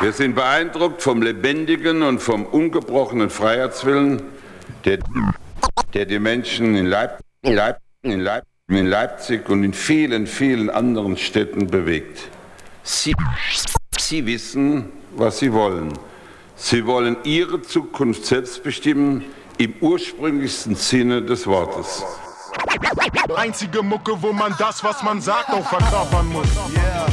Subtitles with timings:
[0.00, 4.22] Wir sind beeindruckt vom lebendigen und vom ungebrochenen Freiheitswillen,
[4.84, 5.00] der,
[5.92, 11.16] der die Menschen in, Leip, Leip, in, Leip, in Leipzig und in vielen, vielen anderen
[11.16, 12.28] Städten bewegt.
[12.84, 13.12] Sie,
[13.98, 15.92] sie wissen, was sie wollen.
[16.54, 19.24] Sie wollen ihre Zukunft selbst bestimmen,
[19.58, 22.04] im ursprünglichsten Sinne des Wortes.
[23.34, 26.46] Einzige Mucke, wo man das, was man sagt, auch verkörpern muss.
[26.72, 27.07] Yeah.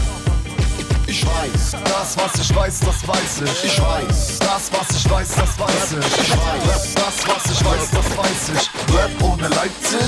[1.26, 3.64] Ich weiß, das was ich weiß, das weiß ich.
[3.64, 6.22] Ich weiß, das was ich weiß, das weiß ich.
[6.22, 8.96] Ich weiß, das was ich weiß, das weiß ich.
[8.96, 10.00] Rap ohne Leipzig?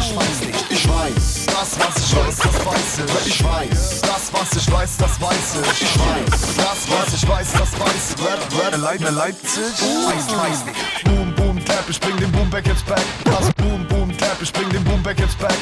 [0.00, 0.70] Ich weiß nicht.
[0.70, 3.26] Ich weiß, das was ich weiß, das weiß ich.
[3.26, 5.82] Ich weiß, das was ich weiß, das weiß ich.
[5.82, 8.24] Ich weiß, das was ich weiß, das weiß ich.
[8.26, 9.62] Rap, Rap, Leip, Leipzig?
[9.62, 11.04] Weiß, weiß nicht.
[11.04, 13.04] Boom, boom, tap, ich bring den Boom back jetzt back.
[13.36, 15.54] Also boom, boom, tap, ich bring den Boom back jetzt back.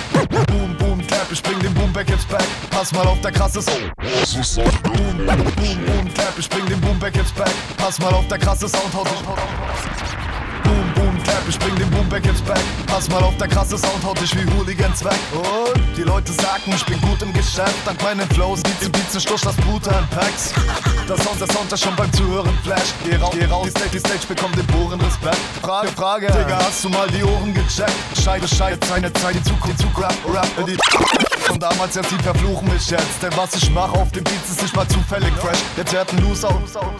[0.47, 0.74] Boom,
[1.25, 2.45] tap, ich bring den Boom back jetzt back.
[2.71, 3.93] Pass mal auf, der krasse Sound.
[4.83, 7.51] Boom, boom, boom, boom, tap, ich bring den Boom back jetzt back.
[7.77, 9.21] Pass mal auf, der krasse Sound haut dich.
[9.23, 10.14] Boom, boom,
[11.25, 12.61] tap, ich bring den Boom back jetzt back.
[12.87, 15.19] Pass mal auf, der krasse Sound haut dich wie Hooligans weg.
[15.33, 17.75] Und die Leute sagen, ich bin gut im Geschäft.
[17.85, 20.53] Dank meinen Flows, Beats, Beats, ich durch das Blut an Packs.
[21.09, 22.95] Der Sound, der Sound, der schon beim Zuhören flash.
[23.05, 25.39] Geh raus, geh raus, die Stage, die Stage bekommt den puren Respekt.
[25.63, 27.93] Frage, Frage, Digga, hast du mal die Ohren gecheckt?
[28.23, 30.77] Scheiße, Scheiße, seine Zeit, die Zukunft, die Zukunft, Rap, Rap, die
[31.45, 33.23] von damals jetzt, die verfluchen mich jetzt.
[33.23, 35.59] Denn was ich mach auf den Beats ist nicht mal zufällig fresh.
[35.77, 36.49] Jetzt wird ein Loser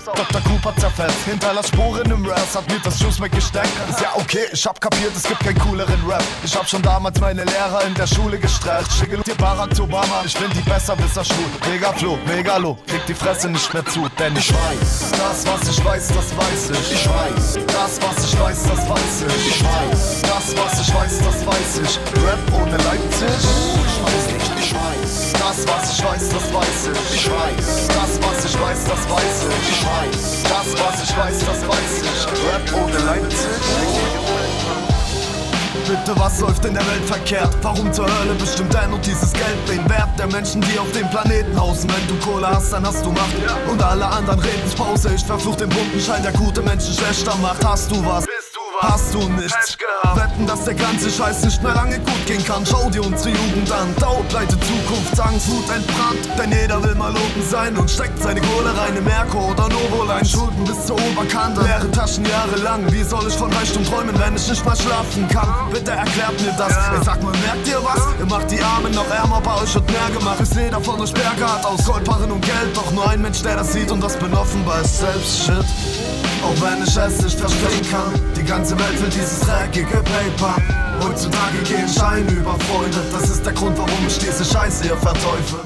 [0.05, 0.41] Dr.
[0.43, 1.25] Cooper zerfetzt.
[1.25, 3.69] Hinterlass Spuren im Rap, hat mir das Schuss weggesteckt.
[3.89, 6.23] Ist ja okay, ich hab kapiert, es gibt keinen cooleren Rap.
[6.45, 8.93] Ich hab schon damals meine Lehrer in der Schule gestresst.
[8.99, 11.47] Schicke dir Barack Obama, ich bin die Besserwisser schwul.
[11.71, 15.85] Mega Flo, Megalo, krieg die Fresse nicht mehr zu, denn ich weiß, das was ich
[15.85, 16.93] weiß, das weiß ich.
[16.93, 19.47] Ich weiß, das was ich weiß, das weiß ich.
[19.49, 21.99] Ich weiß, das was ich weiß, das weiß ich.
[22.25, 23.29] Rap ohne Leipzig?
[23.87, 24.34] Ich weiß
[24.75, 25.33] ich weiß.
[25.33, 27.15] Das was ich weiß, das weiß ich.
[27.15, 29.69] Ich weiß, das was ich weiß, das weiß ich.
[29.71, 32.27] Ich weiß, das was ich weiß, das weiß ich.
[32.53, 33.49] Rap ohne Leipzig?
[35.87, 37.55] Bitte, was läuft in der Welt verkehrt?
[37.61, 41.09] Warum zur Hölle bestimmt der nur dieses Geld den Wert der Menschen, die auf dem
[41.11, 41.91] Planeten hausen?
[41.91, 43.35] Wenn du Kohle hast, dann hast du Macht.
[43.69, 45.11] Und alle anderen reden Pause.
[45.15, 47.65] Ich verfluch den bunten Schein, der gute Menschen schlechter macht.
[47.65, 48.25] Hast du was?
[48.81, 49.77] Hast du nichts?
[50.15, 52.65] Wetten, dass der ganze Scheiß nicht mehr lange gut gehen kann.
[52.67, 53.95] Schau dir unsere Jugend an.
[53.97, 56.29] Dauerpleite, Zukunftsangst, Wut entbrannt.
[56.39, 60.25] Denn jeder will mal oben sein und steckt seine Kohle rein in Merko oder Novoline.
[60.25, 61.63] Schulden bis zur Oberkante.
[61.63, 62.91] Leere Taschen jahrelang.
[62.93, 65.71] Wie soll ich von Reichtum träumen, wenn ich nicht mal schlafen kann?
[65.73, 66.73] Bitte erklärt mir das.
[66.99, 68.01] Ich sag mal, merkt ihr was?
[68.19, 70.41] Ihr macht die Armen noch ärmer, bei euch wird mehr gemacht.
[70.41, 72.77] Ist jeder von euch Berge hat aus Goldbarren und Geld.
[72.77, 76.34] Doch nur ein Mensch, der das sieht und das bin offenbar ist selbst Shit.
[76.45, 80.57] Auch wenn ich es nicht verstehen kann, die ganze Welt will dieses dreckige Paper.
[81.03, 85.61] Heutzutage gehen Scheine über Freunde, das ist der Grund, warum ich diese Scheiße hier verteufel.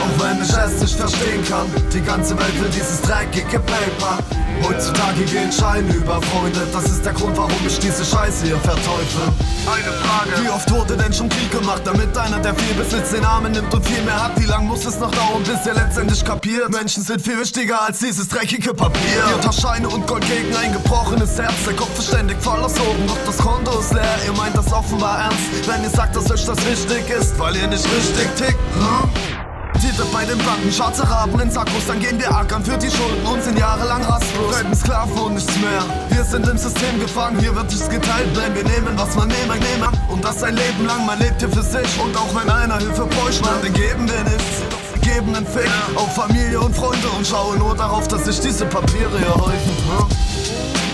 [0.00, 4.18] Auch wenn ich es nicht verstehen kann, die ganze Welt will dieses dreckige Paper.
[4.62, 9.22] Heutzutage gehen Scheine über Freunde, das ist der Grund, warum ich diese Scheiße hier verteufel.
[9.66, 10.44] Eine Frage.
[10.44, 13.72] Wie oft wurde denn schon Krieg gemacht, damit einer, der viel Besitz den Armen nimmt
[13.72, 14.40] und viel mehr hat?
[14.40, 16.70] Wie lang muss es noch dauern, bis er letztendlich kapiert?
[16.70, 19.22] Menschen sind viel wichtiger als dieses dreckige Papier.
[19.30, 21.54] Ihr tauscht Scheine und Gold gegen ein gebrochenes Herz.
[21.66, 24.18] Der Kopf ist ständig voll aus oben, doch das Konto ist leer.
[24.26, 27.68] Ihr meint das offenbar ernst, wenn ihr sagt, dass euch das wichtig ist, weil ihr
[27.68, 28.58] nicht richtig tickt.
[28.74, 29.37] Hm?
[29.74, 33.24] Titel bei den Banken, schwarze Raben in Sackos, dann gehen wir ackern für die Schulden
[33.26, 34.48] und sind jahrelang rastlos.
[34.50, 35.84] Bleiben Sklaven und nichts mehr.
[36.10, 39.58] Wir sind im System gefangen, hier wird nichts geteilt, nein, wir nehmen, was man nehmen,
[39.58, 39.88] nehmen.
[40.08, 42.00] Und das ein Leben lang, man lebt hier für sich.
[42.00, 44.62] Und auch wenn einer Hilfe bräuchte, man, den geben wir nichts.
[44.92, 48.66] Wir geben einen Fick auf Familie und Freunde und schauen nur darauf, dass sich diese
[48.66, 49.76] Papiere hier häufen.
[49.88, 50.06] Hm?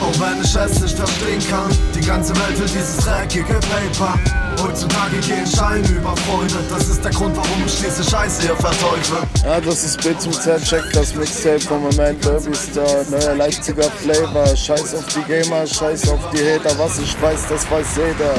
[0.03, 4.19] Auch wenn ich es nicht verstehen kann, die ganze Welt will dieses dreckige Paper.
[4.63, 9.19] Heutzutage gehen Scheine über Freunde, das ist der Grund, warum ich diese Scheiße hier verteufel.
[9.45, 13.35] Ja, das ist B zum Z, check das Mixtape von meinem Man Derby Star, neuer
[13.35, 14.57] Leipziger Flavor.
[14.57, 18.35] Scheiß auf die Gamer, scheiß auf die Hater, was ich weiß, das weiß jeder.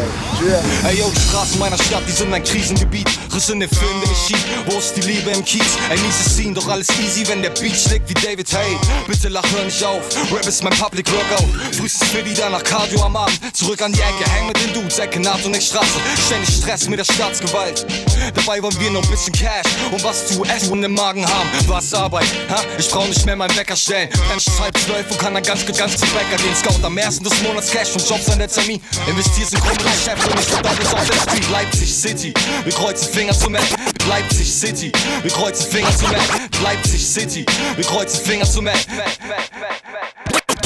[0.46, 0.90] Yeah.
[0.90, 3.08] Ey yo, die Straßen meiner Stadt, die sind ein Krisengebiet.
[3.34, 4.46] Riss in den Film, den ich schieb.
[4.66, 5.78] Wo ist die Liebe im Kiez?
[5.90, 8.78] Ein mieses Scene, doch alles easy, wenn der Beat schlägt wie David Hay.
[9.08, 10.04] Bitte lach, hör nicht auf.
[10.32, 11.76] Rap ist mein Public Workout.
[11.76, 13.40] Frühestens Philly, danach Cardio am Abend.
[13.54, 16.00] Zurück an die Ecke, häng mit den Dudes, Ecke Naht und Straße.
[16.26, 17.86] Ständig Stress mit der Staatsgewalt.
[18.34, 21.50] Dabei wollen wir noch ein bisschen Cash und was zu essen und im Magen haben.
[21.68, 22.62] Was Arbeit, ha?
[22.78, 24.10] Ich brauch nicht mehr meinen Wecker stellen.
[24.30, 26.56] Mensch, halb zwölf und kann dann ganz ganz zum Bäcker gehen.
[26.56, 28.82] Scout am ersten des Monats Cash und Jobs an der Termin.
[29.08, 31.50] Investierst in Kunden, Chef und ich verdammt es auf der Street.
[31.52, 33.64] Leipzig City, wir kreuzen Finger zum Mac.
[34.08, 34.92] Leipzig City,
[35.22, 36.22] wir kreuzen Finger zum Mac.
[36.64, 38.78] Leipzig City, wir kreuzen Finger zum Mac.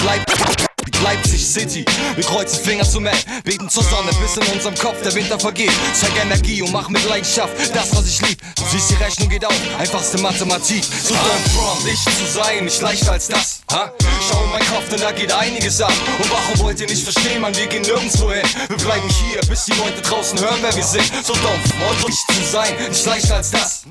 [0.06, 0.49] Leipzig
[1.40, 1.86] ich City.
[2.16, 5.72] Wir kreuzen Finger zum L, beten zur Sonne, bis in unserem Kopf der Winter vergeht.
[5.94, 8.38] Zeig Energie und mach mit Leidenschaft das, was ich lieb.
[8.56, 10.84] Du siehst, die Rechnung geht auf, einfachste Mathematik.
[10.84, 13.62] So don't front, ich zu sein, nicht leichter als das.
[13.72, 13.92] Ha?
[14.28, 15.94] Schau in meinen Kopf, denn da geht einiges ab.
[16.22, 18.44] Und warum wollt ihr nicht verstehen, man, wir gehen nirgendwo hin.
[18.68, 21.10] Wir bleiben hier, bis die Leute draußen hören, wer wir sind.
[21.24, 23.84] So don't front, ich zu sein, nicht leichter als das.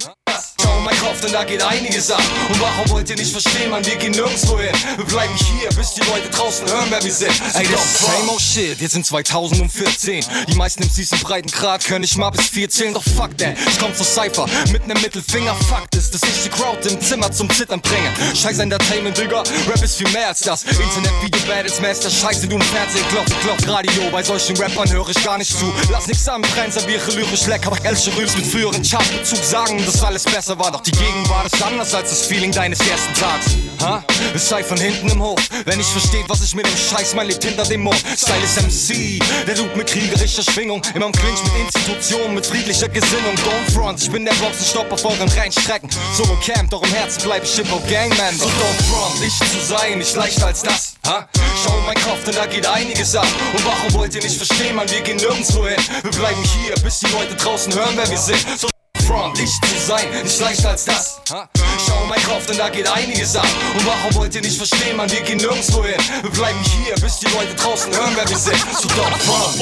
[0.57, 2.22] Schau in meinen Kopf, denn da geht einiges ab.
[2.48, 4.72] Und warum wollt ihr nicht verstehen, man, wir gehen nirgendwo hin.
[4.96, 7.32] Wir bleiben hier, bis die Leute draußen hören, wer wir sind.
[7.54, 10.24] Ey, das ist same old shit, wir sind 2014.
[10.48, 13.56] Die meisten MCs im breiten Grad können nicht mal bis 4 zählen, doch fuck that.
[13.66, 15.54] Ich komm zur Cypher mit nem Mittelfinger.
[15.68, 18.12] Fakt ist, dass ich die Crowd im Zimmer zum Zittern bringe.
[18.34, 20.64] Scheiß Entertainment, Digga, Rap ist viel mehr als das.
[20.64, 24.10] Internet, Video, Battles, Master, Scheiße, du im Fernsehen, Klopf, Klopf, Radio.
[24.10, 25.72] Bei solchen Rappern höre ich gar nicht zu.
[25.90, 30.24] Lass nix anbrennen, serviere lyrisch lecker, mach Elsche Rübs mit früheren Chartbezug sagen, dass alles
[30.24, 30.70] besser war.
[30.70, 33.56] Doch die Gegenwart ist anders als das Feeling deines ersten Tags.
[33.82, 34.02] Ha?
[34.34, 35.38] Es sei von hinten im Hof.
[35.64, 38.02] Wenn ich versteht, was ich mit dem Scheiß mein lebt hinter dem Mond.
[38.16, 40.82] Style ist MC, der Dude mit kriegerischer Schwingung.
[40.94, 43.34] Immer im Clinch mit Institutionen, mit friedlicher Gesinnung.
[43.36, 45.88] Don't front, ich bin der Boxenstopp auf euren Reinstrecken.
[46.14, 48.36] So gecampt, doch im Herzen bleib ich Hip-Hop Gangman.
[48.36, 50.94] So don't front, ich zu sein, nicht leichter als das.
[51.06, 51.28] Ha?
[51.62, 53.26] Schau in meinen Kopf, denn da geht einiges ab.
[53.52, 55.76] Und warum wollt ihr nicht verstehen, man, wir gehen nirgendwo hin.
[56.02, 58.44] Wir bleiben hier, bis die Leute draußen hören, wer wir sind.
[58.58, 58.68] So
[59.08, 61.18] Front, ich zu sein, nicht leichter als das.
[61.30, 61.48] Ha?
[61.86, 63.46] Schau in meinen Kopf, denn da geht einiges ab.
[63.74, 65.96] Und warum wollt ihr nicht verstehen, man, wir gehen nirgendwo hin.
[66.20, 68.58] Wir bleiben hier, bis die Leute draußen hören, wer wir sind.
[68.78, 69.56] So don't front.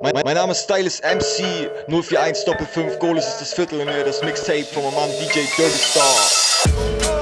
[0.00, 2.66] Mein, mein Name ist Stylus MC 041 Doppel
[2.98, 6.51] Goles ist das Viertel und hier das Mixtape von meinem Mann DJ Dirty Star.
[6.68, 7.21] Whoa.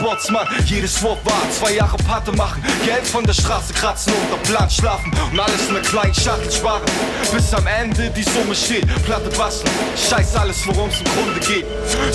[0.00, 0.48] Sportsmann.
[0.64, 5.12] Jedes Wort war zwei Jahre Patte machen, Geld von der Straße kratzen, unter Plan schlafen
[5.30, 6.80] und alles in einer kleinen Schachtel sparen.
[7.32, 9.70] Bis am Ende die Summe steht, Platte basteln,
[10.08, 11.66] scheiß alles, worum es im Grunde geht.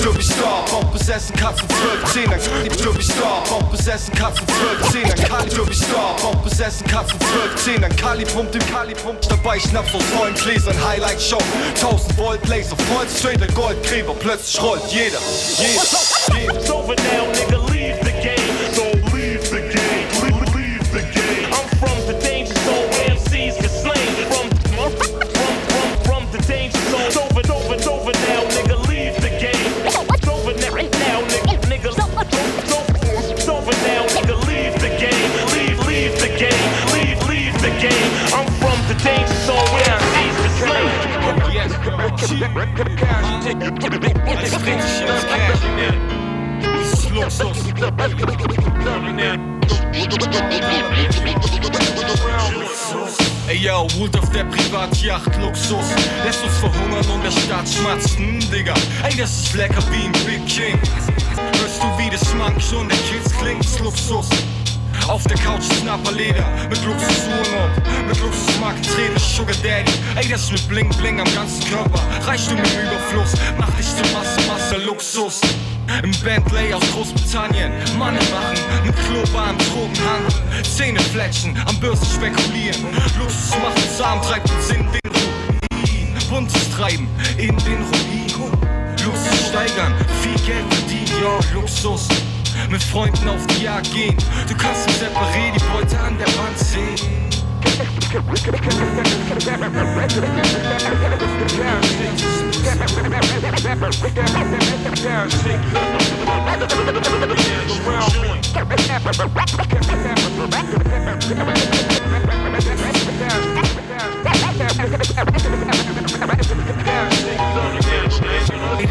[0.03, 4.47] Derby Star, Bomb besessen, Katzen 12, 10, dann Derby Star, Bomb besessen, Katzen
[4.81, 5.49] 12, 10, dann Kali.
[5.49, 9.29] Derby Star, Bomb besessen, Katzen 12, 10, dann Kali pumpt im Kali pumpt.
[9.29, 11.41] Dabei Schnaps aus neuen Gläsern, Highlight Show,
[11.75, 15.19] 1000 Volt Laser, voll straight, der Goldgräber, plötzlich rollt jeder.
[15.59, 16.55] Jeder, jeder.
[16.55, 17.64] It's over now.
[53.47, 55.85] Ey yo, Wood auf der Privatjacht, Luxus.
[56.25, 58.73] Lässt uns verhungern und der Staat schmatzt, hm, Digga.
[59.03, 60.79] Ey, das ist lecker wie ein Big King.
[61.59, 64.29] Hörst du wie das Monk schon, der Kids klingt, Luxus
[65.07, 69.91] auf der Couch Snapperleder mit Luxusuhren und mit Luxusmarkenträger Sugar Daddy.
[70.15, 71.99] Ey, das mit Bling Bling am ganzen Körper.
[72.25, 75.41] Reichtum im Überfluss, mach dich zu Masse, Masse Luxus.
[76.03, 80.63] Im Bentley aus Großbritannien Money machen mit globalen Drogenhandel.
[80.63, 82.85] Zähne fletschen, am Börsen spekulieren.
[83.19, 86.15] Luxus macht uns arm, treibt uns in den Ruin.
[86.29, 87.07] Buntes Treiben
[87.37, 88.51] in den Ruin.
[89.05, 92.07] Luxus steigern, viel Geld verdienen, ja, Luxus.
[92.69, 94.17] Mit Freunden auf die Jagd gehen.
[94.47, 97.25] Du kannst im Separé die Beute an der Wand sehen.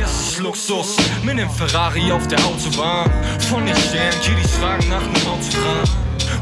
[0.00, 3.11] Das ist Luxus, mit dem Ferrari auf der Autobahn.
[3.49, 5.88] Von den Sternen, Kiddies fragen nach dem Autogramm.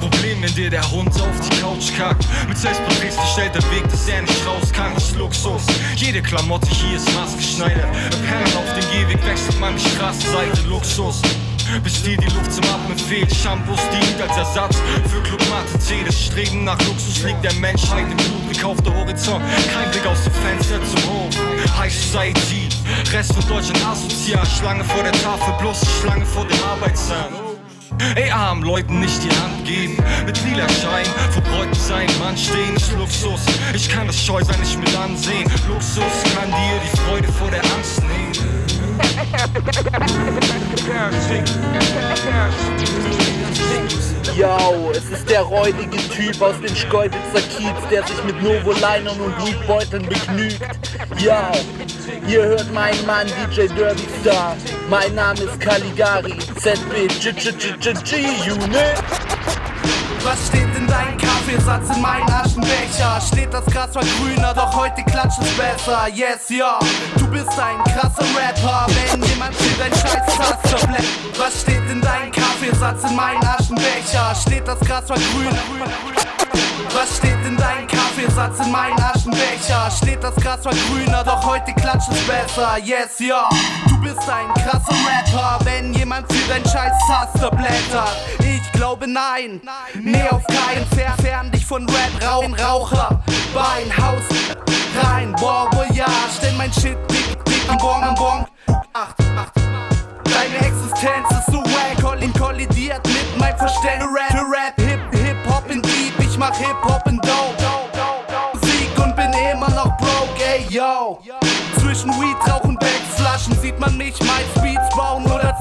[0.00, 2.26] Problem, wenn dir der Hund auf die Couch kackt.
[2.48, 5.62] Mit Selbstbetriebs gestellt der Weg, dass er nicht raus kann, ist Luxus.
[5.94, 7.92] Jede Klamotte hier ist maßgeschneidert.
[8.26, 11.22] Perlen auf dem Gehweg wechselt man die Straßenseite, Luxus.
[11.84, 14.76] Bis dir die Luft zum Atmen fehlt, Shampoos dient als Ersatz
[15.08, 16.01] für Clubmate 10
[16.32, 18.48] Streben nach Luxus liegt der Menschheit im Blut.
[18.50, 21.78] Gekaufter Horizont, kein Blick aus dem Fenster zum Hof.
[21.78, 22.70] High Society,
[23.12, 24.46] Rest von Deutschland asozial.
[24.46, 27.36] Schlange vor der Tafel, bloß Schlange vor dem Arbeitsamt.
[28.14, 29.98] Ey, armen Leuten nicht die Hand geben.
[30.24, 33.42] Mit lila Schein, verbräucht sein Mann stehen ist Luxus.
[33.74, 35.44] Ich kann das Scheusal nicht mit ansehen.
[35.68, 38.61] Luxus kann dir die Freude vor der Angst nehmen.
[44.36, 49.36] Yo, es ist der räudige Typ aus den Schkeubitzer Kiez, der sich mit Novolinern und
[49.36, 50.60] Blutbeuteln begnügt.
[51.18, 51.52] Yo,
[52.26, 54.56] ihr hört meinen Mann DJ Derby Star.
[54.88, 58.72] Mein Name ist Caligari, ZB, G-G-G-G-Unit.
[60.24, 63.20] Was steht in deinem Kaffeesatz in meinem Aschenbecher?
[63.20, 66.06] Steht das Gras war grüner, doch heute klatscht es besser.
[66.14, 66.78] Yes, ja,
[67.16, 68.86] du bist ein krasser Rapper.
[68.88, 71.04] Wenn jemand für dein scheiß Taster blätt.
[71.36, 74.34] Was steht in deinem Kaffeesatz in meinem Aschenbecher?
[74.34, 75.58] Steht das Gras war grüner?
[76.94, 79.90] Was steht in deinem Kaffeesatz in meinem Aschenbecher?
[79.90, 82.78] Steht das Gras war grüner, doch heute klatscht es besser.
[82.78, 83.48] Yes, ja,
[83.88, 85.64] du bist ein krasser Rapper.
[85.64, 88.16] Wenn jemand für dein scheiß Taster blättert.
[88.38, 89.60] Ich glaube nein,
[89.94, 93.22] nee auf keinen Fern, fern dich von Rap, Rauchen, Raucher,
[93.54, 94.24] Bein, Haus,
[95.00, 98.44] rein, boah, ja, stell mein Shit dick, dick, am Bon, am Bon,
[98.92, 99.52] acht, acht,
[100.24, 102.22] Deine Existenz ist so wack.
[102.22, 104.08] Und kollidiert mit meinem Verständnis.
[104.08, 107.54] Rap, Rap, Hip, Hip, Hop in Deep, ich mach Hip, Hop in Dope.
[108.52, 111.20] Musik und bin immer noch broke, ey, yo.
[111.78, 114.18] Zwischen Weed, Rauchen, Bags, Flaschen sieht man mich.
[114.20, 115.51] Meist Beats bauen oder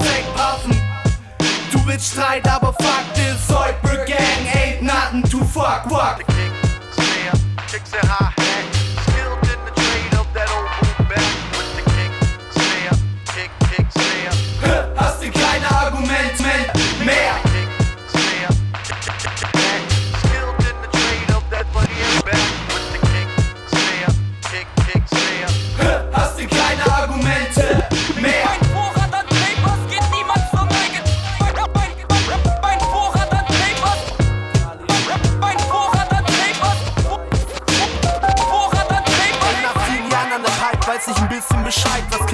[2.02, 4.18] Streit, aber fuck this Cyber Gang
[4.56, 6.24] ain't nothing to fuck, fuck.
[7.70, 8.41] Hast du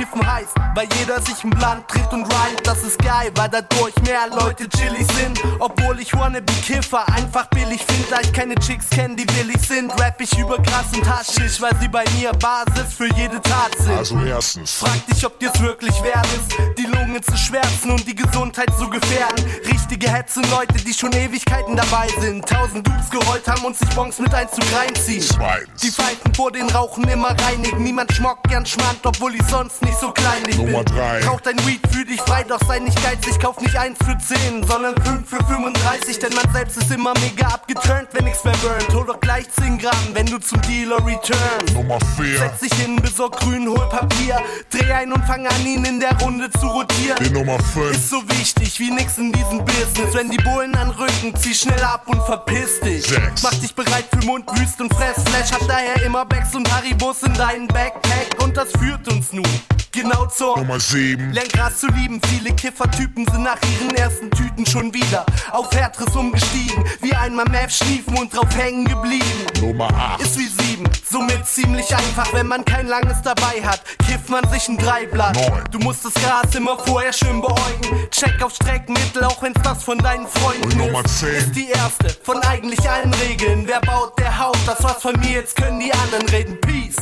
[0.09, 0.55] Kiffen heißt.
[0.75, 4.69] Weil jeder sich ein Blunt tritt und rhymt, das ist geil, weil dadurch mehr Leute
[4.69, 5.41] chillig sind.
[5.59, 9.91] Obwohl ich wannabe Kiffer einfach billig find, da ich keine Chicks kenn, die willig sind.
[10.01, 13.97] Rap ich über Gras und Haschisch, weil sie bei mir Basis für jede Tat sind.
[13.97, 18.15] Also erstens, Frag dich, ob dir's wirklich wert ist, die Lunge zu schwärzen und die
[18.15, 19.45] Gesundheit zu gefährden.
[19.67, 22.47] Richtige Hetze, Leute, die schon Ewigkeiten dabei sind.
[22.49, 25.23] Tausend Dupes gerollt haben und sich Bonks mit Einzug reinziehen.
[25.23, 25.81] Zweitens.
[25.83, 27.83] Die Pfeifen vor den Rauchen immer reinigen.
[27.83, 30.67] Niemand schmockt gern Schmand, obwohl ich sonst nicht so kleinlich bin.
[30.67, 31.25] Nummer drei.
[31.27, 33.39] Rauch dein Weed für dich frei, doch sei nicht geizig.
[33.41, 36.19] Kauf nicht eins für 10, sondern 5 für 35.
[36.19, 38.95] Denn man selbst ist immer mega abgeturnt, wenn nichts mehr burnt.
[38.95, 41.75] Hol doch gleich 10 Gramm, wenn du zum Dealer returnst.
[41.75, 44.41] Nummer vier, Setz dich hin, besorg grün, hol Papier.
[44.71, 47.17] Dreh ein und fang an, ihn in der Runde zu rotieren.
[47.25, 50.15] die Nummer fünf, Ist so wichtig wie nix in diesem Business.
[50.15, 53.07] Wenn die Bullen anrücken, zieh schnell ab und verpiss dich.
[53.07, 53.43] Sechs.
[53.43, 55.53] Mach dich bereit für Mundwüst und Fressflash.
[55.53, 58.43] Hab daher immer Bags und Haribus in deinen Backpack.
[58.43, 59.45] Und das führt uns nun
[59.93, 64.67] genau zur Nummer sieben, Lern Gras zu lieben, viele Kiffertypen sind nach ihren ersten Tüten
[64.67, 66.85] schon wieder auf Härteres umgestiegen.
[67.01, 69.47] Wie einmal Meth schniefen und drauf hängen geblieben.
[69.61, 73.83] Nummer acht, Ist wie sieben, somit ziemlich einfach, wenn man kein langes dabei hat.
[74.07, 75.35] Kifft man sich ein Dreiblatt.
[75.37, 75.65] Neun.
[75.71, 78.09] Du musst das Gras immer vorher schön beäugen.
[78.11, 81.21] Check auf Streckenmittel, auch wenn's das von deinen Freunden Und Nummer ist.
[81.21, 81.35] zehn.
[81.35, 83.65] Ist die erste von eigentlich allen Regeln.
[83.67, 84.59] Wer baut, der haut.
[84.67, 86.59] Das war's von mir, jetzt können die anderen reden.
[86.61, 86.97] Peace.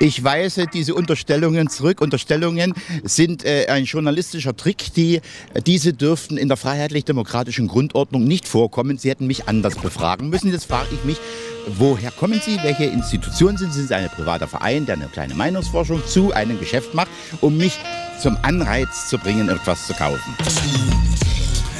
[0.00, 2.00] Ich weise diese Unterstellungen zurück.
[2.00, 4.94] Unterstellungen sind äh, ein journalistischer Trick.
[4.94, 5.20] Die,
[5.66, 8.98] diese dürften in der freiheitlich-demokratischen Grundordnung nicht vorkommen.
[8.98, 10.52] Sie hätten mich anders befragen müssen.
[10.52, 11.18] Jetzt frage ich mich,
[11.66, 12.58] woher kommen Sie?
[12.62, 13.80] Welche Institution sind Sie?
[13.80, 17.76] Sind Sie ein privater Verein, der eine kleine Meinungsforschung zu einem Geschäft macht, um mich
[18.20, 20.36] zum Anreiz zu bringen, etwas zu kaufen?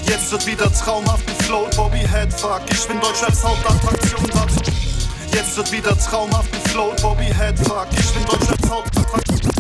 [0.09, 2.63] Jetzt wird wieder traumhaft geflowt, Bobby Headfuck.
[2.71, 4.88] Ich bin Deutschlands Hauptattraktion.
[5.33, 7.87] Jetzt wird wieder traumhaft geflowt, Bobby Headfuck.
[7.93, 9.53] Ich bin Deutschlands Hauptattraktion.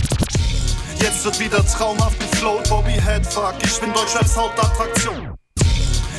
[1.00, 3.54] Jetzt wird wieder traumhaft geflowt, Bobby Headfuck.
[3.62, 5.37] Ich bin Deutschlands Hauptattraktion.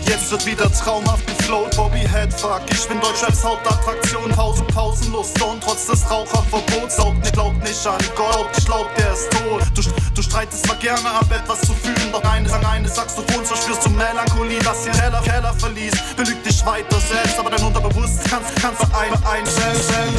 [0.09, 2.61] Jetzt wird wieder traumhaft geflowt, Bobby Headfuck.
[2.71, 6.95] Ich bin Deutschraps Hauptattraktion, Pause, pausenlos, Stone, trotz des Raucherverbots.
[6.95, 9.61] Glaubt nicht, glaubt nicht an Gott, ich glaub, der ist tot.
[9.75, 9.83] Du,
[10.15, 13.91] du streitest zwar gerne ab, etwas zu fühlen, doch eines an eines Saxophon verspürst du
[13.91, 15.93] Melancholie, das hier Keller, Keller verließ.
[16.17, 20.17] Belügt dich weiter selbst, aber dein Unterbewusstsein kannst, kannst du ein, einstellen.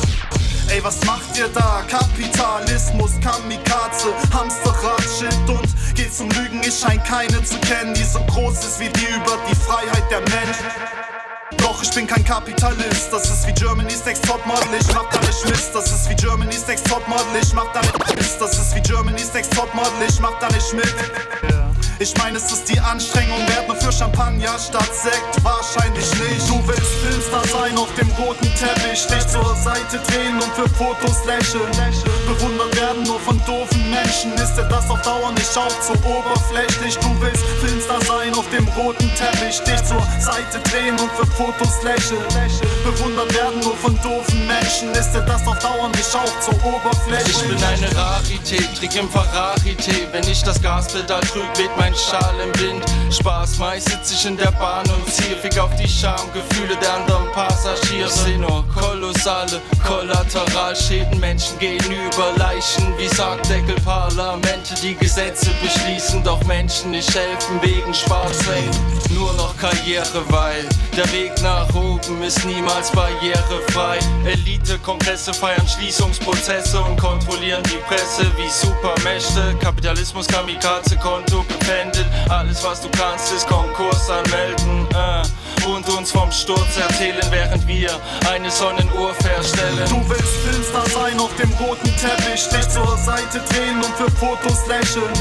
[0.73, 1.83] Ey, was macht ihr da?
[1.89, 6.61] Kapitalismus, Kamikaze, Hamsterrad, Shit und geht zum Lügen.
[6.62, 10.21] Ich schein keine zu kennen, die so groß ist wie die über die Freiheit der
[10.21, 10.67] Menschen.
[11.59, 15.45] Doch ich bin kein Kapitalist, das ist wie Germany's Next Topmodel, ich mach da nicht
[15.49, 15.71] Mist.
[15.75, 18.41] Das ist wie Germany's Next Topmodel, ich mach da nicht Mist.
[18.41, 20.95] Das ist wie Germany's Next Topmodel, ich mach da nicht mit.
[22.02, 25.45] Ich meine, es ist die Anstrengung wert, nur für Champagner statt Sekt.
[25.45, 26.49] Wahrscheinlich nicht.
[26.49, 31.23] Du willst Filmstar sein auf dem roten Teppich, dich zur Seite drehen und für Fotos
[31.26, 31.69] lächeln.
[32.25, 34.33] Bewundert werden nur von doofen Menschen.
[34.33, 36.97] Ist dir das auf Dauer nicht auch zu oberflächlich?
[36.97, 41.83] Du willst Filmstar sein auf dem roten Teppich, dich zur Seite drehen und für Fotos
[41.85, 42.25] lächeln.
[42.83, 44.90] Bewundert werden nur von doofen Menschen.
[44.92, 47.37] Ist dir das auf Dauer nicht auch zu oberflächlich?
[47.37, 50.09] Ich bin eine Rarität, trick im Ferrari-Tee.
[50.12, 52.85] Wenn ich das Gaspedal drück, weht mein Schal im Wind.
[53.11, 57.30] Spaß, meist sitz ich in der Bahn und ziehe Fick auf die Schamgefühle der anderen
[57.32, 58.09] Passagiere.
[58.09, 61.18] Seh nur kolossale Kollateralschäden.
[61.20, 66.23] Menschen gehen über Leichen wie Sargdeckelparlamente, die Gesetze beschließen.
[66.23, 68.70] Doch Menschen nicht helfen wegen Schwarzwellen.
[69.11, 73.99] Nur noch Karriere, weil der Weg nach oben ist niemals barrierefrei.
[74.25, 79.54] Elite-Kongresse feiern Schließungsprozesse und kontrollieren die Presse wie Supermächte.
[79.61, 81.44] Kapitalismus, Kamikaze, Konto
[81.80, 82.06] gependelt.
[82.28, 84.87] Alles, was du kannst, ist Konkurs anmelden.
[84.94, 85.22] Äh.
[85.68, 87.90] Und uns vom Sturz erzählen, während wir
[88.32, 89.84] eine Sonnenuhr verstellen.
[89.90, 94.66] Du willst Filmstar sein auf dem roten Teppich, dich zur Seite drehen und für Fotos
[94.66, 95.12] lächeln.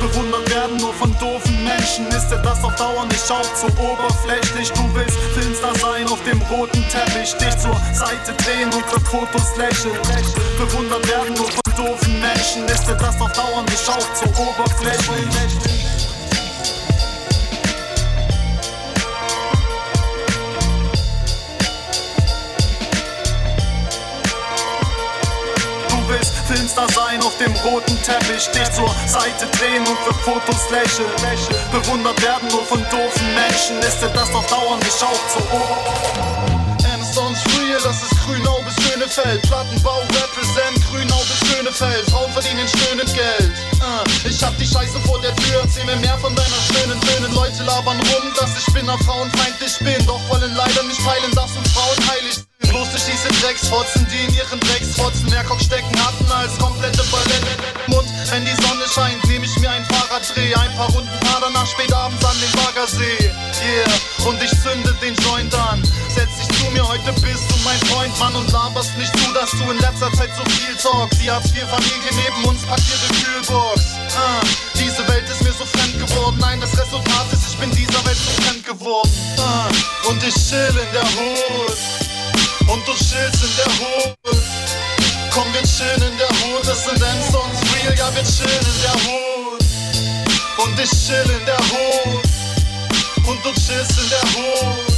[0.00, 2.06] Bewundert werden nur von doofen Menschen.
[2.08, 4.72] Ist dir das auf Dauer nicht auch zu oberflächlich?
[4.72, 9.56] Du willst Filmstar sein auf dem roten Teppich, dich zur Seite drehen und für Fotos
[9.58, 9.98] lächeln.
[10.56, 12.64] Bewundert werden nur von doofen Menschen.
[12.64, 16.01] Ist dir das auf Dauer nicht auch zu oberflächlich?
[26.12, 31.08] Willst Filmstar sein auf dem roten Teppich, dich zur Seite drehen und für Fotos lächeln.
[31.72, 36.52] Bewundert werden nur von doofen Menschen, ist dir das auf Dauer nicht ober?
[36.84, 39.40] Amazons Real, das ist Grünau bis Schönefeld.
[39.42, 42.10] Plattenbau represent Grünau bis Schönefeld.
[42.10, 43.52] Frauen verdienen stöhnend Geld.
[43.80, 47.34] Äh, ich hab die Scheiße vor der Tür, erzähl mir mehr von deiner schönen Tönen.
[47.34, 50.06] Leute labern rum, dass ich Spinner frauenfeindlich bin.
[50.06, 52.78] Doch wollen leider nicht peilen, dass uns Frauen heilig sind.
[52.78, 57.56] Bloß durch diese Drecksfotzen, die in ihren Drecksfotzen mehr Kock stecken hatten als komplette Ballette.
[57.88, 60.54] Mund, wenn die Sonne scheint, nehm ich mir ein Fahrraddreh.
[60.54, 63.30] Ein paar Runden fahr danach spät abends an den Baggersee.
[63.62, 65.82] Yeah, und ich zünde den Joint an.
[66.08, 69.50] Setz dich zu mir, heute bist du mein Freund, Mann, und laberst nicht zu, dass
[69.50, 71.20] du in letzter Zeit so viel talkst.
[71.20, 73.80] Die Hartz-IV-Familie neben uns packt ihre Kühlbox.
[74.16, 74.40] Ah,
[74.74, 76.36] diese Welt ist mir so fremd geworden.
[76.40, 79.10] Nein, das Resultat ist, ich bin dieser Welt so fremd geworden.
[79.38, 79.68] Ah,
[80.08, 82.01] und ich chill in der Hut.
[82.68, 84.16] Und du chillst in der Hut.
[85.30, 86.66] Komm, wir chillen in der Hut.
[86.66, 89.62] Das sind M-Songs real, ja, wir chillen in der Hut.
[90.64, 92.22] Und ich chill in der Hut.
[93.26, 94.91] Und du chillst in der Hut.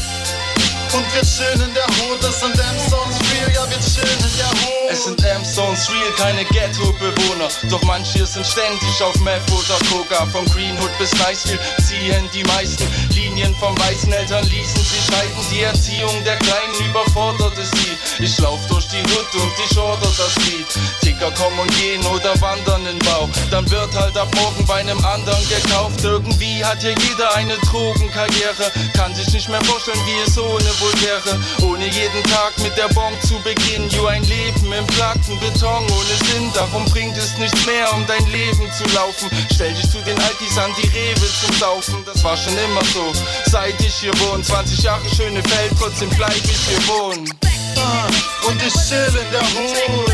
[0.94, 2.22] Und wir chillen in der Hut.
[2.22, 4.90] Das sind M-Songs real, ja, wir chillen in der Hut.
[4.90, 7.48] Es sind M-Zones real, keine Ghetto-Bewohner.
[7.68, 10.26] Doch manche sind ständig auf Meth oder Coca.
[10.26, 15.44] Vom Greenwood bis Niceville ziehen die meisten Linien von weißen Eltern ließen sie scheiden.
[15.50, 18.22] Die Erziehung der Kleinen überforderte sie.
[18.22, 20.66] Ich lauf durch die Hut und ich order das Lied.
[21.00, 23.28] Ticker kommen und gehen oder wandern in Bau.
[23.50, 26.04] Dann wird halt ab morgen bei einem anderen gekauft.
[26.04, 28.70] Irgendwie hat hier jeder eine Drogenkarriere.
[28.94, 31.40] Kann sich nicht mehr vorstellen, wie es ohne wohl wäre.
[31.62, 33.88] Ohne jeden Tag mit der Bonk zu beginnen.
[33.90, 36.50] You ein Leben im platten Beton ohne Sinn.
[36.54, 39.30] Darum bringt es nichts mehr, um dein Leben zu laufen.
[39.52, 42.04] Stell dich zu den Altis an die Rewe zum Saufen.
[42.04, 43.12] Das war schon immer so,
[43.50, 44.42] seit ich hier wohne.
[44.42, 47.28] 20 Jahre schöne Welt, trotzdem bleib ich hier wohnen.
[47.76, 48.06] Ah,
[48.46, 50.12] Und ich chill in der Hut.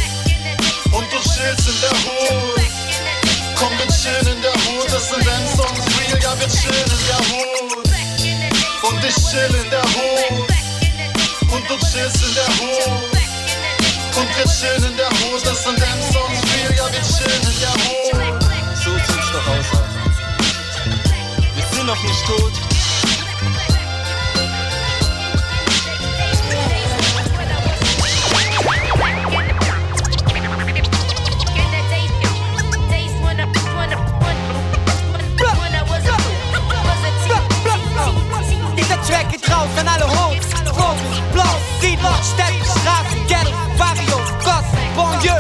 [0.92, 2.70] Und du chillst in der Hut.
[3.56, 4.87] Komm, wir chillen in der Hut.
[4.90, 7.88] Das sind M-Songs real, ja, wir chillen in der Hut.
[8.83, 10.49] Und ich chill in der Hut
[11.70, 13.00] und chillst in der Ruhe.
[14.16, 17.74] Und wir chillen in der Ruhe, das sind M-Songs viel, ja wir chillen in der
[17.87, 18.38] Ruhe.
[18.74, 20.00] So sieht's doch aus, Alter.
[21.54, 22.52] Wir sind noch nicht tot.
[39.09, 40.29] Track geht raus an alle hoch!
[41.32, 45.36] Bloß Siedler, Städte, Straßen, Ghetto, Barrios, Goss, Bonlieu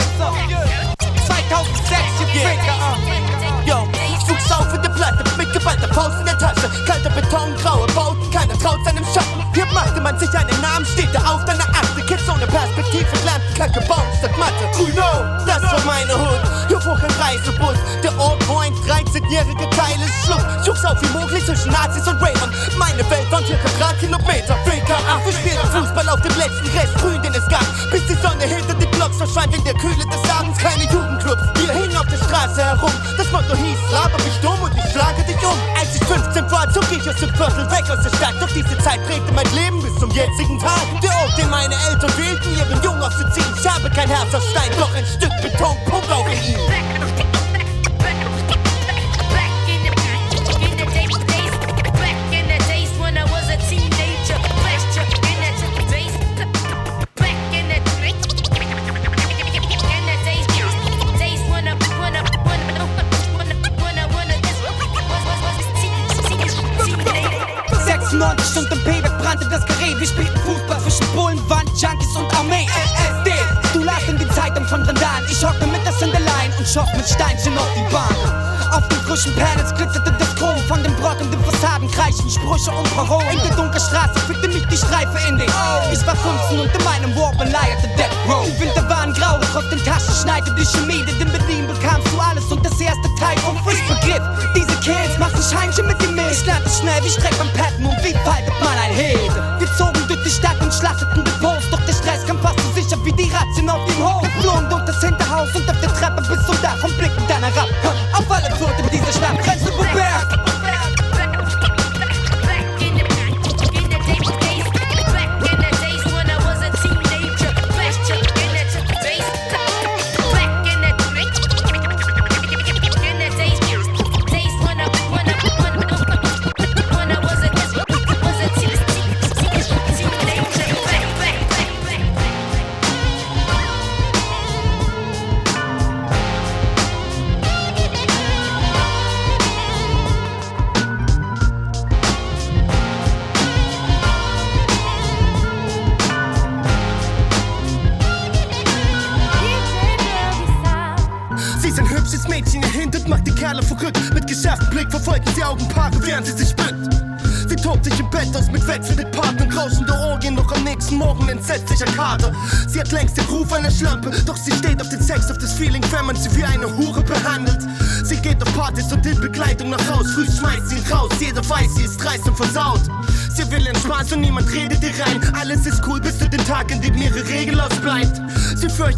[1.26, 3.66] 2006, you Freaker, uh.
[3.66, 7.54] Yo, ich wuchs auf in der Platte, mit geballter Faust in der Tasche Kalter Beton,
[7.62, 11.44] graue Bauten, keiner traut seinem Schatten Hier machte man sich einen Namen, steht er auf
[11.44, 11.79] deiner Arme.
[12.90, 14.66] Perspektive, lernten Kacke bauen statt Mathe.
[14.74, 16.40] Grüno, das war meine Hut.
[16.66, 17.78] Hier fuhr ein Reisebus.
[18.02, 20.42] Der Ort, wo ein 13-jähriger Teil ist Schluck.
[20.64, 22.52] Schuchs auf wie möglich zwischen Nazis und Ravern.
[22.78, 24.56] Meine Welt waren circa 3 Kilometer.
[24.64, 27.64] WKA, wir spielen Fußball auf dem letzten Rest Grün, den es gab.
[27.92, 28.69] Bis die Sonne hinter
[29.00, 30.58] Blocks verschwand in der Kühle des Abends.
[30.58, 32.92] Keine Jugendclubs, wir hingen auf der Straße herum.
[33.16, 35.56] Das Motto hieß, laber mich dumm und ich schlage dich um.
[35.74, 38.34] Als ich 15 war, zog ich aus dem Viertel weg aus der Stadt.
[38.38, 40.84] Doch diese Zeit prägte mein Leben bis zum jetzigen Tag.
[41.02, 43.46] Der Ort, den meine Eltern wählten, ihren Jungen aufzuziehen.
[43.58, 46.99] Ich habe kein Herz aus Stein, doch ein Stück Beton pumpt auch in ihm.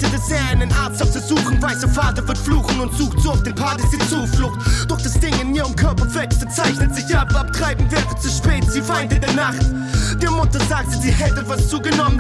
[0.00, 1.61] Es sehr, einen Arzt aufzusuchen.
[1.61, 4.59] Weiß, ihr Vater wird fluchen und sucht so auf den Partys die Zuflucht.
[4.88, 7.35] Doch das Ding in ihrem Körper wächst und zeichnet sich ab.
[7.35, 9.64] Abtreiben wäre zu spät, sie weint in der Nacht.
[10.20, 12.12] Der Mutter sagt sie, sie hätte was zugenommen.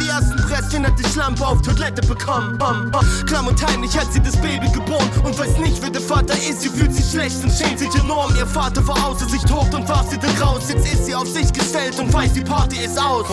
[0.62, 2.56] Presschen hat die Schlampe auf Toilette bekommen.
[2.58, 3.04] Bam, bam.
[3.26, 6.62] Klamm und heimlich hat sie das Baby geboren und weiß nicht, wer der Vater ist.
[6.62, 8.34] Sie fühlt sich schlecht und schämt sich enorm.
[8.36, 10.64] Ihr Vater war außer sich tot und warf sie dann raus.
[10.68, 13.26] Jetzt ist sie auf sich gestellt und weiß, die Party ist aus.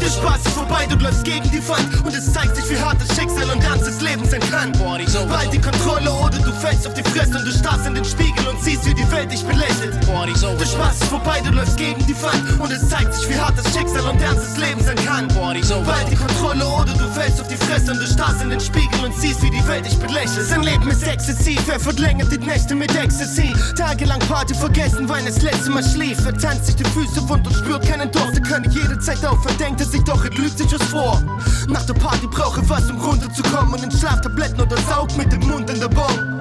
[0.00, 3.00] Der Spaß ist vorbei, du läufst gegen die Wand und es zeigt sich, wie hart
[3.00, 4.72] das Schicksal und Ernst des Lebens sein kann.
[4.72, 8.46] Bald die Kontrolle oder du fällst auf die Fresse und du starrst in den Spiegel
[8.48, 9.94] und siehst, wie die Welt dich belächelt.
[10.04, 13.54] Der Spaß ist vorbei, du läufst gegen die Wand und es zeigt sich, wie hart
[13.56, 15.28] das Schicksal und Ernst des Lebens sein kann.
[15.28, 19.04] Bald die Kontrolle oder du fällst auf die Fresse und du starrst in den Spiegel
[19.04, 20.46] und siehst, wie die Welt dich belächelt.
[20.46, 23.52] Sein Leben ist exzessiv, er verlängert die Nächte mit Ecstasy.
[23.76, 26.24] Tagelang Party vergessen, weil er das letzte Mal schlief.
[26.24, 28.34] Er tanzt sich die Füße wund und spürt keinen Durst.
[28.34, 31.22] Er kann jederzeit aufhören, denkt er sich doch, er lügt sich was vor.
[31.68, 35.40] Nach der Party braucht er was, um runterzukommen und in Schlaftabletten oder saugt mit dem
[35.40, 36.33] Mund in der Bon.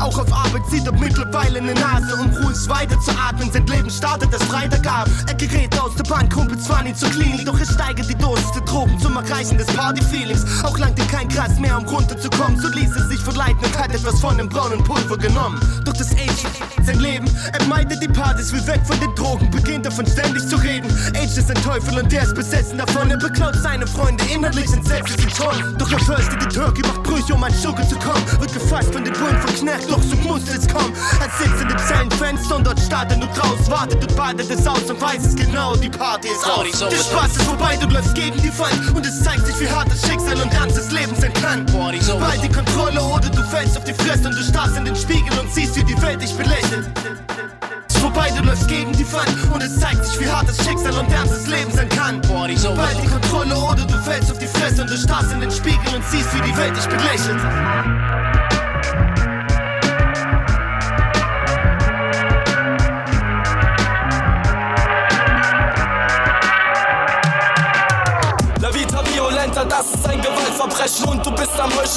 [0.00, 3.50] Auch auf Arbeit zieht er mittlerweile eine Nase, um ruhig weiter zu atmen.
[3.52, 5.12] Sein Leben startet erst Freitagabend.
[5.26, 8.50] Er gerät aus der Bahn, Kumpel zwar nie zur Klinik, doch er steigert die Dosis
[8.52, 10.44] der Drogen zum Erreichen des Party-Feelings.
[10.64, 12.60] Auch ihm kein Gras mehr, um runterzukommen.
[12.60, 15.60] So ließ er sich verleiten und hat etwas von dem braunen Pulver genommen.
[15.84, 16.46] Doch das Age
[16.84, 20.56] sein Leben, er meidet die Partys, will weg von den Drogen, beginnt davon ständig zu
[20.56, 20.88] reden.
[21.14, 23.10] Age ist ein Teufel und der ist besessen davon.
[23.10, 25.76] Er beklaut seine Freunde, innerlich entsetzt ist ihn schon.
[25.78, 28.22] Doch er förstet die Türke, macht Brüche, um an Schurke zu kommen.
[28.38, 30.92] Wird gefasst von den Bullen verknackt, doch so muss es kommen.
[31.20, 34.66] Er sitzt in dem Zellenfenster und dort starrt er nur raus, wartet und badet es
[34.66, 36.78] aus und weiß es genau, die Party ist aus.
[36.78, 39.90] Der Spaß ist vorbei, du läufst gegen die Wand und es zeigt sich, wie hart
[39.90, 41.66] das Schicksal und Ernst des Lebens sein kann.
[42.20, 45.38] Bald die Kontrolle oder du fällst auf die Fresse und du starrst in den Spiegel
[45.38, 46.88] und siehst, wie die Welt dich belächelt.
[48.00, 51.12] Vorbei, du läufst gegen die Wand und es zeigt sich, wie hart das Schicksal und
[51.12, 52.20] Ernst des Lebens sein kann.
[52.76, 55.94] Bald die Kontrolle oder du fällst auf die Fresse und du starrst in den Spiegel
[55.94, 58.47] und siehst, wie die Welt dich belächelt.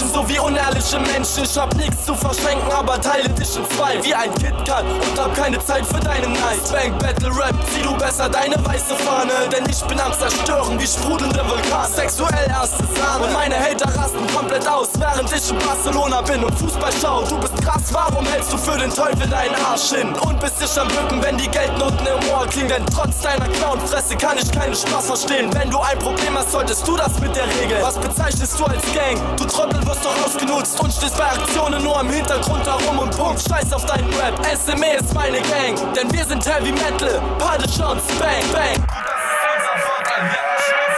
[0.01, 1.43] Menschen sowie unehrliche Menschen.
[1.43, 5.35] Ich hab nichts zu verschenken, aber teile dich in zwei wie ein KitKat und hab
[5.35, 6.71] keine Zeit für deinen Night.
[6.71, 10.87] Bank Battle Rap, zieh du besser deine weiße Fahne, denn ich bin am Zerstören wie
[10.87, 11.91] sprudelnde Vulkan.
[11.91, 16.57] Sexuell erste Sahne und meine Hater rasten komplett aus, während ich in Barcelona bin und
[16.57, 17.23] Fußball schau.
[17.23, 20.13] Du bist krass, warum hältst du für den Teufel deinen Arsch hin?
[20.21, 24.15] Und bist dich am Bücken, wenn die Geldnoten im Ohr klingen, denn trotz deiner Clownfresse
[24.17, 25.53] kann ich keinen Spaß verstehen.
[25.53, 27.77] Wenn du ein Problem hast, solltest du das mit der Regel.
[27.81, 29.17] Was bezeichnest du als Gang?
[29.37, 33.41] Du Trottel wirst doch ausgenutzt und stehst bei Aktionen nur im Hintergrund herum und Punkt.
[33.41, 38.05] Scheiß auf deinen Rap, SME ist meine Gang, denn wir sind Heavy Metal, Paddle Shots,
[38.19, 38.75] Bang, Bang.
[38.75, 40.90] Ich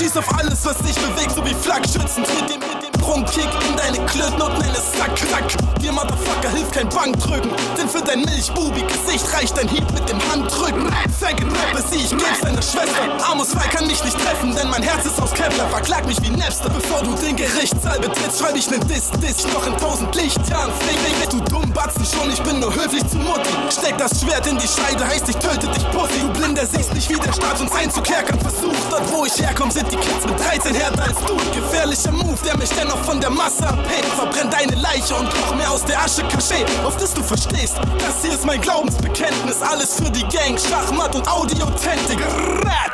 [0.00, 2.24] schieß auf alles, was sich bewegt, so wie Flakschützen.
[2.24, 5.80] Tritt dir mit dem Prunkkick in deine Klöten und nenne es Sack, Krack.
[5.80, 7.50] Dir, Motherfucker, hilft kein Bankdrücken.
[7.78, 10.92] Denn für dein Milchbubi-Gesicht reicht ein Hieb mit dem Handrücken.
[11.18, 13.08] Faggot Rapper, sieh, ich geb's deiner Schwester.
[13.30, 15.68] Amos 2 kann mich nicht treffen, denn mein Herz ist aus Kevlar.
[15.68, 18.40] Verklag mich wie Napster, bevor du den Gerichtssaal betrittst.
[18.40, 20.72] Schreib ich nen Diss, Diss, noch in tausend Lichtjahren.
[20.80, 23.50] Flieg, flieg, du dumm Batzen schon, ich bin nur höflich zu Mutti.
[23.70, 26.20] Steck das Schwert in die Scheide, heißt ich töte dich, Pussy.
[26.20, 28.76] Du Blinder siehst nicht, wie der Staat uns einzukerkern versucht.
[28.90, 31.36] Dort, wo ich herkomme, sind die Kids mit 13 härter als du.
[31.54, 34.04] Gefährlicher Move, der mich dennoch von der Masse abhält.
[34.16, 36.64] Verbrenn deine Leiche und koch mir aus der Asche Kaschee.
[36.84, 39.62] Auf das du verstehst, das hier ist mein Glaubensbekenntnis.
[39.62, 42.18] Alles für die Gang, Schachmatt und Audiotechnik.
[42.64, 42.90] Rat.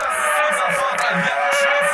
[1.09, 1.86] Yeah,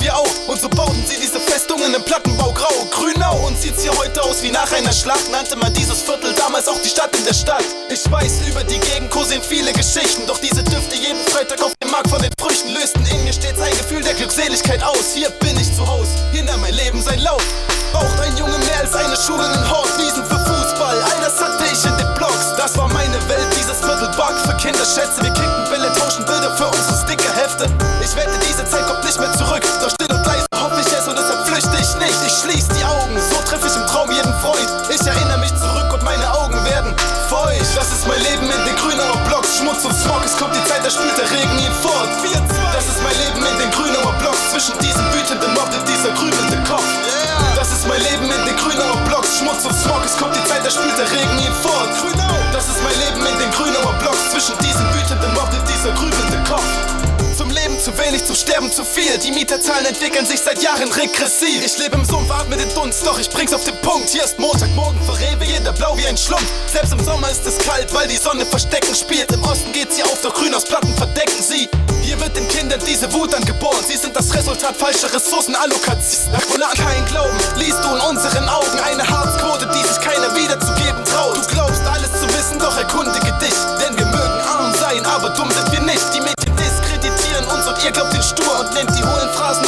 [0.00, 0.48] wir auch.
[0.48, 2.72] Und so bauten sie diese Festungen im Plattenbau grau.
[2.90, 5.30] Grünau und sieht's hier heute aus wie nach einer Schlacht.
[5.30, 7.64] Nannte man dieses Viertel damals auch die Stadt in der Stadt.
[7.88, 10.26] Ich weiß, über die Gegend kursieren viele Geschichten.
[10.26, 13.60] Doch diese Düfte jeden Freitag auf dem Markt von den Früchten lösten in mir stets
[13.60, 15.14] ein Gefühl der Glückseligkeit aus.
[15.14, 17.42] Hier bin ich zu Haus, hier nahm mein Leben sein Lauf.
[17.92, 21.02] Braucht ein Junge mehr als eine Schule in Hort, Wiesen für Fußball.
[21.02, 22.54] All das hatte ich in den Blogs.
[22.56, 25.20] Das war meine Welt, dieses Viertel Bug für Kinderschätze.
[43.40, 44.50] Leben in den Grünauer Blocks.
[44.52, 46.84] Zwischen diesem wütenden Mob und dieser grübelnde Kopf.
[47.54, 49.38] Das ist mein Leben in den Grünauer Blocks.
[49.38, 51.88] Schmutz und Smog, es kommt die Zeit, da spült der Regen ihn fort.
[52.52, 54.30] Das ist mein Leben in den Grünauer Blocks.
[54.32, 56.68] Zwischen diesem wütenden Mob und dieser grübelnde Kopf.
[57.36, 59.16] Zum Leben zu wenig, zum Sterben zu viel.
[59.18, 61.64] Die Mieterzahlen entwickeln sich seit Jahren regressiv.
[61.64, 64.10] Ich lebe im Sumpf, atme den Dunst, doch ich bring's auf den Punkt.
[64.10, 66.44] Hier ist Montagmorgen für Rewe, jeder blau wie ein Schlumpf.
[66.70, 69.32] Selbst im Sommer ist es kalt, weil die Sonne verstecken spielt.
[69.32, 71.70] Im Osten geht sie auf, doch grün aus Platten verdecken sie.
[72.20, 73.82] Wird den Kindern diese Wut angeboren.
[73.88, 76.38] Sie sind das Resultat falscher Ressourcenallokationen.
[76.52, 81.38] Und kein Glauben, liest du in unseren Augen eine Harzquote, die sich keiner wiederzugeben traut.
[81.38, 83.56] Du glaubst alles zu wissen, doch erkundige dich.
[83.80, 86.04] Denn wir mögen arm sein, aber dumm sind wir nicht.
[86.12, 89.66] Die Medien diskreditieren uns und ihr glaubt den Stur und nehmt die hohlen Phrasen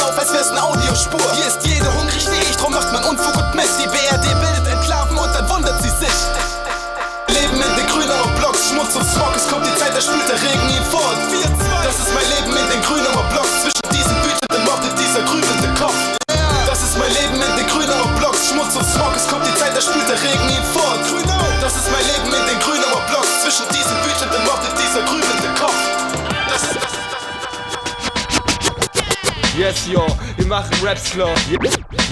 [30.53, 31.33] machen Raps klar.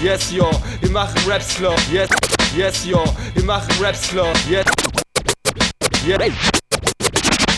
[0.02, 0.50] Yes, yo,
[0.80, 1.76] wir machen Raps klar.
[1.92, 2.10] Yes,
[2.56, 4.32] yes, yo, wir machen Raps klar.
[4.48, 4.66] Yes,
[6.04, 6.34] yes,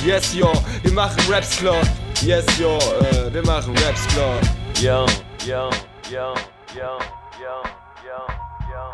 [0.04, 1.80] yes, yo, wir machen Raps klar.
[2.20, 4.38] Yes, yo, äh, wir machen Raps klar.
[4.82, 5.06] Ja,
[5.46, 5.70] ja,
[6.10, 6.34] ja,
[6.76, 6.98] ja,
[7.40, 7.62] ja,
[8.04, 8.26] ja,
[8.70, 8.84] ja.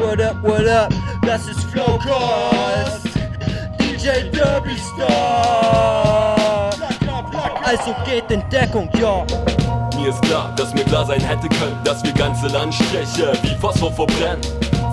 [0.00, 1.05] What up, what up?
[1.26, 3.08] Das ist Flowcast.
[3.80, 6.70] DJ Derby Star.
[7.64, 9.26] Also geht in Deckung, ja.
[9.96, 13.92] Mir ist klar, dass mir klar sein hätte können, dass wir ganze Landstriche wie Phosphor
[13.92, 14.40] verbrennen.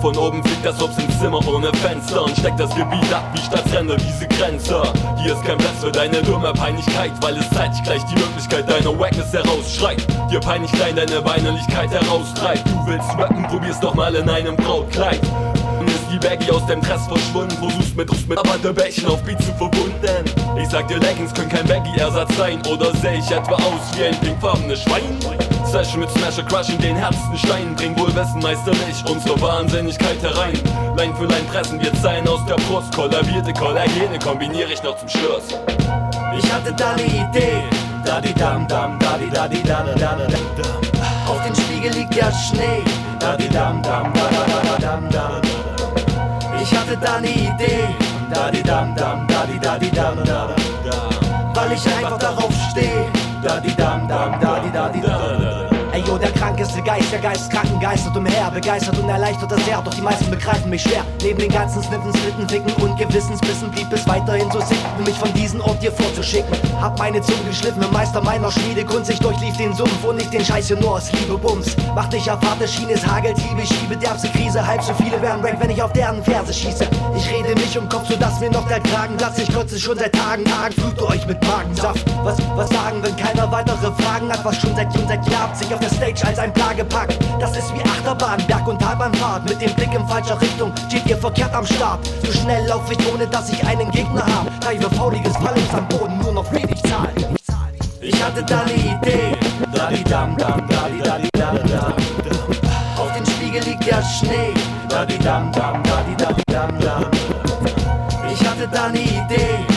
[0.00, 3.40] Von oben fliegt das Obst ins Zimmer ohne Fenster und steckt das Gebiet ab wie
[3.40, 4.82] Stadtränder, diese Grenze.
[5.22, 8.98] Hier ist kein Platz für deine dumme Peinlichkeit, weil es zeitlich gleich die Möglichkeit deiner
[8.98, 10.04] Wackness herausschreit.
[10.32, 12.66] Dir peinlich klein deine Weinerlichkeit heraustreibt.
[12.66, 15.20] Du willst rappen, probier's doch mal in einem Brautkleid.
[15.86, 19.52] Ist die Baggy aus dem Dress verschwunden, versuchst mit Rust mit Wattebällchen auf Beat zu
[19.54, 20.24] verbunden.
[20.60, 24.16] Ich sag dir, Leggings können kein Baggy-Ersatz sein, oder seh ich etwa aus wie ein
[24.20, 25.18] pinkfarbenes Schwein?
[25.64, 30.58] Session mit Smasher Crush in den härtesten Steinen, bring wohl Westen meisterlich unsere Wahnsinnigkeit herein.
[30.96, 35.08] Line für Line pressen wir Zeilen aus der Brust, kollabierte Kollagene kombiniere ich noch zum
[35.08, 35.48] Schluss.
[36.38, 37.62] Ich hatte da ne Idee.
[38.04, 40.40] Dadi dam dam, dadi dadi dada dada dam.
[41.26, 42.82] Auf dem Spiegel liegt ja Schnee.
[43.18, 45.53] Dadi dam dam, dada dada dam dam.
[46.64, 47.94] Ich hatte da ne Idee.
[48.30, 51.54] Dadi dam dam, dadi dadi dada dada dam.
[51.54, 53.12] Weil ich einfach darauf stehe.
[53.42, 55.34] Dadi dam dam, dadi dadi dada.
[55.40, 55.43] Ey
[56.68, 60.30] yo, der Geist, der Geisteskranken geistert umher Begeistert und erleichtert das sehr, doch die meisten
[60.30, 61.04] begreifen mich schwer.
[61.22, 65.16] Neben den ganzen Sniffen, Slitten, Ficken und Gewissensbissen Blieb es weiterhin so sick, um mich
[65.16, 66.56] von diesem Ort hier vorzuschicken.
[66.80, 70.44] Hab meine Zunge geschliffen, im Meister meiner Schmiedekunst Ich durchlief den Sumpf und nicht den
[70.44, 71.76] Scheiß hier nur aus Liebe Bums.
[71.94, 75.42] Mach dich auf harte Schiene, es hagelt Hiebe, schiebe derbste Krise Halb so viele werden
[75.42, 76.86] weg, wenn ich auf deren Ferse schieße.
[77.16, 79.38] Ich rede mich um Kopf, sodass mir noch der Kragen platzt.
[79.38, 82.04] Ich kotze schon seit Tagen, Tagen, flute euch mit Magensaft.
[82.22, 84.44] Was, was sagen, wenn keiner weitere Fragen hat?
[84.44, 87.18] Was schon seit, schon seit Jahren sich auf der Stage als ein Plage packt.
[87.40, 89.48] Das ist wie Achterbahn, Berg- und Talbahnfahrt.
[89.48, 92.00] Mit dem Blick in falscher Richtung steht ihr verkehrt am Start.
[92.24, 94.66] So schnell lauf ich, ohne dass ich einen Gegner hab.
[94.66, 97.12] Reife fauliges Fallen am Boden, nur noch wenig Zahl.
[98.00, 99.36] Ich hatte da ne Idee.
[102.96, 104.54] Auf dem Spiegel liegt ja Schnee.
[108.32, 109.73] Ich hatte da ne Idee.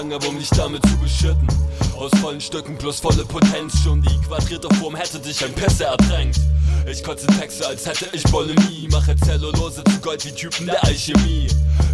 [0.00, 1.46] Aufgefangen habe, um dich damit zu beschütten.
[2.00, 6.40] Aus vollen Stücken plus volle Potenz, schon die quadrierte Form hätte dich ein Pässe ertränkt.
[6.90, 11.48] Ich kotze Texte, als hätte ich Bulimie, mache Zellulose zu Gold wie Typen der Alchemie.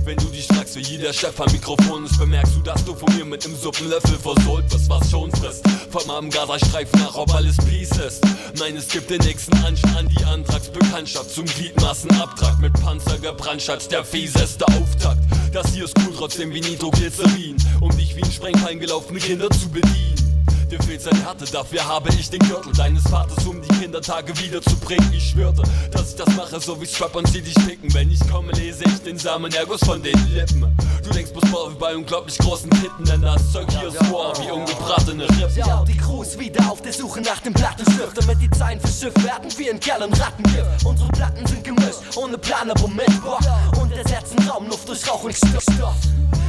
[0.05, 3.13] Wenn du dich fragst, wie jeder Chef am Mikrofon ist, bemerkst du, dass du von
[3.17, 5.65] mir mit dem Suppenlöffel versohlt wirst, was schon frisst.
[5.91, 8.25] Vom am Gazastreifen nach, ob alles Peace ist.
[8.61, 14.05] Nein, es gibt den nächsten Anschlag an die Antragsbekanntschaft zum Gliedmaßenabtrag mit Panzer gebrandschatzt, der
[14.05, 15.19] fieseste Auftakt.
[15.53, 19.69] Das hier ist cool, trotzdem wie Nitroglycerin, um dich wie ein Sprengfallen gelaufene Kinder zu
[19.69, 19.96] bedienen.
[19.97, 20.26] Lee.
[20.71, 25.13] Dir fehlt seine Härte, dafür habe ich den Gürtel deines Vaters, um die Kindertage wiederzubringen.
[25.13, 27.93] Ich schwörte, dass ich das mache, so wie Strap und sie dich picken.
[27.95, 30.77] Wenn ich komme, lese ich den Samen Ergos von den Lippen.
[31.05, 34.33] Du denkst bloß mal wie bei unglaublich großen Titten, denn das Zeug hier ist roh
[34.41, 35.57] wie ungebratene Rippen.
[35.57, 38.89] Ja, die Crew ist wieder auf der Suche nach dem Plattenstift Damit die Zeilen für
[38.89, 43.23] Schiff werden wie ein Kerl und Rattengift Unsere Platten sind gemischt, ohne Plan, aber mit
[43.23, 43.41] Bock
[43.81, 45.97] Und ersetzen Raumluft durch Rauch und Stickstoff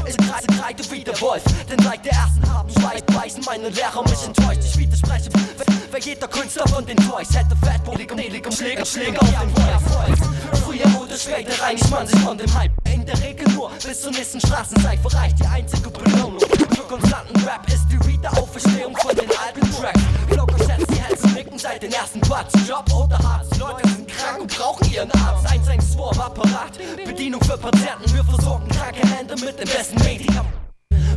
[0.07, 4.06] Ich kreise kreide wie der Wolf, denn seit der ersten haben Schweiß beißen meine Lehrer
[4.09, 5.29] mich enttäuscht Ich widerspreche,
[5.91, 9.49] wer jeder Künstler von den Toys hätte fettbodig und nelig und Schläger, Schläger auf den
[9.55, 10.17] Feuerfeuer
[10.63, 12.71] Früher oder später reinigt man sich von dem Hype.
[12.93, 17.67] In der Regel nur bis zur nächsten Straßenseife reicht die einzige Belohnung Für konstanten Rap
[17.67, 20.01] ist die Wiederauferstehung von den alten Tracks.
[20.65, 23.17] Setzt die Hälse nicken seit den ersten Parts Job oder
[23.53, 25.49] die Leute sind krank und brauchen ihren Arzt.
[25.49, 28.13] 112 am Apparat, Bedienung für Patienten.
[28.13, 30.66] Wir versorgen kranke Hände mit den besten Medikamenten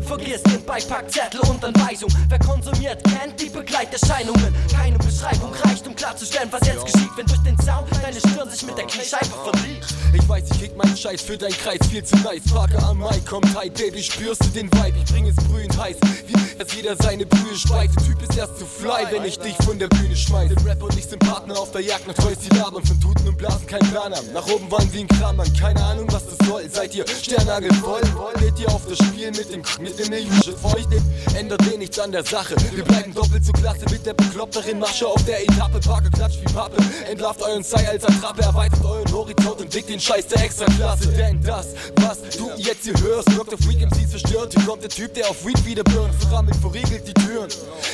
[0.07, 2.11] Vergiss den Beipackzettel und Anweisung.
[2.29, 4.55] Wer konsumiert, kennt die Begleiterscheinungen.
[4.73, 8.63] Keine Beschreibung reicht, um klarzustellen, was jetzt geschieht, wenn durch den Sound deine Stirn sich
[8.65, 9.87] mit der Kniescheibe verliert.
[10.13, 12.43] Ich weiß, ich krieg meinen Scheiß für deinen Kreis viel zu nice.
[12.53, 14.99] Parker am Mic, kommt tight, Baby, spürst du den Vibe?
[14.99, 17.97] Ich bring es brühend heiß, wie dass jeder seine Brühe speist.
[17.97, 20.51] Der Typ ist erst zu fly, wenn ich dich von der Bühne schmeiß.
[20.51, 23.29] Denn Rap und ich sind Partner auf der Jagd nach Toys, die labern von Tuten
[23.29, 24.33] und Blasen kein Plan haben.
[24.35, 26.69] Nach oben waren wie ein Krammann, keine Ahnung, was das soll.
[26.71, 28.03] Seid ihr Sternagel voll?
[28.41, 30.89] Lädt ihr auf das Spiel mit dem mit dem Millionenshit feucht?
[31.35, 32.55] Ändert eh nichts an der Sache.
[32.75, 35.81] Wir bleiben doppelt so klasse mit der bekloppteren Masche auf der Etappe.
[35.81, 36.77] Parker klatscht wie Pappe.
[37.09, 41.09] Entlarvt euren Sai als Attrappe, erweitert euren Horizont und dickt den Scheiß der Extraklasse.
[41.09, 43.59] Denn das, was du jetzt hier hörst, Dr.
[43.59, 44.55] Freak MCs verstört.
[44.55, 46.15] Hier kommt der Typ, der auf Weed wieder burnt.
[46.15, 47.49] Verrammelt, verriegelt die Türen.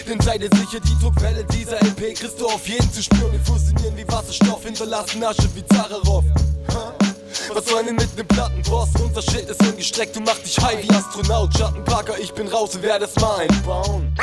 [0.09, 3.33] Denn seid ihr sicher, die Druckwelle dieser LP kriegst du auf jeden zu spüren.
[3.33, 6.25] Wir fusionieren wie Wasserstoff, hinterlassen Asche wie Zararov.
[7.49, 8.89] Was soll denn mit nem Plattenboss?
[9.01, 11.57] Unser Shit ist hingestreckt, du mach dich high wie Astronaut.
[11.57, 14.15] Schattenparker, ich bin raus und werde es mal einbauen.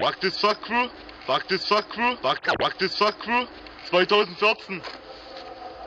[0.00, 0.88] Fuck this fuck crew,
[1.26, 3.46] fuck this fuck crew, fuck, fuck this fuck crew,
[3.90, 4.82] 2014.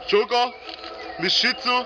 [0.08, 0.54] Joker,
[1.28, 1.86] Schizo,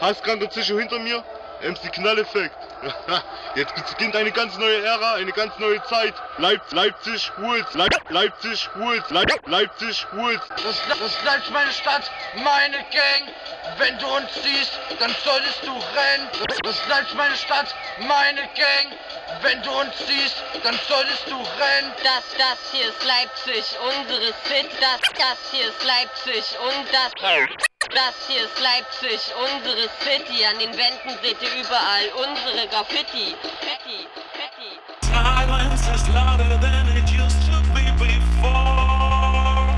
[0.00, 1.24] Hasskranker Psycho hinter mir,
[1.62, 2.63] MC Knalleffekt.
[3.54, 6.14] Jetzt beginnt eine ganz neue Ära, eine ganz neue Zeit.
[6.38, 10.40] Leip Leipzig, Wools, Leip Leipzig, Wools, Leip Leipzig, Wools.
[10.62, 12.10] Das, das bleibt meine Stadt,
[12.42, 13.34] meine Gang.
[13.78, 16.28] Wenn du uns siehst, dann solltest du rennen.
[16.62, 18.98] Das bleibt meine Stadt, meine Gang.
[19.42, 21.92] Wenn du uns siehst, dann solltest du rennen.
[22.02, 24.68] Das, das hier ist Leipzig, unsere City.
[24.80, 27.73] Das, das hier ist Leipzig und das.
[27.94, 30.42] Das hier ist Leipzig, unsere City.
[30.42, 33.38] An den Wänden seht ihr überall unsere Graffiti.
[33.38, 34.82] Graffiti, Graffiti.
[35.06, 39.70] Silence is louder than it used to be before.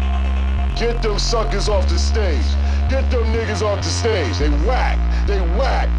[0.77, 2.49] Get them suckers off the stage.
[2.89, 4.39] Get them niggas off the stage.
[4.39, 4.97] They whack.
[5.27, 5.91] They whack.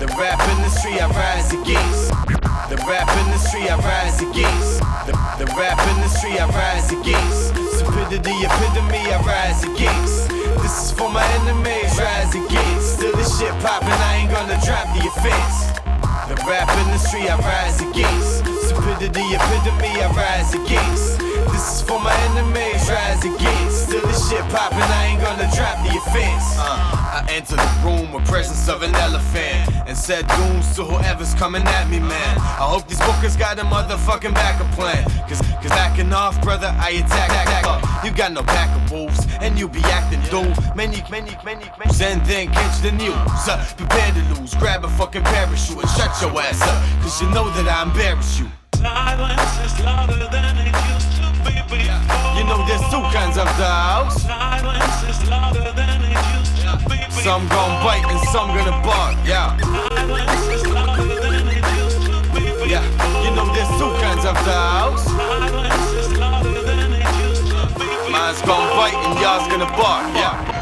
[0.00, 2.08] The rap industry I rise against.
[2.72, 4.80] The rap industry I rise against.
[5.04, 5.12] The,
[5.44, 7.52] the rap industry I rise against.
[7.76, 10.35] Stupidity epitome I rise against.
[10.66, 12.94] This is for my enemies, rise against.
[12.98, 15.78] Still this shit poppin', I ain't gonna drop the offense.
[16.26, 18.42] The rap industry I rise against.
[18.66, 21.20] Stupidity epitome I rise against.
[21.54, 23.86] This is for my enemies, rise against.
[23.86, 26.58] Still this shit poppin', I ain't gonna drop the offense.
[26.58, 26.95] Uh,
[27.26, 31.62] I enter the room with presence of an elephant and said dooms to whoever's coming
[31.62, 32.38] at me, man.
[32.38, 35.02] I hope these bookers got a motherfucking backup plan.
[35.28, 38.04] Cause, cause acting off, brother, I attack, attack, attack.
[38.04, 40.46] You got no backup wolves, and you be acting dull.
[40.76, 41.92] Many, many, many, many.
[42.00, 43.10] And then catch the news.
[43.10, 47.02] Uh, prepare to lose, grab a fucking parachute and shut your ass up.
[47.02, 48.46] Cause you know that I embarrass you.
[48.76, 52.38] Silence is louder than it used to be before.
[52.38, 54.22] You know there's two kinds of dogs.
[54.22, 55.95] Silence is louder than
[57.10, 59.56] Some gon' bite and some gonna bark, yeah.
[59.58, 62.66] Silence is louder than it used to be before.
[62.66, 62.84] Yeah,
[63.24, 65.02] you know there's two kinds of dogs.
[65.02, 68.10] Silence is louder than it used to be before.
[68.10, 70.55] Mine's gon' bite and y'all's gonna bark, yeah.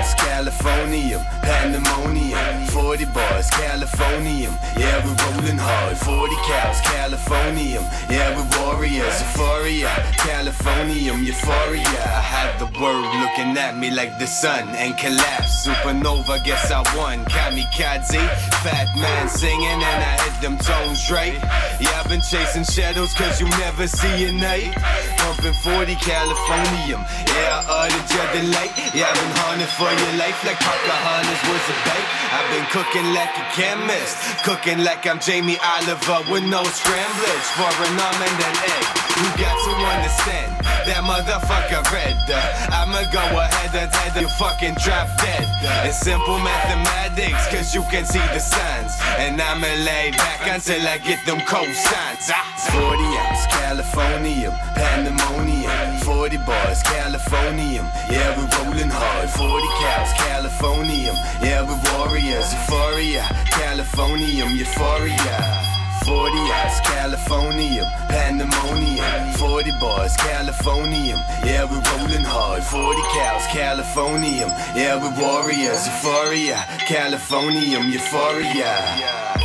[0.00, 2.66] Hours, Californium, pandemonium.
[2.68, 4.56] Forty bars, Californium.
[4.78, 5.96] Yeah, we're rolling hard.
[5.98, 7.84] Forty cows, Californium.
[8.08, 11.84] Yeah, we're warriors, euphoria, Californium, euphoria.
[11.84, 15.66] I had the world looking at me like the sun and collapse.
[15.66, 17.24] Supernova, guess I won.
[17.26, 18.24] Kamikaze,
[18.64, 21.34] fat man singing and I hit them tones right.
[21.78, 24.72] Yeah, I've been chasing shadows cause you never see a night.
[25.18, 27.04] Pumping 40 Californium.
[27.28, 28.72] Yeah, I ordered you the light.
[28.94, 32.06] Yeah, I've been hunting for your life like Pocahontas was a bait.
[32.32, 34.16] I've been cooking like a chemist.
[34.44, 39.09] Cooking like I'm Jamie Oliver with no scramblers for an almond and egg.
[39.20, 40.48] You got to understand
[40.88, 42.16] that motherfucker red.
[42.32, 45.44] uh, I'ma go ahead and tell you fucking drop dead.
[45.84, 48.96] It's simple mathematics, cause you can see the signs.
[49.20, 52.32] And I'ma lay back until I get them cosigns.
[52.32, 52.48] Ah.
[52.72, 56.00] 40 ounce Californium, pandemonium.
[56.00, 57.84] 40 bars, Californium.
[58.08, 59.28] Yeah, we rolling hard.
[59.28, 61.16] 40 cows, Californium.
[61.44, 63.28] Yeah, we warriors, euphoria.
[63.52, 65.69] Californium, euphoria.
[66.04, 69.32] 40 hours, Californium, pandemonium.
[69.34, 71.18] 40 bars, Californium.
[71.44, 72.62] Yeah, we rolling hard.
[72.62, 74.50] 40 cows, Californium.
[74.74, 76.56] Yeah, we warriors, euphoria.
[76.86, 79.39] Californium, euphoria.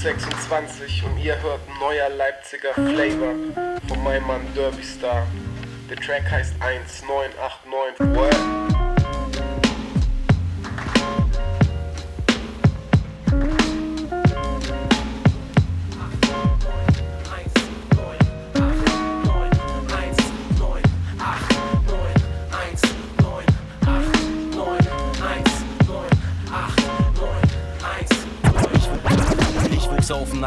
[0.00, 3.34] 26 und ihr hört neuer Leipziger Flavor
[3.86, 5.26] von meinem Mann Derby Star.
[5.90, 8.16] Der Track heißt 1989.
[8.16, 8.69] What?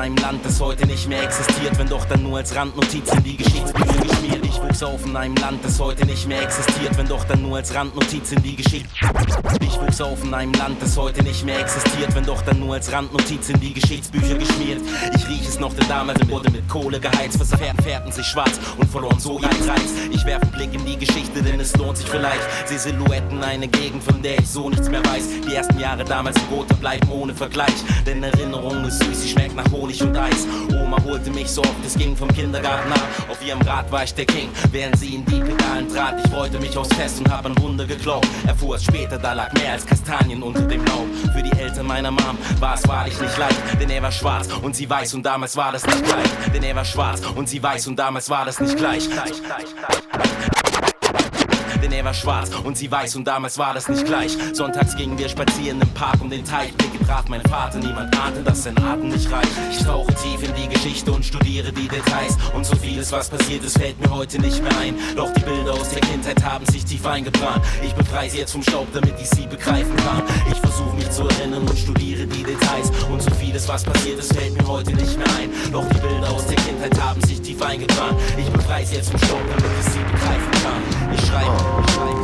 [0.04, 3.38] Einem Land, das heute nicht mehr existiert, wenn doch dann nur als Randnotiz in die
[3.38, 3.93] Geschichtsbücher
[4.82, 8.32] auf in einem Land, das heute nicht mehr existiert, wenn doch dann nur als Randnotiz
[8.32, 8.90] in die Geschichte.
[9.62, 12.76] Ich wuchs auf in einem Land, das heute nicht mehr existiert, wenn doch dann nur
[12.76, 14.82] als Randnotiz in die Geschichtsbücher geschmiert.
[15.16, 18.90] Ich riech es noch, denn damals wurde mit Kohle geheizt, Verfährten fährten sich schwarz und
[18.90, 19.92] verloren so ihren Reiz.
[20.12, 22.42] Ich werf einen Blick in die Geschichte, denn es lohnt sich vielleicht.
[22.66, 25.28] Seh Silhouetten, eine Gegend, von der ich so nichts mehr weiß.
[25.48, 29.56] Die ersten Jahre damals in Gotha bleiben ohne Vergleich, denn Erinnerung ist süß, sie schmeckt
[29.56, 30.48] nach Honig und Eis.
[30.72, 33.02] Oma holte mich so oft es ging vom Kindergarten ab.
[33.30, 36.16] Auf ihrem Rad war ich der King, während sie in die Pedalen trat.
[36.24, 38.28] Ich freute mich aufs Fest und hab ein Wunder geglaubt.
[38.48, 41.08] Erfuhr es später, da lag mehr als Kastanien unter dem Laub.
[41.34, 44.76] Für die Eltern meiner Mom war es wahrlich nicht leicht, denn er war schwarz und
[44.76, 46.54] sie weiß und damals war das nicht gleich.
[46.54, 49.08] Denn er war schwarz und sie weiß und damals war das nicht gleich.
[51.84, 54.38] Denn er war schwarz und sie weiß und damals war das nicht gleich.
[54.54, 56.74] Sonntags gingen wir spazieren im Park um den Teich.
[56.76, 59.52] Blicke traf mein Vater, niemand ahnte, dass sein Atem nicht reicht.
[59.70, 62.38] Ich tauche tief in die Geschichte und studiere die Details.
[62.54, 64.96] Und so vieles, was passiert ist, fällt mir heute nicht mehr ein.
[65.18, 67.62] Doch die Bilder aus der Kindheit haben sich tief eingebrannt.
[67.84, 70.24] Ich befreie sie jetzt vom Staub, damit ich sie begreifen kann.
[70.50, 72.92] Ich versuche mich zu erinnern und studiere die Details.
[73.12, 75.50] Und so vieles, was passiert ist, fällt mir heute nicht mehr ein.
[75.74, 78.18] Doch die Bilder aus der Kindheit haben sich tief eingebrannt.
[78.38, 81.14] Ich befreie sie jetzt vom Staub, damit ich sie begreifen kann.
[81.14, 81.73] Ich schreibe.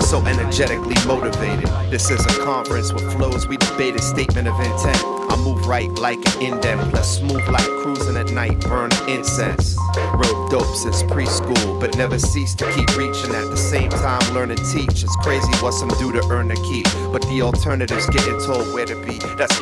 [0.02, 1.68] So energetically motivated.
[1.91, 3.47] This is a conference with flows.
[3.47, 4.97] We debated a statement of intent.
[5.30, 9.78] I move right like an indent, plus smooth like cruising at night, burn incense.
[10.16, 13.36] Wrote dope since preschool, but never cease to keep reaching.
[13.36, 15.04] At the same time, learn to teach.
[15.04, 18.86] It's crazy what some do to earn a keep, but the alternative's getting told where
[18.86, 19.20] to be.
[19.38, 19.60] That's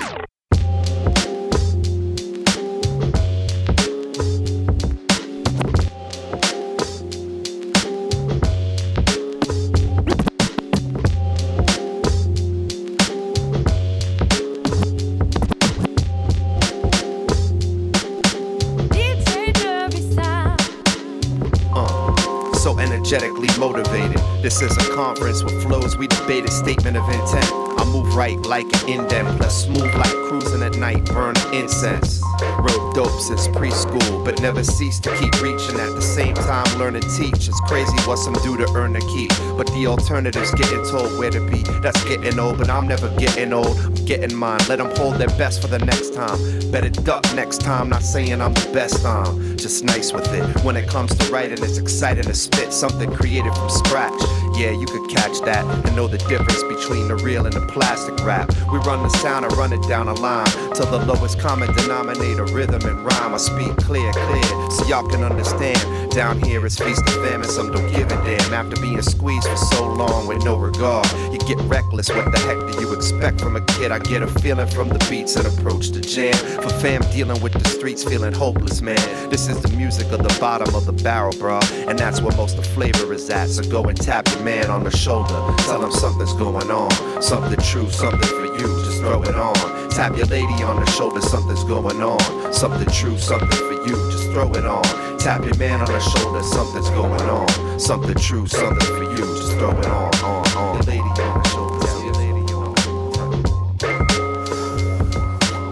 [24.48, 25.98] This is a conference with flows.
[25.98, 27.67] We debated statement of intent.
[27.88, 32.22] Move right like an indent, plus smooth like cruising at night, burn incense.
[32.60, 35.80] Wrote dope since preschool, but never cease to keep reaching.
[35.80, 37.48] At the same time, learn to teach.
[37.48, 41.32] It's crazy what some do to earn a keep, but the alternative's getting told where
[41.32, 41.64] to be.
[41.82, 43.78] That's getting old, but I'm never getting old.
[43.78, 44.60] I'm getting mine.
[44.68, 46.38] Let them hold their best for the next time.
[46.72, 47.90] Better duck next time.
[47.90, 49.06] Not saying I'm the best.
[49.06, 50.64] I'm just nice with it.
[50.64, 54.22] When it comes to writing, it's exciting to spit something created from scratch.
[54.58, 58.18] Yeah, you could catch that and know the difference between the real and the plastic
[58.26, 58.52] rap.
[58.72, 62.44] We run the sound and run it down a line till the lowest common denominator,
[62.46, 63.36] rhythm and rhyme.
[63.36, 66.12] I speak clear, clear, so y'all can understand.
[66.12, 68.52] Down here it's feast and famine, some don't give a damn.
[68.52, 72.10] After being squeezed for so long with no regard, you get reckless.
[72.10, 73.92] What the heck do you expect from a kid?
[73.92, 76.34] I get a feeling from the beats and approach the jam.
[76.64, 79.30] For fam dealing with the streets, feeling hopeless, man.
[79.30, 82.58] This is the music of the bottom of the barrel, bro, and that's where most
[82.58, 83.50] of the flavor is at.
[83.50, 86.90] So go and tap your man on the shoulder, tell him something's going on,
[87.22, 88.68] something true, something for you.
[88.86, 89.56] Just throw it on.
[89.90, 93.96] Tap your lady on the shoulder, something's going on, something true, something for you.
[94.10, 94.84] Just throw it on.
[95.20, 99.26] Tap your man on the shoulder, something's going on, something true, something for you.
[99.40, 100.60] Just throw it on, uh-huh.
[100.60, 100.78] on, on.
[100.80, 101.68] The lady on the shoulder.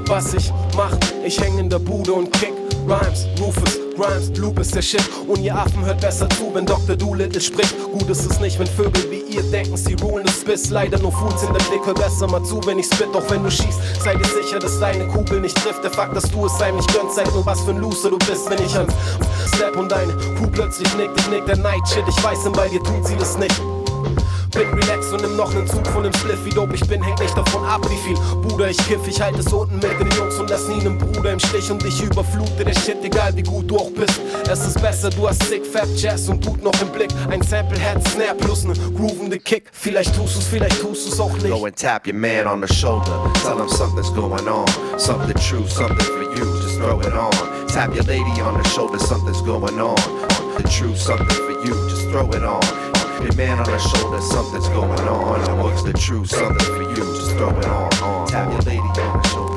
[0.07, 0.97] was ich mach.
[1.26, 2.53] Ich häng in der Bude und kick
[2.88, 5.04] Rhymes, Rufus, Grimes, Loop ist der Shit.
[5.28, 6.96] Und ihr Affen hört besser zu, wenn Dr.
[6.96, 7.76] Doolittle spricht.
[7.91, 10.70] Gut ist es nicht, wenn Vögel wie ihr denken, sie rulen das Biss.
[10.70, 13.08] Leider nur Fools in der Blick, hör besser mal zu, wenn ich spit.
[13.14, 15.84] Auch wenn du schießt, sei dir sicher, dass deine Kugel nicht trifft.
[15.84, 18.18] Der Fakt, dass du es einem nicht gönnst, zeigt nur was für ein Loser du
[18.20, 18.50] bist.
[18.50, 18.93] Wenn ich ans
[19.56, 22.04] Step und deine Kuh plötzlich nickt, ich nick der Night Shit.
[22.08, 23.56] Ich weiß, denn bei dir tut sie das nicht.
[24.56, 27.20] Bin relax und nimm noch nen Zug von dem Spliff, wie dope ich bin, hängt
[27.20, 29.06] nicht davon ab, wie viel Bruder ich kiff.
[29.06, 31.84] Ich halte es unten mit den Jungs und lass nie nen Bruder im Stich und
[31.84, 34.22] ich überflute der Shit, egal wie gut du auch bist.
[34.49, 37.10] Es ist besser, du hast Sick, Fab, Jazz und Dude noch im Blick.
[37.30, 39.66] Ein Sample, Head, Snare plus ne groovende Kick.
[39.74, 41.49] Vielleicht tust du's, vielleicht tust du's auch nicht.
[41.49, 43.30] Go and tap your man on the shoulder.
[43.43, 44.66] Tell him something's going on.
[44.97, 46.45] Something true, something for you.
[46.62, 47.34] Just throw it on.
[47.68, 48.99] Tap your lady on the shoulder.
[48.99, 49.97] Something's going on.
[50.56, 51.74] The true, something for you.
[51.89, 52.64] Just throw it on.
[53.24, 54.22] Your man on the shoulder.
[54.22, 55.49] Something's going on.
[55.49, 56.30] And what's the truth?
[56.30, 56.95] something for you.
[56.95, 57.93] Just throw it on.
[58.03, 58.28] on.
[58.28, 59.55] Tap your lady on the shoulder.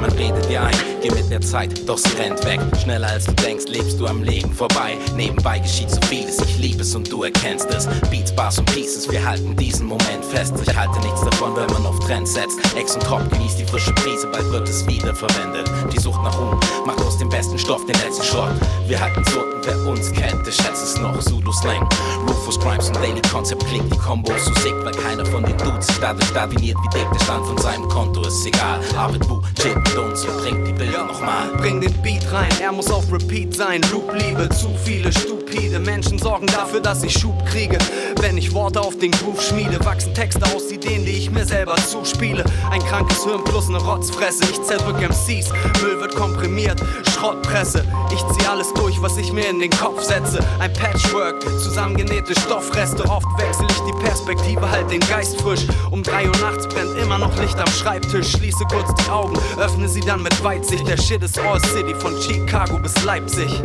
[0.00, 2.60] Man redet dir ein, geh mit der Zeit, doch sie rennt weg.
[2.82, 4.96] Schneller als du denkst, lebst du am Leben vorbei.
[5.14, 7.86] Nebenbei geschieht so vieles, ich lieb es und du erkennst es.
[8.10, 10.54] Beats, Bars und Pieces, wir halten diesen Moment fest.
[10.62, 12.58] Ich halte nichts davon, wenn man auf Trends setzt.
[12.76, 15.70] Ex und Hop genießt die frische Prise, bald wird es wiederverwendet.
[15.92, 18.54] Die Sucht nach Ruhm macht aus dem besten Stoff den letzten Schrott.
[18.86, 21.18] Wir halten so, wer uns kennt, der schätzt es noch.
[21.20, 21.88] Zulu Slang,
[22.26, 25.86] Rufus Grimes und Daily Concept klingt die Kombo so sick, weil keiner von den Dudes
[25.86, 28.46] sich dadurch definiert, wie dick der Stand von seinem Konto ist.
[28.46, 31.48] Egal, Arbeit, Wu, Chip mit uns und bringt die Bilder nochmal.
[31.58, 33.80] Bring den Beat rein, er muss auf Repeat sein.
[33.92, 35.43] Loop, Liebe, zu viele Stupide.
[35.54, 35.78] Stupide.
[35.78, 37.78] Menschen sorgen dafür, dass ich Schub kriege.
[38.20, 41.76] Wenn ich Worte auf den Groove schmiede, wachsen Texte aus Ideen, die ich mir selber
[41.76, 42.44] zuspiele.
[42.70, 44.44] Ein krankes Hirn plus eine Rotzfresse.
[44.50, 45.50] Ich zerdrück MCs,
[45.82, 46.80] Müll wird komprimiert,
[47.12, 47.84] Schrottpresse.
[48.12, 50.38] Ich zieh alles durch, was ich mir in den Kopf setze.
[50.58, 53.04] Ein Patchwork, zusammengenähte Stoffreste.
[53.08, 55.66] Oft wechsel ich die Perspektive, halt den Geist frisch.
[55.90, 58.32] Um 3 Uhr nachts brennt immer noch Licht am Schreibtisch.
[58.32, 60.86] Schließe kurz die Augen, öffne sie dann mit Weitsicht.
[60.88, 63.60] Der Shit ist All City von Chicago bis Leipzig.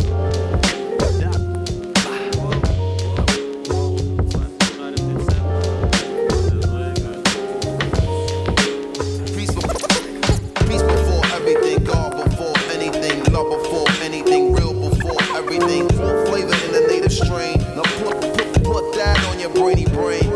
[19.69, 20.28] On your brainy brain.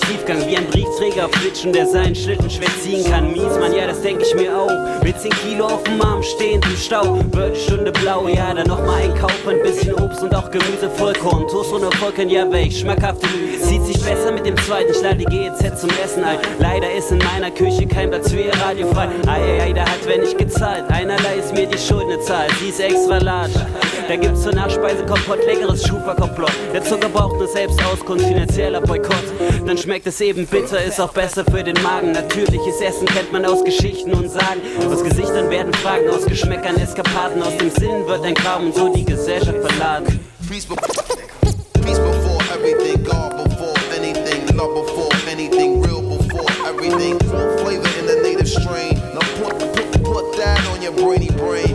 [0.00, 3.32] Tiefgang wie ein Briefträger Flitschen, der seinen Schlitten schwer ziehen kann.
[3.32, 5.02] Mies, man, ja, das denk ich mir auch.
[5.02, 8.84] Mit 10 Kilo auf dem Arm stehend im Stau, wird Stunde blau, ja, dann noch
[8.84, 13.26] mal einkaufen, ein bisschen Obst und auch Gemüse, Vollkorn, Toast ohne Vollkorn, ja, weg, schmackhafte
[13.28, 13.64] Lüge.
[13.64, 16.38] Sieht sich besser mit dem zweiten, ich lade die GEZ zum Essen ein.
[16.58, 19.08] Leider ist in meiner Küche kein Platz für ihr Radio frei.
[19.26, 20.84] Ei, ei, ei, da hat wer nicht gezahlt.
[20.88, 23.66] Einerlei ist mir die Schuld ne Zahl, sie ist extra large.
[24.10, 26.50] Da gibt's zur Nachspeise Kompott, leckeres Schufa-Komplott.
[26.74, 29.22] Der Zucker braucht nur Selbstauskunft, finanzieller Boykott.
[29.64, 32.10] Dann schmeckt es eben bitter, ist auch besser für den Magen.
[32.10, 34.62] Natürliches Essen kennt man aus Geschichten und Sagen.
[34.92, 37.40] Aus Gesichtern werden Fragen, aus Geschmäckern Eskapaden.
[37.40, 40.18] Aus dem Sinn wird ein Kram und so die Gesellschaft verladen.
[40.48, 47.16] Peace before, everything, God before anything, love before anything, real before everything.
[47.62, 48.98] Flavor in the native strain.
[49.14, 51.69] Now put, put, put that on your brainy brain.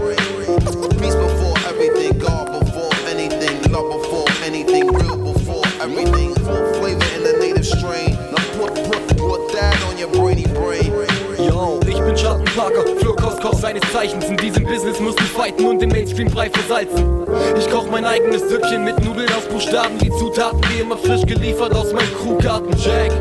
[12.56, 14.26] Schattenparker, Flurkost, Koch seines Zeichens.
[14.26, 17.26] In diesem Business muss ich fighten und den Mainstream-Brei versalzen.
[17.60, 19.97] Ich koch mein eigenes Süppchen mit Nudeln aus Buchstaben.
[19.99, 22.74] Die Zutaten wie immer frisch geliefert aus meinem Crewgarten.
[22.78, 23.12] Jack.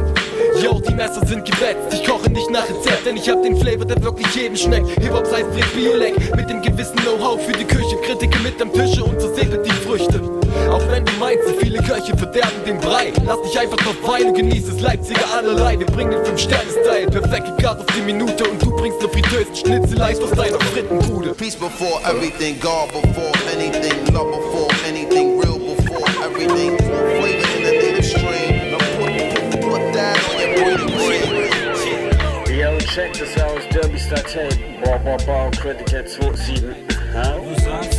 [0.62, 1.94] Yo, die Messer sind gewetzt.
[1.94, 4.88] Ich koche nicht nach Rezept, denn ich hab den Flavor, der wirklich jedem schmeckt.
[5.02, 7.96] Hip-Hop sei Frick Biolek mit dem gewissen Know-how für die Küche.
[8.04, 10.43] Kritiker mit am Tische und zersegelt die Früchte.
[10.70, 13.12] Auch wenn du meinst, so viele Köche verderben den Brei.
[13.24, 15.78] Lass dich einfach drauf ein und genieß es Leipziger allerlei.
[15.78, 18.44] Wir bringen den 5-Sterne-Style, perfekt gekarrt auf die Minute.
[18.44, 21.34] Und du bringst nur fritösen Schnitzeleis aus deiner Frittenbude.
[21.34, 26.76] Peace before everything, God before anything, love before anything, real before everything.
[26.78, 28.70] Flavor in the native strain.
[28.70, 29.12] Now put,
[29.50, 32.58] put, put that on your brainy brain.
[32.58, 34.82] Yo, check this out, it's Derby Star Tape.
[34.84, 36.86] Boah, boah, boah, Critical 27.
[37.14, 37.93] Ha?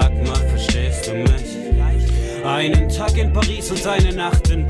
[0.00, 1.43] Sag mal, verstehst du mich?
[2.44, 4.64] Einen Tag in Paris und eine Nacht in.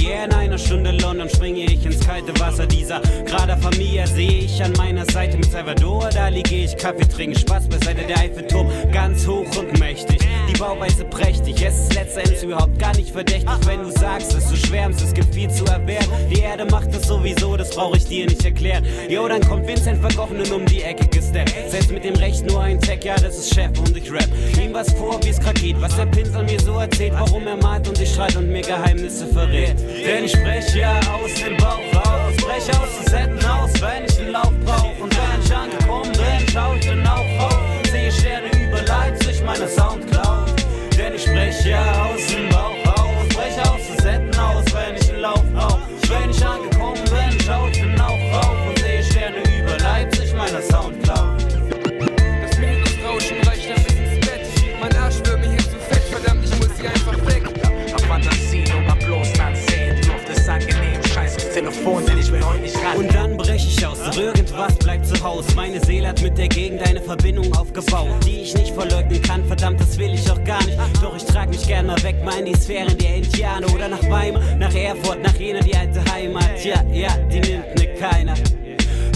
[0.00, 4.62] Yeah, in einer Stunde London springe ich ins kalte Wasser dieser Grada Familia sehe ich
[4.62, 6.08] an meiner Seite mit Salvador.
[6.12, 10.18] Da liege ich Kaffee trinken, Spaß beiseite der Eiffelturm, ganz hoch und mächtig.
[10.48, 14.56] Die Bauweise prächtig, es ist letztendlich überhaupt gar nicht verdächtig, wenn du sagst, dass du
[14.56, 15.02] schwärmst.
[15.02, 16.06] Es gibt viel zu erwehren.
[16.30, 18.84] Die Erde macht das sowieso, das brauche ich dir nicht erklären.
[19.08, 21.52] Jo, dann kommt Vincent Vergoffenen um die Ecke gesteppt.
[21.68, 24.28] Selbst mit dem Recht nur ein Tag, ja, das ist Chef und ich rap.
[24.62, 27.56] Ihm was vor, wie es grad geht, was der Pinsel mir so erzählt, warum er
[27.56, 29.76] malt und ich schreit und mir Geheimnisse verrät.
[29.78, 34.20] Denn ich spreche ja aus dem Bauch raus, breche aus den Setten aus, wenn ich
[34.20, 34.57] einen Lauf
[64.18, 65.54] irgendwas bleibt zu Haus.
[65.54, 69.44] Meine Seele hat mit der Gegend eine Verbindung aufgebaut, die ich nicht verleugnen kann.
[69.44, 70.78] Verdammt, das will ich auch gar nicht.
[71.02, 73.72] Doch ich trag mich gern mal weg, mal in die Sphären der Indianer.
[73.72, 76.64] Oder nach Weimar, nach Erfurt, nach jener die alte Heimat.
[76.64, 78.34] Ja, ja, die nimmt mir keiner.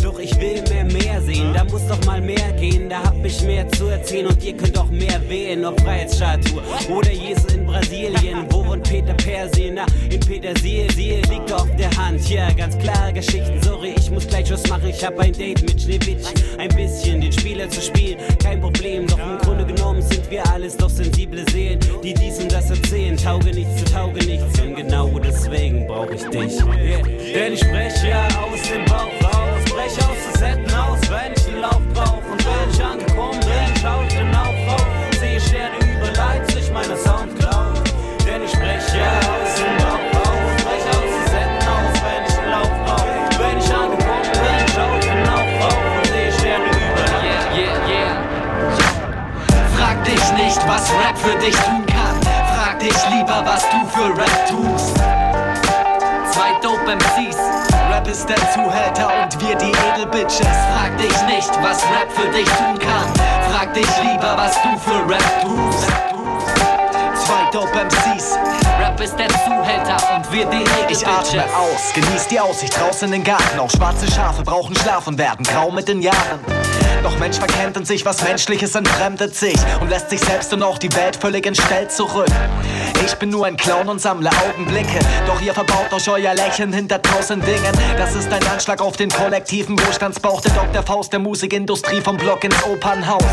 [0.02, 1.01] Doch ich will mehr, mehr
[1.32, 4.26] sehen, da muss doch mal mehr gehen, da hab ich mehr zu erzählen.
[4.26, 6.62] Und ihr könnt auch mehr wählen, ob Freiheitsstatue.
[6.90, 11.22] Oder Jesus in Brasilien, wo wohnt Peter Persien, na, in Petersilie.
[11.30, 15.04] Liegt auf der Hand, ja, ganz klare Geschichten, sorry, ich muss gleich was machen, ich
[15.04, 19.38] hab ein Date mit Schneewittchen, ein bisschen den Spieler zu spielen, kein Problem, doch im
[19.38, 23.76] Grunde genommen sind wir alles doch sensible Seelen, die dies und das erzählen, tauge nichts
[23.76, 24.60] zu tauge nichts.
[24.60, 27.02] Und genau deswegen brauch ich dich, yeah.
[27.34, 29.21] denn ich spreche ja aus dem Bauch
[29.82, 32.22] brech aus den Setten aus, wenn ich den Lauf brauch.
[32.30, 34.86] Und wenn ich angekommen bin, schau ich den Lauf auf.
[35.18, 37.82] Sehe Sterne über Leipzig, meine Soundcloud.
[38.26, 40.38] Denn ich breche aus dem Bauch auf.
[40.64, 43.10] Brech aus den Setten aus, wenn ich den Lauf brauch.
[43.40, 45.78] Wenn ich angekommen bin, schau ich den Lauf auf.
[46.06, 47.42] Sehe Sterne über Leipzig.
[49.76, 52.16] Frag dich nicht, was Rap für dich tun kann.
[52.54, 54.71] Frag dich lieber, was du für Rap tun
[58.52, 60.40] Zuhälter und wir die Edelbitches.
[60.40, 63.06] Frag dich nicht, was Rap für dich tun kann.
[63.50, 65.88] Frag dich lieber, was du für Rap tust.
[67.24, 68.36] Zwei Dope MCs,
[68.78, 71.54] Rap ist der Zuhälter und wir die Ich atme Edelbitches.
[71.54, 73.58] aus, genieß die Aussicht draußen in den Garten.
[73.58, 76.40] Auch schwarze Schafe brauchen Schlaf und werden grau mit den Jahren.
[77.02, 80.78] Doch Mensch verkennt in sich, was Menschliches entfremdet sich und lässt sich selbst und auch
[80.78, 82.28] die Welt völlig entstellt zurück.
[83.04, 85.00] Ich bin nur ein Clown und sammle Augenblicke.
[85.26, 87.72] Doch ihr verbaut euch euer Lächeln hinter tausend Dingen.
[87.96, 90.82] Das ist ein Anschlag auf den kollektiven Wohlstandsbauch der Dr.
[90.82, 93.24] Faust der Musikindustrie vom Block ins Opernhaus.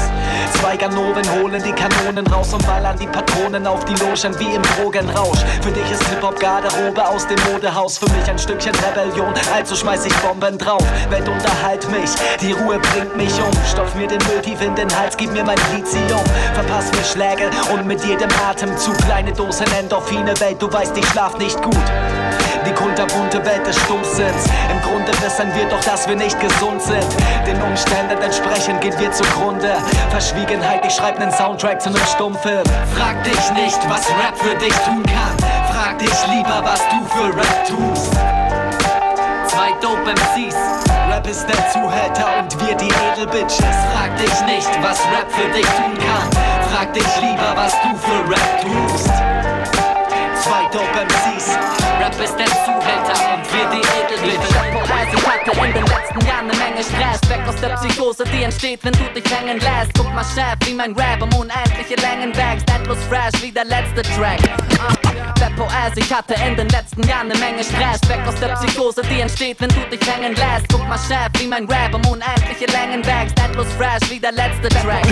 [0.60, 4.62] Zwei Ganoven holen die Kanonen raus und ballern die Patronen auf die Logen wie im
[4.64, 5.40] Drogenrausch.
[5.62, 7.98] Für dich ist Hip-Hop Garderobe aus dem Modehaus.
[7.98, 10.84] Für mich ein Stückchen Rebellion, also schmeiß ich Bomben drauf.
[11.10, 12.10] Welt unterhalt mich,
[12.42, 13.49] die Ruhe bringt mich um.
[13.72, 16.24] Stopf mir den Müll tief in den Hals, gib mir mein Lithium.
[16.54, 20.40] Verpass mir Schläge und mit jedem Atemzug kleine Dosen Endorphine.
[20.40, 21.76] Welt, du weißt, ich schlaf nicht gut.
[22.66, 24.46] Die kunterbunte Welt des Stummsinns.
[24.70, 27.08] Im Grunde wissen wir doch, dass wir nicht gesund sind.
[27.48, 29.76] Den Umständen entsprechend gehen wir zugrunde.
[30.10, 32.64] Verschwiegenheit, ich schreib nen Soundtrack zu nem Stummfilm.
[32.96, 35.38] Frag dich nicht, was Rap für dich tun kann.
[35.74, 38.14] Frag dich lieber, was du für Rap tust.
[39.48, 40.56] Zwei Dope MCs,
[41.30, 43.60] Rap ist der Zuhälter und wir die Edelbitches.
[43.60, 46.30] Frag dich nicht, was Rap für dich tun kann.
[46.72, 49.29] Frag dich lieber, was du für Rap tust.
[50.50, 51.60] Zwei Dope MCs,
[52.00, 54.50] Rap ist der Zuhälter und wir die Edelbitches.
[55.14, 57.22] Ich hatte in den letzten Jahren eine Menge Stress.
[57.30, 59.94] Weg aus der Psychose, die entsteht, wenn du dich hängen lässt.
[59.96, 62.68] Guck mal, Chef, wie mein Rap um unendliche Längen wächst.
[62.74, 64.40] Endlos fresh wie der letzte Track.
[65.40, 68.02] Beppo Ass, ich hatte in den letzten Jahren eine Menge Stress.
[68.10, 70.68] Weg aus der Psychose, die entsteht, wenn du dich hängen lässt.
[70.72, 73.40] Guck mal, Chef, wie mein Rap um unendliche Längen wächst.
[73.40, 75.06] Endlos fresh wie der letzte Track.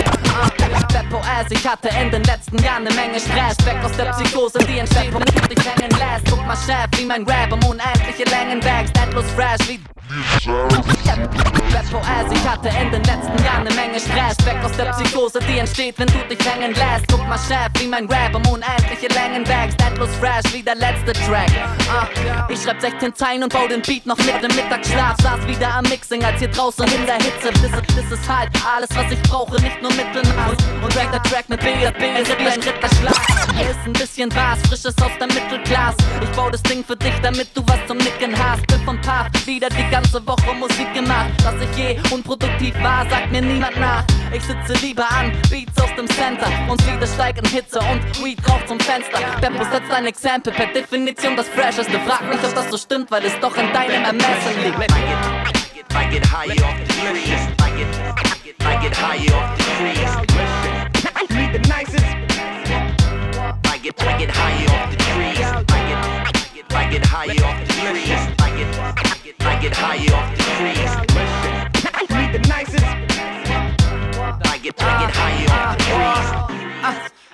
[0.92, 3.56] Beppo Ass, ich hatte in den letzten Jahren eine Menge Stress.
[3.64, 6.30] Weg aus der Psychose, die entsteht, wenn du dich hängen lässt.
[6.30, 8.96] Guck mal, Chef, wie mein Rap um unendliche Längen wächst.
[8.98, 9.80] Endlos fresh wie
[12.08, 14.36] Ass, ich hatte in den letzten Jahren eine Menge Stress.
[14.46, 17.06] Weg aus der Psychose, die entsteht, wenn du dich hängen lässt.
[17.10, 19.80] Guck mal, Chef, wie mein Rap um unendliche Längen wächst.
[19.82, 21.50] Endlos fresh wie der letzte Track.
[21.90, 22.06] Ah,
[22.48, 25.16] ich schreib 16 Zeilen und bau den Beat noch mit dem Mittagsschlaf.
[25.22, 27.50] Saß wieder am Mixing, als hier draußen in der Hitze.
[27.52, 30.56] Das ist, halt alles, was ich brauche, nicht nur Mittelmaß.
[30.82, 33.16] Und rank der Track mit B, B ist ein Ritterschlag.
[33.56, 35.98] Hier ist ein bisschen was, frisches aus der Mittelklasse.
[36.22, 38.66] Ich bau das Ding für dich, damit du was zum Nicken hast.
[38.66, 41.30] Bin von Path, wieder die ganze Woche Musik gemacht.
[41.42, 44.04] Dass ich je unproduktiv war, sagt mir niemand nach.
[44.32, 48.38] Ich sitze lieber an Beats aus dem Center und wieder steig in Hitze und Weed
[48.48, 49.18] raucht zum Fenster.
[49.40, 51.98] Beppo setzt ein Exempel, per Definition das Fresheste.
[52.00, 54.78] Frag mich, ob das so stimmt, weil es doch in deinem Ermessen liegt.
[55.90, 57.48] I get high off the trees.
[57.60, 57.88] I get,
[58.18, 60.28] I get, I get high off the trees.
[61.30, 62.27] Need the nicest.
[63.78, 65.38] I get, I get high off the trees.
[65.38, 65.62] I
[66.52, 68.10] get, I get, high off the trees.
[68.10, 70.90] I get, I get, I get high off the trees.
[72.10, 72.84] Need the nicest.
[72.84, 75.87] I get, I get high off the trees.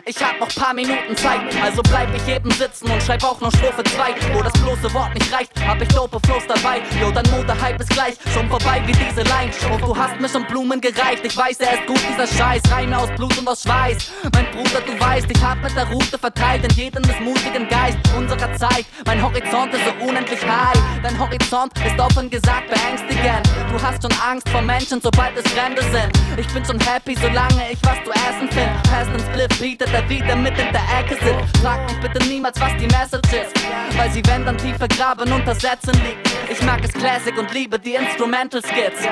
[0.07, 3.51] Ich hab noch paar Minuten Zeit, also bleib ich eben sitzen und schreib auch noch
[3.53, 4.35] Strophe 2.
[4.35, 6.83] Wo das bloße Wort nicht reicht, hab ich dope Flows dabei.
[7.01, 9.51] Jo, dein Modehype ist gleich, schon vorbei wie diese Line.
[9.73, 12.61] Und du hast mir schon Blumen gereicht, ich weiß, er ist gut, dieser Scheiß.
[12.71, 14.11] Reime aus Blut und aus Schweiß.
[14.35, 17.97] Mein Bruder, du weißt, ich hab mit der Route verteilt in jedem des mutigen Geist
[18.15, 18.85] unserer Zeit.
[19.07, 20.79] Mein Horizont ist so unendlich high.
[21.03, 23.49] Dein Horizont ist offen gesagt beängstigend.
[23.73, 26.13] Du hast schon Angst vor Menschen, sobald es Fremde sind.
[26.37, 28.83] Ich bin schon happy, solange ich was zu essen find.
[28.83, 31.39] Past and Split bietet er wieder mit in der Ecke sind.
[31.63, 33.55] Frag mich bitte niemals, was die Message ist.
[33.97, 36.29] Weil sie, wenn dann tief vergraben unter Sätzen liegt.
[36.51, 39.07] Ich mag es Classic und liebe die Instrumental Skits.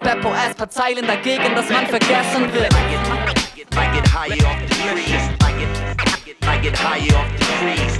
[0.00, 2.72] Beppo erst paar Zeilen dagegen, dass man vergessen wird.
[3.72, 5.30] I get high off the trees.
[5.42, 5.68] I get,
[6.00, 7.98] I get, I get high off the trees.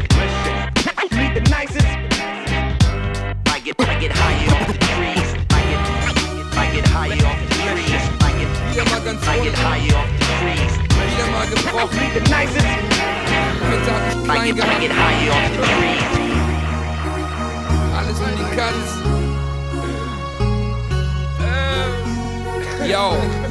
[1.12, 1.86] Need the nicest.
[3.46, 5.34] I get, I get high off the trees.
[5.50, 8.02] I get, I get, I get high off the trees.
[8.20, 8.48] I get,
[9.28, 10.19] I get high off the trees.
[11.50, 11.98] Mal gebrochen.
[12.14, 12.66] The nicest.
[13.70, 13.90] Heute
[14.28, 16.04] hab ich I get, I get high off the trees.
[17.96, 18.88] Alles um die Katz.
[22.88, 23.49] Yo.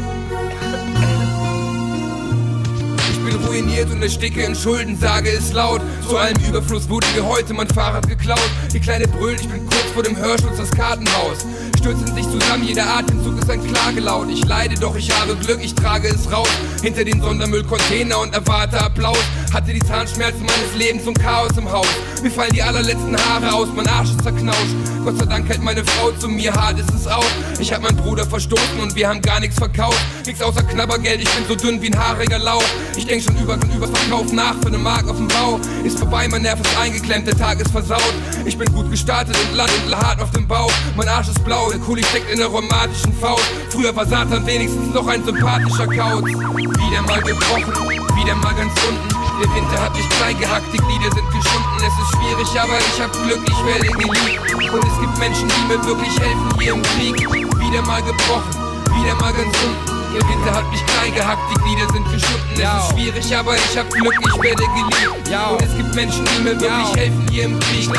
[3.30, 5.82] Bin ruiniert und ersticke in Schulden, sage es laut.
[6.08, 8.50] Zu allem Überfluss wurde mir heute mein Fahrrad geklaut.
[8.74, 11.46] Die Kleine brüllt, ich bin kurz vor dem Hörschutz das Kartenhaus.
[11.78, 14.30] Stürzen sich zusammen, jeder Atemzug ist ein Klagelaut.
[14.30, 16.50] Ich leide, doch ich habe Glück, ich trage es raus.
[16.82, 19.24] Hinter den Sondermüllcontainer und erwarte Applaus.
[19.54, 21.88] Hatte die Zahnschmerzen meines Lebens und Chaos im Haus.
[22.22, 24.76] Mir fallen die allerletzten Haare aus, mein Arsch ist zerknauscht.
[25.04, 27.26] Gott sei Dank hält meine Frau zu mir, hart ist es auch.
[27.60, 30.00] Ich hab meinen Bruder verstoßen und wir haben gar nichts verkauft.
[30.26, 32.64] Nix außer Knabbergeld, ich bin so dünn wie ein haariger Lauch.
[32.98, 35.60] Ich denk schon über und Überverkauf nach für ne Mark auf dem Bau.
[35.84, 38.14] Ist vorbei, mein Nerv ist eingeklemmt, der Tag ist versaut.
[38.46, 40.72] Ich bin gut gestartet und lande hart auf dem Bauch.
[40.96, 43.44] Mein Arsch ist blau, der Kuli steckt in der romantischen Faust.
[43.70, 46.24] Früher war Satan wenigstens noch ein sympathischer Kauz.
[46.24, 47.74] Wieder mal gebrochen,
[48.16, 49.10] wieder mal ganz unten.
[49.42, 51.78] Der Winter hat mich klein gehackt, die Glieder sind geschunden.
[51.80, 54.74] Es ist schwierig, aber ich hab Glück, ich werde geliebt.
[54.74, 57.18] Und es gibt Menschen, die mir wirklich helfen hier im Krieg.
[57.60, 58.52] Wieder mal gebrochen,
[58.96, 59.99] wieder mal ganz unten.
[60.14, 62.50] Der Winter hat mich klein gehackt, die Glieder sind geschunden.
[62.54, 65.52] Es ist schwierig, aber ich hab Glück, ich werde geliebt.
[65.52, 67.90] Und es gibt Menschen, die mir wirklich helfen hier im Krieg.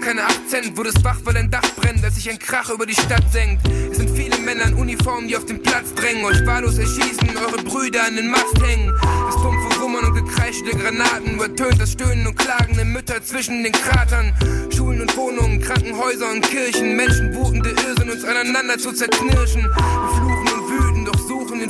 [0.00, 0.76] Und hast keine Akzent.
[0.76, 3.66] Wurdest wach, weil dein Dach brennt, als sich ein Krach über die Stadt senkt.
[3.90, 6.24] Es sind viele Männer in Uniformen, die auf den Platz drängen.
[6.24, 8.92] Euch wahllos erschießen, eure Brüder an den Mast hängen.
[9.26, 13.62] Das dumpfe Wummern und Gekreisch der Granaten übertönt das Stöhnen und Klagen der Mütter zwischen
[13.62, 14.34] den Kratern.
[14.74, 16.96] Schulen und Wohnungen, Krankenhäuser und Kirchen.
[16.96, 19.62] Menschen wutende Irrsinn, uns aneinander zu zerknirschen.
[19.62, 20.59] Wir fluchen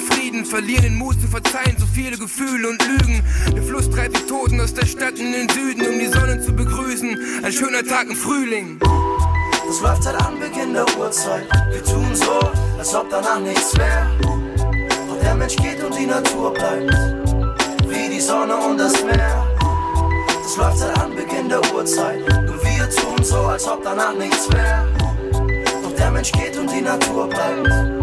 [0.01, 0.45] den Frieden.
[0.45, 3.23] Verlieren den Mut zu verzeihen, so viele Gefühle und Lügen.
[3.55, 6.53] Der Fluss treibt die Toten aus der Stadt in den Süden, um die Sonne zu
[6.53, 7.17] begrüßen.
[7.43, 8.79] Ein schöner Tag im Frühling.
[9.69, 11.47] Es läuft seit Anbeginn der Uhrzeit.
[11.71, 12.41] Wir tun so,
[12.79, 14.11] als ob danach nichts wäre.
[15.09, 16.93] Doch der Mensch geht und die Natur bleibt.
[17.89, 19.47] Wie die Sonne und das Meer.
[20.45, 22.21] Es läuft seit Anbeginn der Uhrzeit.
[22.47, 24.89] Nur wir tun so, als ob danach nichts wäre.
[25.83, 28.00] Doch der Mensch geht und die Natur bleibt.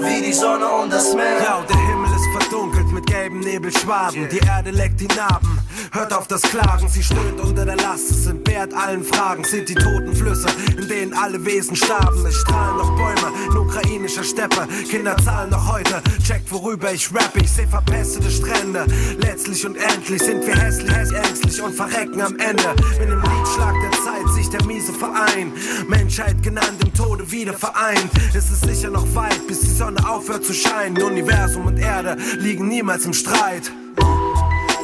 [0.00, 1.40] Wie die Sonne und das Meer.
[1.42, 4.28] Ja, der Himmel ist verdunkelt mit gelben Nebelschwaden.
[4.28, 5.58] Die Erde leckt die Narben.
[5.92, 8.10] Hört auf das Klagen, sie stöhnt unter der Last.
[8.10, 12.24] Es entbehrt allen Fragen, sind die toten Flüsse, in denen alle Wesen starben.
[12.26, 14.66] Es strahlen noch Bäume in ukrainischer Steppe.
[14.90, 16.02] Kinder zahlen noch heute.
[16.22, 17.40] Checkt, worüber ich rappe.
[17.40, 18.86] Ich seh verpestete Strände.
[19.18, 22.74] Letztlich und endlich sind wir hässlich, hässlich, ängstlich und verrecken am Ende.
[22.98, 25.52] Mit dem Liedschlag der Zeit sich der miese Verein.
[25.88, 28.10] Menschheit genannt im Tode wieder vereint.
[28.34, 31.02] Es ist sicher noch weit, bis die Sonne aufhört zu scheinen.
[31.02, 33.70] Universum und Erde liegen niemals im Streit.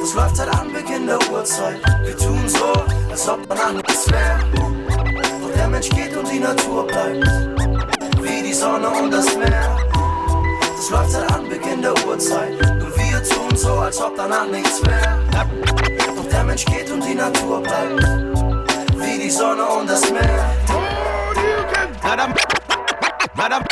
[0.01, 1.81] Es läuft seit Anbeginn der Uhrzeit.
[2.03, 2.73] Wir tun so,
[3.09, 4.39] als ob danach nichts wäre.
[5.41, 7.25] Doch der Mensch geht und die Natur bleibt.
[8.21, 9.77] Wie die Sonne und das Meer.
[10.77, 12.51] Es läuft seit Anbeginn der Uhrzeit.
[12.79, 15.19] Nur wir tun so, als ob danach nichts wäre.
[16.15, 18.32] Doch der Mensch geht und die Natur bleibt.
[19.03, 20.55] Wie die Sonne und das Meer.
[22.03, 22.33] Na dann,
[23.35, 23.63] na dann,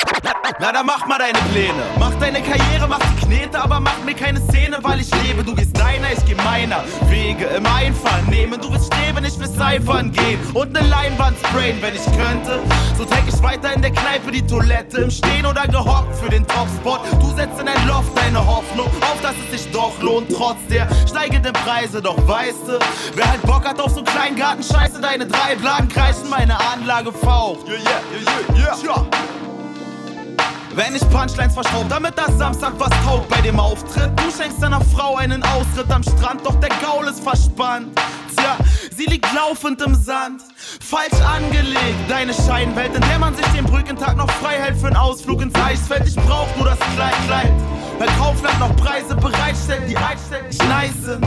[0.59, 1.83] na dann mach mal deine Pläne.
[1.99, 5.43] Mach deine Karriere, mach die Knete, aber mach mir keine Szene, weil ich lebe.
[5.43, 6.83] Du gehst deiner, ich geh meiner.
[7.09, 8.59] Wege im Einvernehmen.
[8.59, 10.39] Du willst streben, ich will Cyphern gehen.
[10.53, 12.59] Und ne Leinwand sprayen, wenn ich könnte.
[12.97, 15.01] So denk ich weiter in der Kneipe die Toilette.
[15.01, 17.01] Im Stehen oder gehockt für den Topspot.
[17.19, 20.31] Du setzt in dein Loft deine Hoffnung auf, dass es sich doch lohnt.
[20.31, 22.79] Trotz der steigenden Preise, doch weißt du,
[23.15, 27.67] wer halt Bock hat auf so Kleingarten, scheiße, deine drei Blagen kreischen meine Anlage faucht.
[27.67, 28.83] Yeah, yeah, yeah, yeah.
[28.83, 29.50] yeah.
[30.73, 34.09] Wenn ich Punchlines verschraub, damit das Samstag was taugt bei dem Auftritt.
[34.17, 37.87] Du schenkst deiner Frau einen Austritt am Strand, doch der Gaul ist verspannt.
[38.35, 38.57] Tja,
[38.95, 40.41] sie liegt laufend im Sand.
[40.79, 44.95] Falsch angelegt, deine Scheinwelt, in der man sich den Brückentag noch frei hält für einen
[44.95, 46.07] Ausflug ins Eisfeld.
[46.07, 47.51] Ich brauch nur das Kleid, Kleid.
[48.01, 51.21] Weil Kaufland noch Preise bereitstellt, die einstellig nice sind.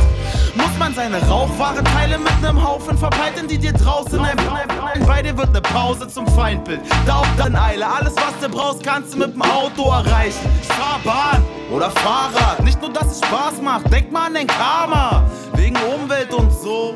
[0.56, 5.06] Muss man seine Rauchware teilen mit nem Haufen verbreiten, die dir draußen erblicken.
[5.06, 6.80] Bei dir wird ne Pause zum Feindbild.
[7.06, 7.86] Da auch dann Eile.
[7.86, 10.48] Alles, was du brauchst, kannst du mit dem Auto erreichen.
[10.60, 12.64] Ich fahr Bahn oder Fahrrad.
[12.64, 15.30] Nicht nur, dass es Spaß macht, denk mal an dein Karma.
[15.54, 16.93] Wegen Umwelt und so.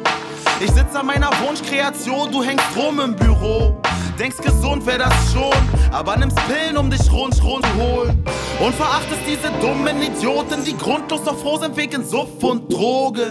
[0.60, 3.80] Ich sitz an meiner Wunschkreation, du hängst rum im Büro.
[4.18, 5.54] Denkst gesund wär das schon,
[5.92, 8.24] aber nimmst Pillen, um dich rund rund zu holen.
[8.58, 13.30] Und verachtest diese dummen Idioten, die grundlos doch froh sind wegen Suff und Drogen.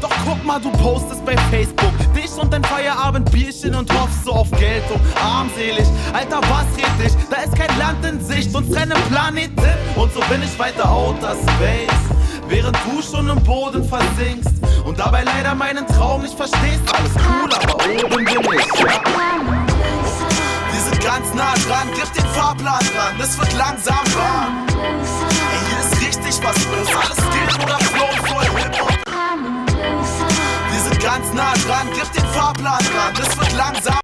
[0.00, 4.50] Doch guck mal, du postest bei Facebook dich und dein Feierabendbierchen und hoffst so auf
[4.50, 5.00] Geltung.
[5.22, 7.12] Armselig, Alter, was red dich?
[7.30, 9.62] Da ist kein Land in Sicht, uns trennen Planeten.
[9.94, 12.04] Und so bin ich weiter outer Space.
[12.48, 16.82] Während du schon im Boden versinkst und dabei leider meinen Traum nicht verstehst.
[16.92, 18.80] Alles cool, aber oben bin ich.
[18.80, 19.00] Ja.
[20.72, 24.66] Wir sind ganz nah dran, gib den Fahrplan dran, es wird langsam warm.
[24.68, 28.92] Ey, hier ist richtig was los, alles Skill oder Flow voll Hip-Hop.
[30.70, 34.00] Wir sind ganz nah dran, gib den Fahrplan dran, es wird langsam.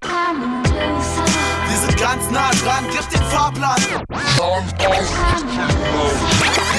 [1.68, 3.76] Wir sind ganz nah dran, gib den Fahrplan.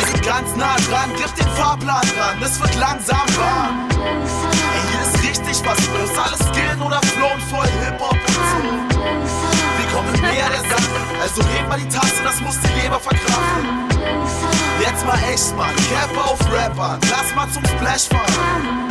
[0.02, 3.88] Wir sind ganz nah dran, gib den Fahrplan dran, es wird langsam warm.
[3.92, 8.96] Ey, hier ist richtig was los, alles gehen oder flown voll Hip-Hop und.
[8.98, 13.90] Wir kommen näher der Sache, also heb mal die Tasse, das muss die Leber verkraften.
[14.80, 18.91] Jetzt mal echt, Mann, Cap auf Rapper, lass mal zum Splash fahren.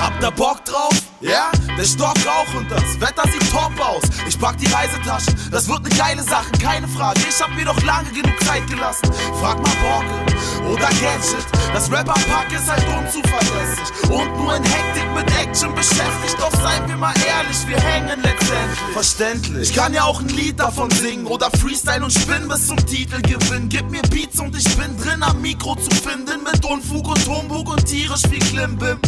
[0.00, 1.00] Habt ihr Bock drauf?
[1.20, 1.50] Ja?
[1.78, 4.02] Der Stock Rauch und das Wetter sieht top aus.
[4.28, 7.20] Ich pack die Reisetasche, das wird ne geile Sache, keine Frage.
[7.28, 9.10] Ich hab mir doch lange genug Zeit gelassen.
[9.40, 11.46] Frag mal Borke oder Gadget.
[11.72, 14.10] Das Rapper-Pack ist halt unzuverlässig.
[14.10, 16.36] Und nur in Hektik mit Action beschäftigt.
[16.38, 18.92] Doch seien wir mal ehrlich, wir hängen letztendlich.
[18.92, 19.70] Verständlich.
[19.70, 23.68] Ich kann ja auch ein Lied davon singen oder Freestyle und spinnen bis zum Titelgewinn.
[23.68, 26.44] Gib mir Beats und ich bin drin am Mikro zu finden.
[26.44, 28.98] Mit Unfug und Humbug und tierisch wie Klimbim.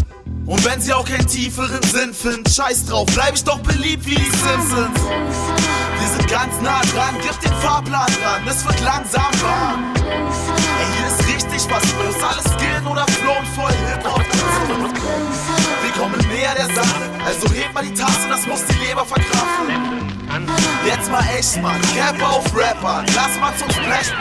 [0.47, 4.15] Und wenn sie auch keinen tieferen Sinn finden, scheiß drauf, bleib ich doch beliebt wie
[4.15, 5.01] die Simpsons.
[5.99, 9.93] Wir sind ganz nah dran, gib den Fahrplan dran, es wird langsam warm.
[9.97, 14.23] Ey, hier ist richtig was los, alles gehen oder flown voll Hip-Hop.
[15.83, 20.07] Wir kommen näher der Sache, also heb mal die Tasse, das muss die Leber verkraften.
[20.85, 24.13] Jetzt mal echt, Mann, Cap auf Rapper, lass mal zum Splash.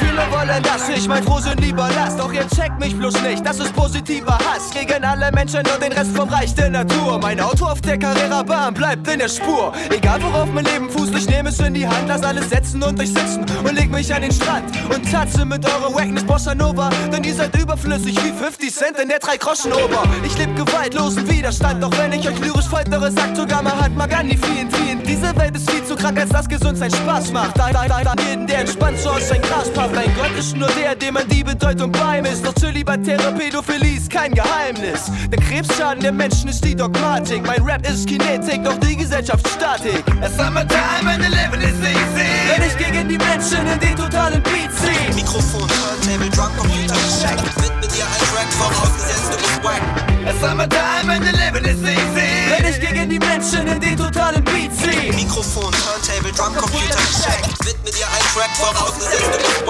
[0.00, 2.16] Viele wollen, dass ich mein Frohsinn lieber lass.
[2.16, 5.92] Doch ihr checkt mich bloß nicht, das ist positiver Hass gegen alle Menschen und den
[5.92, 7.18] Rest vom Reich der Natur.
[7.18, 9.72] Mein Auto auf der Carrera-Bahn bleibt in der Spur.
[9.90, 12.98] Egal worauf mein Leben fußt, ich nehme es in die Hand, lass alles setzen und
[13.00, 16.90] euch sitzen und leg mich an den Strand und tatze mit eurer Wackness Bossa Nova.
[17.12, 20.02] Denn ihr seid überflüssig wie 50 Cent in der 3-Groschen-Ober.
[20.24, 24.70] Ich leb gewaltlosen Widerstand, doch wenn ich euch lyrisch foltere, sagt sogar Mahatma Gandhi vielen,
[24.70, 25.02] vielen.
[25.02, 27.58] Diese Welt ist viel zu krank, als dass Gesundheit Spaß macht.
[27.58, 29.94] Da, da, da, jeden, der entspannt so aus sein Gras pafft.
[29.94, 32.46] Mein Gott ist nur der, dem man die Bedeutung beimisst.
[32.46, 35.10] Doch zölibatäre Pädophilie ist kein Geheimnis.
[35.30, 37.46] Der Krebsschaden der Menschen ist die Dogmatik.
[37.46, 40.04] Mein Rap ist Kinetik, doch die Gesellschaft Statik.
[40.22, 42.28] A summertime and the living is easy.
[42.48, 45.14] Wenn ich gegen die Menschen in den totalen Beat zieh.
[45.14, 47.38] Mikrofon, Turntable, Drum, Computer, Check.
[47.62, 50.07] Widme dir ein Track, vorausgesetzt du bist wack.
[50.28, 52.28] A summertime and the living is easy.
[52.50, 55.10] Wenn ich gegen die Menschen in den totalen Beat zieh.
[55.16, 57.46] Mikrofon, Turntable, Drum, Computer, Check.
[57.64, 59.64] Widme dir ein Track, vorausgesetzt.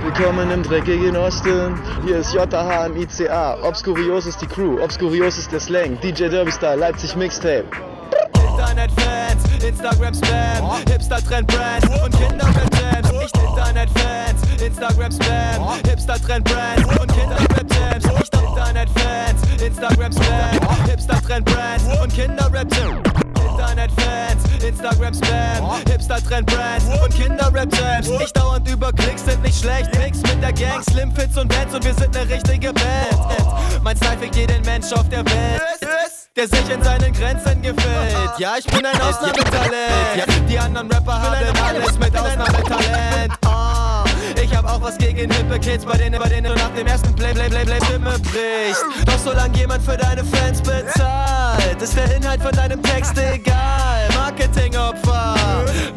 [0.00, 1.76] Willkommen im dreckigen Osten.
[2.04, 3.58] Hier ist JH im ICA.
[3.64, 5.98] Obscurios ist die Crew, Obscurios ist der Slang.
[6.00, 7.64] DJ Derby Style, Leipzig Mixtape.
[8.48, 13.12] Internetfans, Instagram-Spam, Hipster-Trend-Brands und Kinder-Rap-Jams.
[13.12, 18.04] Nicht Internetfans, Instagram-Spam, Hipster-Trend-Brands und Kinder-Rap-Jams.
[18.18, 23.26] Nicht Internetfans, Instagram-Spam, Hipster-Trend-Brands und Kinder-Rap-Jams.
[23.50, 28.08] Internetfans, Instagram-Spam, Hipster-Trend-Brands und Kinder-Rap-Jams.
[28.20, 29.96] Ich dauernd über Klicks sind nicht schlecht.
[29.98, 33.20] Mix mit der Gang, Slim Fits und Bands und wir sind ne richtige Band.
[33.74, 38.16] And mein Style fickt jeden Mensch auf der Welt der sich in seinen Grenzen gefällt.
[38.38, 40.50] Ja, ich bin ein Ausnahmetalent.
[40.50, 43.45] Die anderen Rapper haben alles mit Ausnahmetalent.
[44.86, 47.64] Was gegen hippe Kids, bei denen, bei denen du nach dem ersten Play, Play, Play,
[47.64, 48.84] Play Stimme brichst.
[49.04, 54.08] Doch solange jemand für deine Fans bezahlt, ist der Inhalt von deinem Text egal.
[54.14, 55.34] Marketingopfer.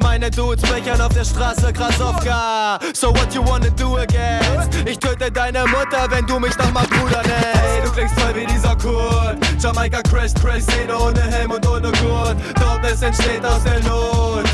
[0.02, 2.80] Meine Dudes bechern auf der Straße krass auf gar.
[2.94, 4.74] So what you wanna do against?
[4.86, 7.60] Ich töte deine Mutter, wenn du mich noch mal Bruder nennst.
[7.62, 9.38] Hey, du klingst voll wie dieser Kurt.
[9.62, 12.38] Jamaika Crash, Crash, Szene ohne Helm und ohne Gurt.
[12.60, 14.46] Dortness entsteht aus der Not.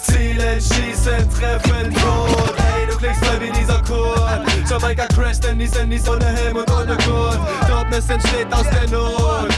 [0.00, 2.69] Zielen, schießen, treffen, tot.
[3.00, 4.68] Hey, du klingst voll wie dieser Kurt.
[4.68, 7.38] Jamaika Crash, denn niesen, nies ohne Helm und ohne Gurt.
[7.68, 9.48] Dortness entsteht aus der Not.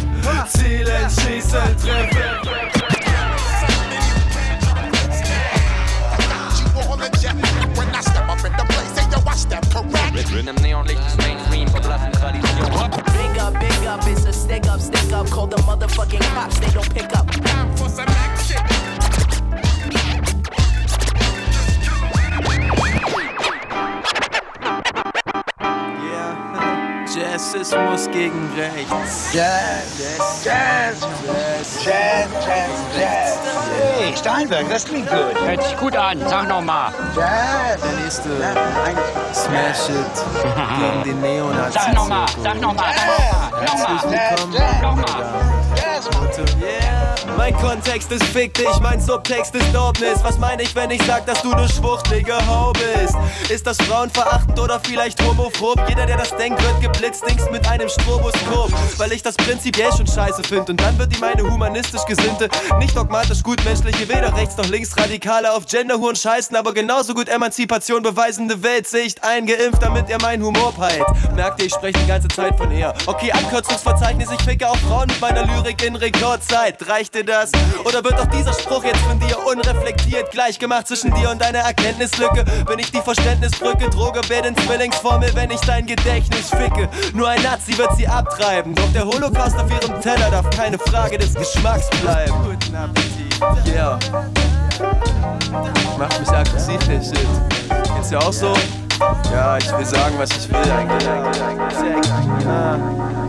[0.49, 2.18] Zielen, schießen, treffen.
[10.45, 12.66] Im Neonlicht des Mainstream verblassen Tradition.
[13.12, 15.30] Big up, big up, it's a stick up, stick up.
[15.30, 17.30] Call the motherfucking cops, they don't pick up.
[17.30, 19.22] Time for some action.
[27.23, 29.33] Jazzismus gegen rechts.
[29.33, 33.39] Jazz, Jazz, Jazz, Jazz, Jazz, Jazz.
[33.99, 35.41] Hey, Steinberg, das klingt gut.
[35.45, 36.93] Hört sich gut an, sag nochmal.
[37.14, 37.81] Jazz.
[37.81, 38.29] Der nächste
[39.33, 40.25] Smash It
[40.79, 41.75] gegen den Neonazis.
[41.75, 42.93] Sag nochmal, sag nochmal,
[43.61, 44.83] Herzlich willkommen.
[44.83, 45.53] nochmal.
[46.62, 46.82] Yeah.
[47.43, 50.22] Mein Kontext ist fick dich, mein Subtext ist Dortnis.
[50.22, 53.16] Was meine ich, wenn ich sag, dass du ne schwuchtelige Ho bist?
[53.51, 55.76] Ist das frauenverachtend oder vielleicht homophob?
[55.88, 58.70] Jeder, der das denkt, wird geblitzt, links mit einem Stroboskop.
[58.97, 60.70] Weil ich das prinzipiell schon scheiße find.
[60.70, 65.53] Und dann wird ihm eine humanistisch gesinnte, nicht dogmatisch gutmenschliche, weder rechts noch links radikale
[65.53, 71.07] auf Genderhuren scheißen, aber genauso gut Emanzipation beweisende Weltsicht eingeimpft, damit ihr meinen Humor peilt.
[71.34, 72.95] Merkt ihr, ich spreche die ganze Zeit von ihr.
[73.07, 76.88] Okay, Abkürzungsverzeichnis, ich ficke auch Frauen mit meiner Lyrik in Rekordzeit.
[76.88, 77.32] Reicht dir das?
[77.85, 82.45] Oder wird auch dieser Spruch jetzt von dir unreflektiert gleichgemacht zwischen dir und deiner Erkenntnislücke?
[82.66, 86.89] Bin ich die Verständnisbrücke, Droge wird in Zwillingsformel, wenn ich dein Gedächtnis ficke.
[87.14, 91.16] Nur ein Nazi wird sie abtreiben, doch der Holocaust auf ihrem Teller darf keine Frage
[91.16, 92.35] des Geschmacks bleiben.
[92.45, 93.66] Guten Appetit.
[93.66, 93.99] Yeah.
[95.99, 97.26] Macht mich aggressiv, der Shit.
[97.95, 98.55] Geht's dir auch so?
[99.32, 101.09] Ja, ich will sagen, was ich will eigentlich.
[102.45, 102.78] Ja.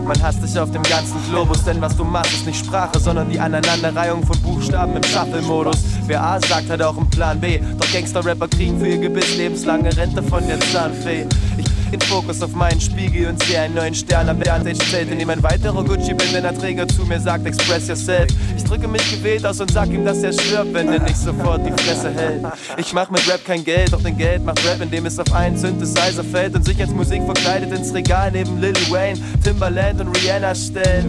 [0.04, 3.30] Man hasst dich auf dem ganzen Globus, denn was du machst, ist nicht Sprache, sondern
[3.30, 5.78] die Aneinanderreihung von Buchstaben im Shuffle-Modus.
[6.06, 7.58] Wer A sagt, hat auch einen Plan B.
[7.78, 11.26] Doch Gangster-Rapper kriegen für ihr Gebiss lebenslange Rente von der Zahnfee.
[11.56, 15.30] Ich den Fokus auf meinen Spiegel und sehe einen neuen Stern am Berntage-Zelt, in dem
[15.30, 18.26] ein weiterer Gucci-Bandana-Träger zu mir sagt, express yourself.
[18.56, 21.64] Ich drücke mich gewählt aus und sag ihm, dass er stirbt, wenn er nicht sofort
[21.64, 22.42] die Fresse hält.
[22.78, 25.56] Ich mach mit Rap kein Geld, doch den Geld macht Rap, indem es auf einen
[25.56, 30.52] Synthesizer fällt und sich als Musik verkleidet ins Regal neben Lil Wayne, Timbaland und Rihanna
[30.52, 31.06] stellt.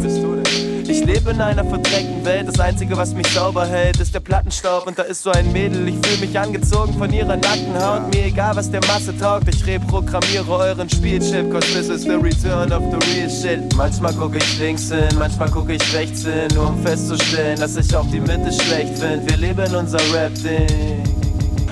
[0.87, 4.85] Ich lebe in einer verdreckten Welt, das einzige, was mich sauber hält, ist der Plattenstaub
[4.85, 5.87] und da ist so ein Mädel.
[5.87, 9.47] Ich fühle mich angezogen von ihrer nackten Haut, mir egal, was der Masse taugt.
[9.47, 10.45] Ich reprogrammiere
[10.75, 13.73] euren Spielchip, cause this is the return of the real shit.
[13.75, 17.95] Manchmal gucke ich links hin, manchmal gucke ich rechts hin, nur um festzustellen, dass ich
[17.95, 19.29] auch die Mitte schlecht finde.
[19.29, 21.03] Wir leben unser Rap-Ding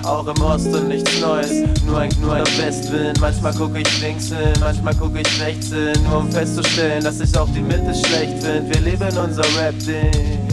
[0.04, 3.20] auch im Osten nichts Neues, nur ein, nur ein Westwind.
[3.22, 7.38] Manchmal gucke ich links hin, manchmal gucke ich rechts hin, nur um festzustellen, dass ich
[7.38, 8.70] auch die Mitte schlecht finde.
[8.70, 10.47] Wir leben unser Rap-Ding,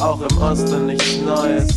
[0.00, 1.69] auch im Osten nichts Neues.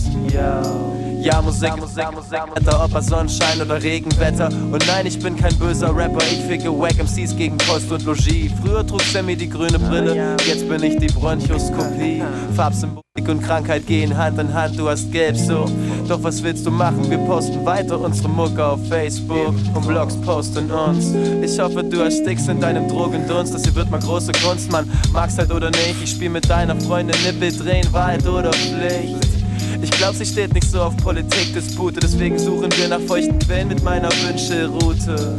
[1.24, 4.50] Ja, Musik, Musik, Musik, Wetter, ob er Sonnenschein oder Regenwetter.
[4.50, 8.52] Und nein, ich bin kein böser Rapper, ich ficke Wack MCs gegen Kost und Logis.
[8.62, 12.22] Früher trug Sammy die grüne Brille, jetzt bin ich die Bronchoskopie.
[12.54, 15.64] Farbsymbolik und Krankheit gehen Hand in Hand, du hast gelb so.
[16.10, 17.10] Doch was willst du machen?
[17.10, 21.14] Wir posten weiter unsere Mucke auf Facebook und Blogs posten uns.
[21.42, 25.38] Ich hoffe, du erstickst in deinem Drogendunst, das hier wird mal große Kunst, man mag's
[25.38, 26.04] halt oder nicht.
[26.04, 29.33] Ich spiel mit deiner Freundin Nippel drehen, Wahrheit oder Pflicht.
[29.84, 33.84] Ich glaub, sie steht nicht so auf Politikdispute, deswegen suchen wir nach feuchten Quellen mit
[33.84, 35.36] meiner Wünschelroute.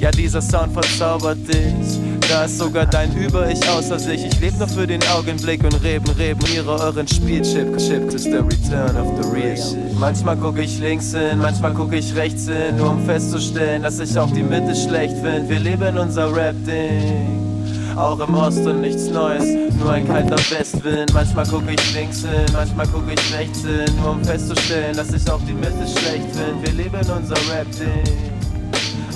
[0.00, 1.98] Ja, dieser Sound verzaubert dich.
[2.28, 4.24] Da ist sogar dein Über-Ich außer sich.
[4.24, 7.76] Ich lebe nur für den Augenblick und Reben, Reben, ihre euren Spielchip.
[7.76, 9.98] Chip is the return of the real shit.
[10.00, 14.18] Manchmal gucke ich links hin, manchmal gucke ich rechts hin, nur um festzustellen, dass ich
[14.18, 15.48] auch die Mitte schlecht finde.
[15.50, 17.45] Wir leben unser Rap-Ding.
[17.96, 21.14] Auch im Osten nichts Neues, nur ein kalter Westwind.
[21.14, 25.30] Manchmal gucke ich links hin, manchmal gucke ich rechts hin, nur um festzustellen, dass ich
[25.30, 26.62] auch die Mitte schlecht finde.
[26.62, 28.04] Wir leben unser Rap-Ding.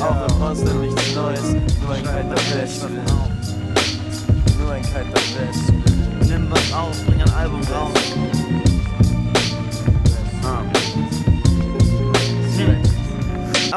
[0.01, 1.53] Auch im Osten nichts Neues,
[1.83, 3.13] nur ein kalter Westwind.
[4.59, 6.29] Nur ein kalter Westwind.
[6.29, 7.93] Nimm was auf, bring ein Album raus.
[10.43, 10.80] Ah.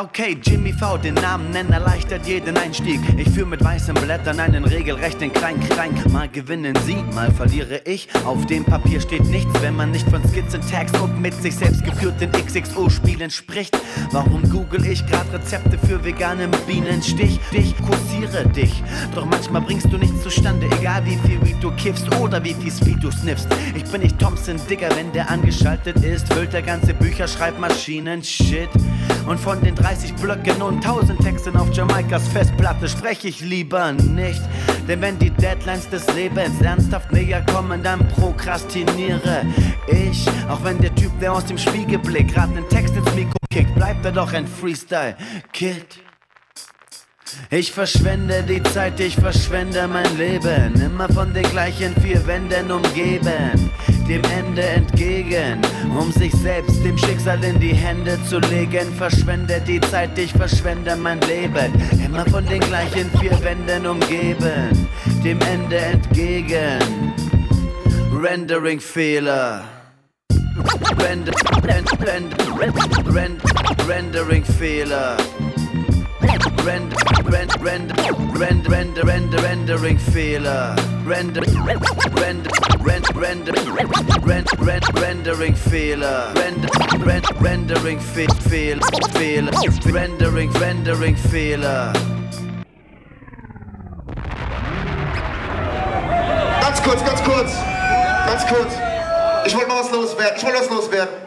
[0.04, 3.00] Okay, Jimmy V, den Namen nennen erleichtert jeden Einstieg.
[3.18, 5.94] Ich führe mit weißen Blättern einen regelrechten Klein, Klein.
[6.12, 8.10] Mal gewinnen sie, mal verliere ich.
[8.26, 11.86] Auf dem Papier steht nichts, wenn man nicht von Skizzen, Tags und mit sich selbst
[11.86, 13.78] geführten XXO-Spielen spricht.
[14.12, 17.40] Warum google ich gerade Rezepte für veganen Bienenstich?
[17.54, 18.84] Dich kursiere dich,
[19.16, 22.74] doch manchmal bringst du nichts zustande, egal wie viel Weed du kiffst oder wie viel
[22.74, 23.48] Speed du sniffst.
[23.74, 28.70] Ich bin nicht Thompson, Digger, wenn der angeschaltet ist, füllt der ganze Bücherschreibmaschinen Shit.
[29.28, 34.42] Und von den 30 Blöcken und 1000 Texten auf Jamaikas Festplatte spreche ich lieber nicht.
[34.88, 39.46] Denn wenn die Deadlines des Lebens ernsthaft näher kommen, dann prokrastiniere
[39.86, 40.28] ich.
[40.50, 44.04] Auch wenn der Typ, der aus dem Spiegelblick gerade einen Text ins Mikro kickt, bleibt
[44.04, 45.86] er doch ein Freestyle-Kid.
[47.52, 50.74] Ich verschwende die Zeit, ich verschwende mein Leben.
[50.82, 53.70] Immer von den gleichen vier Wänden umgeben.
[54.08, 55.62] Dem Ende entgegen,
[55.98, 58.94] um sich selbst dem Schicksal in die Hände zu legen.
[58.98, 61.74] Verschwende die Zeit, ich verschwende mein Leben.
[62.06, 64.88] Immer von den gleichen vier Wänden umgeben.
[65.24, 66.80] Dem Ende entgegen.
[68.22, 69.64] Rendering-Fehler.
[71.00, 75.18] Render, render, render, render, Rendering-Fehler.
[76.34, 76.96] Render,
[77.26, 77.94] render, render,
[78.34, 80.76] render, render, render, rendering Fehler.
[81.06, 81.78] Render, render,
[82.20, 82.50] render,
[82.80, 86.34] render, render, render, rendering Fehler.
[86.36, 86.70] Render,
[87.06, 88.82] render, rendering Fe Fehler,
[89.12, 89.52] Fehler,
[89.94, 91.94] rendering, rendering Fehler.
[96.62, 97.54] Ganz kurz, ganz kurz,
[98.26, 98.74] ganz kurz.
[99.46, 100.34] Ich wollte mal was loswerden.
[100.38, 101.23] Ich wollte was loswerden.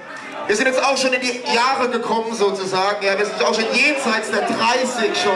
[0.47, 3.05] Wir sind jetzt auch schon in die Jahre gekommen sozusagen.
[3.05, 5.33] Ja, wir sind auch schon jenseits der 30 schon.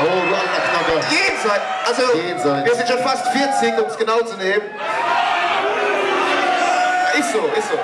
[0.00, 1.00] Oh, du alter Knacker.
[1.10, 1.62] Jenseits.
[1.86, 2.64] Also, Jenseits.
[2.64, 4.62] wir sind schon fast 40, um es genau zu nehmen.
[7.18, 7.78] Ist so, ist so.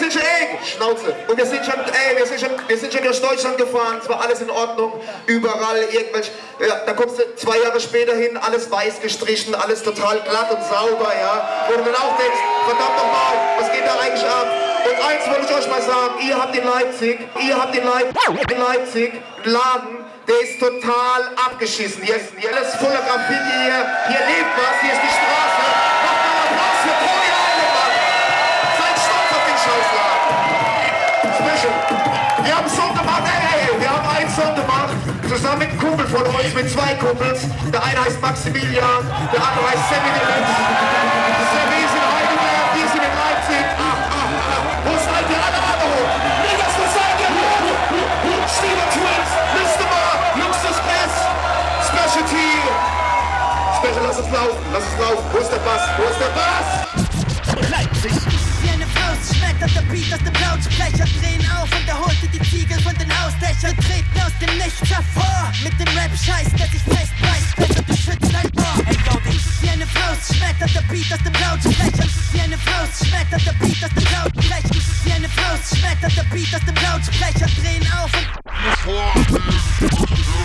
[0.00, 1.14] Sind schon, ey, Schnauze.
[1.28, 4.08] Und wir sind schon, ey, wir sind schon, wir sind schon durch Deutschland gefahren, es
[4.08, 8.70] war alles in Ordnung, überall irgendwelche, ja, da kommst du zwei Jahre später hin, alles
[8.70, 11.66] weiß gestrichen, alles total glatt und sauber, ja.
[11.68, 14.46] Wo du dann auch denkst, verdammt nochmal, was geht da eigentlich ab?
[14.88, 18.14] Und eins wollte ich euch mal sagen, ihr habt in Leipzig, ihr habt in, Leip
[18.50, 22.02] in Leipzig einen Laden, der ist total abgeschissen.
[22.04, 25.79] Hier ist, hier voller Graffiti, hier, hier lebt was, hier ist die Straße.
[31.60, 31.76] Special.
[32.42, 34.96] Wir haben einen Song gemacht, ey, ey, wir haben einen Song gemacht,
[35.28, 37.44] zusammen mit einem Kumpel von uns, mit zwei Kumpels.
[37.68, 40.56] Der eine heißt Maximilian, der andere heißt Sammy Deluxe.
[41.52, 43.64] Sammy ist in Heidelberg, wir sind in Leipzig.
[43.76, 44.64] Ach, ach, ach.
[44.88, 46.00] Wo seid ihr alle andere?
[46.48, 47.30] Niggas, wo seid ihr?
[48.56, 49.84] Steven Twins, Mr.
[49.92, 51.14] Bar, Luxus Bass,
[51.92, 52.50] Specialty.
[53.76, 55.24] Special, lass es laufen, lass es laufen.
[55.28, 55.84] Wo ist der Bass?
[56.00, 57.09] Wo ist der Bass?
[59.60, 63.10] Schmettert der Beat aus dem Lautsprecher, drehen auf und er holte die Ziegel von den
[63.12, 65.52] Hausdächern, treten aus dem Nichts hervor.
[65.62, 68.80] Mit dem Rap-Scheiß, der sich festbeißt, besser du schützt dein Ohr.
[69.28, 69.44] Dich.
[69.60, 70.74] Wie eine Faust schmettert.
[70.74, 73.44] Der Beat aus dem Lautsprecher, wie eine Faust schmettert.
[73.44, 76.16] Der Beat aus dem Lautsprecher, wie eine Faust schmettert.
[76.16, 78.28] Der Beat aus dem Lautsprecher, drehen auf und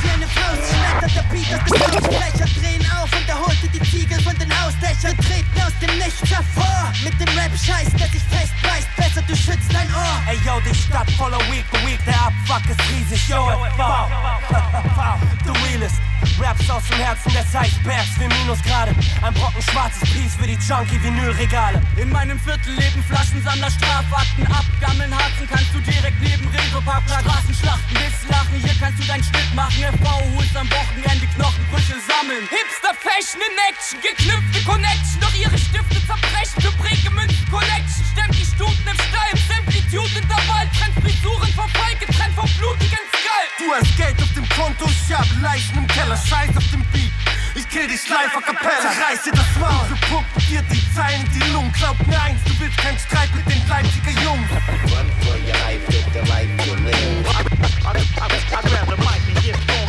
[0.03, 1.15] wie eine Faust schmettert.
[1.15, 5.15] Der Beat aus dem Lautsprecher, drehen auf und er holte die Ziegel von den Hausdächern,
[5.23, 6.91] treten aus dem Nichts hervor.
[7.03, 10.21] Mit dem Rap-Scheiß, der sich festbeißt, besser du schützt dein Ohr.
[10.27, 13.45] Ey yo, die Stadt voller Week, Week, der Abfuck ist riesig, yo,
[13.77, 14.09] wow.
[15.45, 15.95] Du realest,
[16.39, 18.95] Raps aus dem Herzen des Eisbergs, wir Minusgrade.
[19.21, 21.81] Ein Brocken schwarzes Piece für die Junkie-Vinylregale.
[21.97, 24.65] In meinem Viertel leben Flaschensammler, Strafakten ab.
[24.81, 27.21] Gammeln Harzen kannst du direkt neben Rewe Parkplatz.
[27.21, 29.83] Straßenschlachten bis Lachen, hier kannst du dein Schnitt machen.
[29.83, 32.43] FV holst am Wochenende Knochenbrüche sammeln.
[32.49, 35.19] Hipster Fashion in Action, geknüpfte Connection.
[35.21, 36.71] Doch ihre Stifte zerbrechen, du
[37.05, 38.05] gemünzt Collection.
[38.11, 40.65] Stemmt die Stuten im Stall, im Simplitude Intervall.
[40.73, 43.47] Trennt Frisuren vom Fall, getrennt vom blutigen Skull.
[43.59, 47.11] Du hast Geld auf dem Konto, ich hab Leichen im Keller, Scheiß auf dem Beat.
[47.55, 49.87] Ich kill dich live a cappella, zerreiß dir das Maul.
[49.89, 51.71] Gepumpt dir die Zeilen, die Lungen.
[51.73, 54.49] Glaub mir eins, du willst keinen Streit mit den Leipziger Jungs.
[54.91, 57.25] Run for your life, live the life you live.
[57.85, 59.84] I'd rather mic than get funky.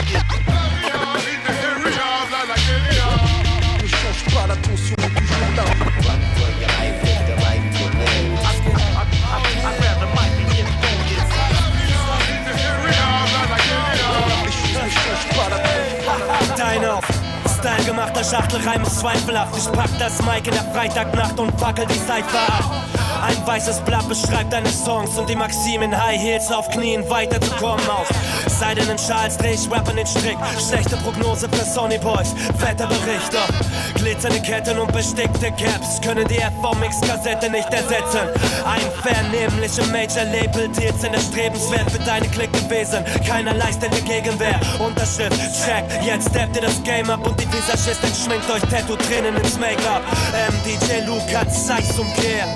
[17.66, 19.56] Style gemachter Schachtelreim ist zweifelhaft.
[19.58, 22.86] Ich pack das Mic in der Freitagnacht und fackel die Cypher ab.
[23.26, 27.84] Ein weißes Blatt beschreibt deine Songs und die Maxim in High Heels auf Knien weiterzukommen
[27.88, 28.06] aus.
[28.46, 30.36] Seidenen Schals dreh ich Rap in den Strick.
[30.68, 33.96] Schlechte Prognose für Sony Boys, Wetterbericht doch.
[33.96, 38.28] Glitzernde Ketten und bestickte Caps können die FVMX-Kassette nicht ersetzen.
[38.64, 43.04] Ein vernehmliche Major-Label-Deals sind erstrebenswert für deine Klick gewesen.
[43.26, 44.60] Keiner leistet dir Gegenwehr.
[44.78, 49.58] Unterschrift, check, jetzt steppt ihr das Game up und die Visagistin schminkt euch Tattoo-Tränen ins
[49.58, 50.02] Make-up.
[50.50, 52.50] MDJ Luca, Zeiss umkehren.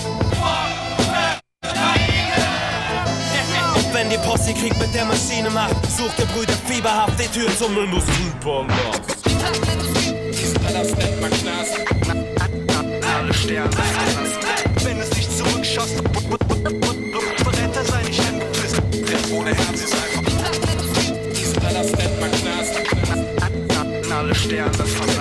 [3.74, 7.48] Und wenn die Posse Krieg mit der Maschine macht, sucht der Brüder fieberhaft die Tür
[7.56, 9.00] zum Industriepalast.
[10.70, 11.78] Das nennt man Knast.
[13.16, 13.70] Alle Sterne.
[14.84, 15.90] Wenn es nicht zurückschoss,
[24.50, 24.80] Knast.
[24.80, 25.19] Alle Sterne,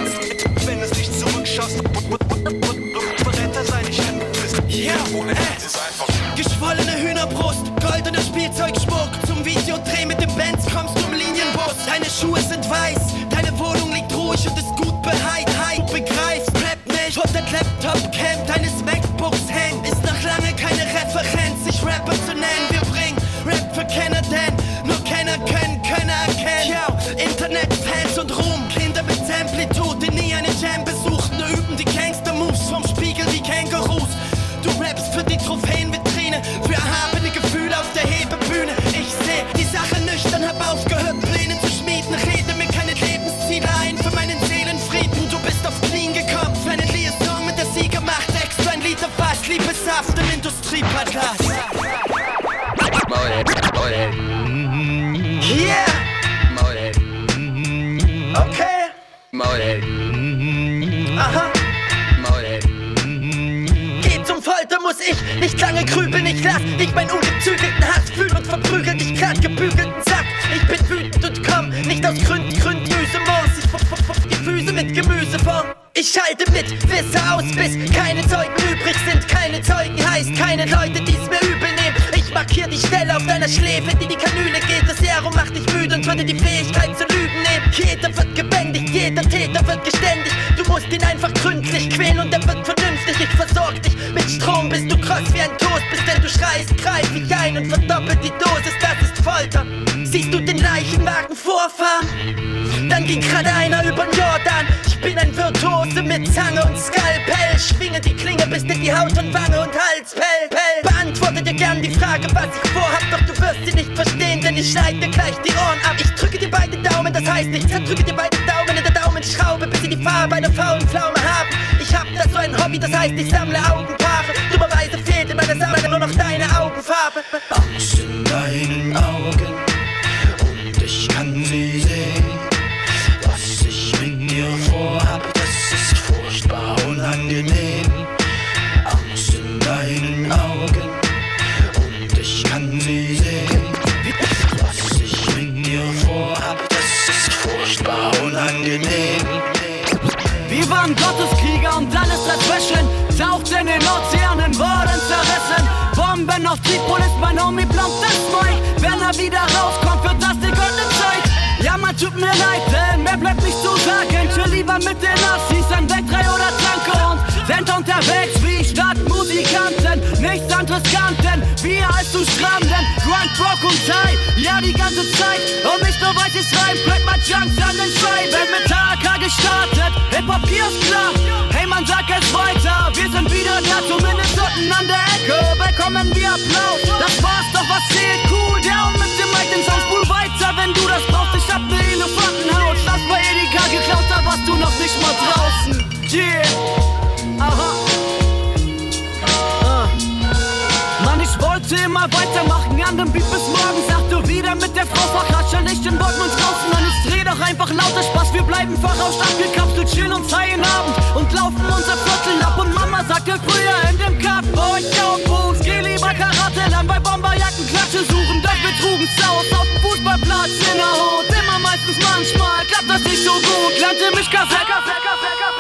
[209.80, 212.58] abgekapselt, chillen uns heilen Abend und laufen unser Viertel ab.
[212.58, 217.00] Und Mama sagte früher in dem Cup, wo ich aufwuchs, geh lieber Karate lernen, bei
[217.00, 218.42] Bomberjacken Klatsche suchen.
[218.42, 221.26] Doch wir trugen's aus auf dem Fußballplatz in der Hut.
[221.28, 223.80] Immer meistens manchmal klappt das nicht so gut.
[223.80, 225.59] Lernte mich Kassett, Kassett, Ey, es,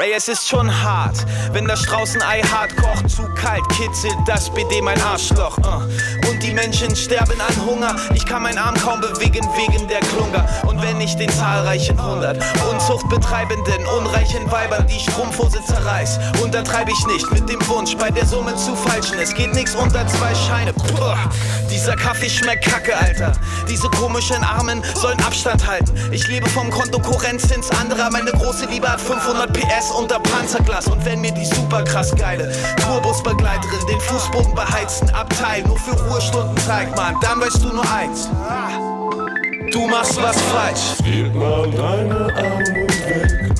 [0.00, 1.16] ey, es, ist schon hart,
[1.52, 5.58] wenn das Straußenei hart kocht, zu kalt kitzelt das BD mein Arschloch.
[5.58, 6.28] Uh.
[6.28, 10.46] Und die Menschen sterben an Hunger, ich kann meinen Arm kaum bewegen wegen der Klunger.
[10.66, 12.38] Und wenn ich den zahlreichen hundert
[12.70, 18.54] Unzuchtbetreibenden, unreichen Weibern die Strumpfhose zerreiß, untertreibe ich nicht mit dem Wunsch, bei der Summe
[18.56, 19.18] zu falschen.
[19.18, 20.72] Es geht nix unter zwei Scheine.
[20.72, 21.14] Puh.
[21.70, 23.32] Dieser Kaffee schmeckt kacke, Alter.
[23.68, 25.92] Diese komischen Armen sollen Abstand halten.
[26.12, 28.10] Ich lebe vom Konto Kurrenz ins andere.
[28.10, 30.86] Meine große Liebe hat 500 PS unter Panzerglas.
[30.88, 36.56] Und wenn mir die super krass geile Tourbusbegleiterin den Fußboden beheizten Abteil nur für Ruhestunden
[36.58, 38.28] zeigt, Mann, dann weißt du nur eins.
[39.72, 40.98] Du machst was falsch.
[41.04, 43.52] Gib mal deine Armut weg.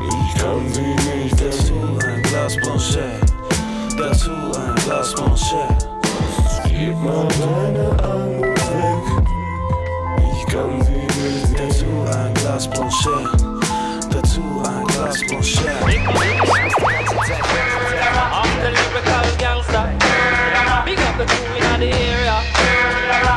[0.00, 3.32] Ich kann sie nicht dazu ein Glas Blanchet.
[3.98, 5.88] Dazu ein Glas Blanchet.
[6.64, 9.02] Gib mal deine Armut weg.
[10.32, 10.97] Ich kann sie
[12.58, 13.28] Glas Blanchet.
[14.10, 15.68] Dazu ein Glas Blanchet.
[15.68, 15.76] I'm
[18.60, 19.86] the lyrical gangster.
[20.84, 22.42] Big up the crew in the area.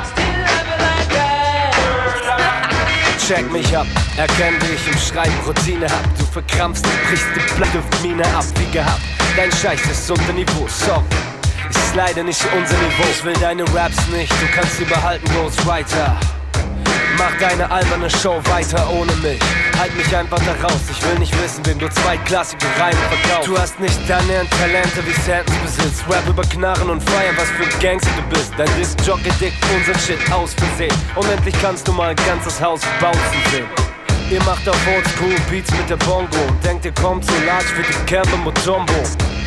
[0.06, 1.78] Still living like that.
[3.20, 3.86] Check mich ab,
[4.18, 6.18] erkenn wie ich im Schreiben Routine hab.
[6.18, 9.04] Du verkrampfst, brichst die Blattduftmine ab, wie gehabt.
[9.38, 11.06] Dein Scheiß ist unter Niveau, sorry.
[11.70, 13.04] Ist leider nicht unser Niveau.
[13.12, 16.18] Ich will deine Raps nicht, du kannst sie behalten, Ghostwriter.
[17.22, 19.40] Mach deine alberne Show weiter ohne mich.
[19.78, 23.48] Halt mich einfach da raus, ich will nicht wissen, wem du zweitklassige Reime verkaufst.
[23.48, 26.04] Du hast nicht annähernd Talente wie Santons besitzt.
[26.10, 28.52] Rap über Knarren und Feiern, was für Gangster du bist.
[28.58, 30.96] Dein Disc-Jockey dickt unseren Shit aus Versehen.
[31.16, 33.22] Unendlich kannst du mal ein ganzes Haus bouncen
[33.52, 33.68] sehen.
[34.32, 37.84] Ihr macht auf Oldschool Beats mit der Bongo und denkt, ihr kommt zu large für
[37.84, 38.94] die Camper Mutombo.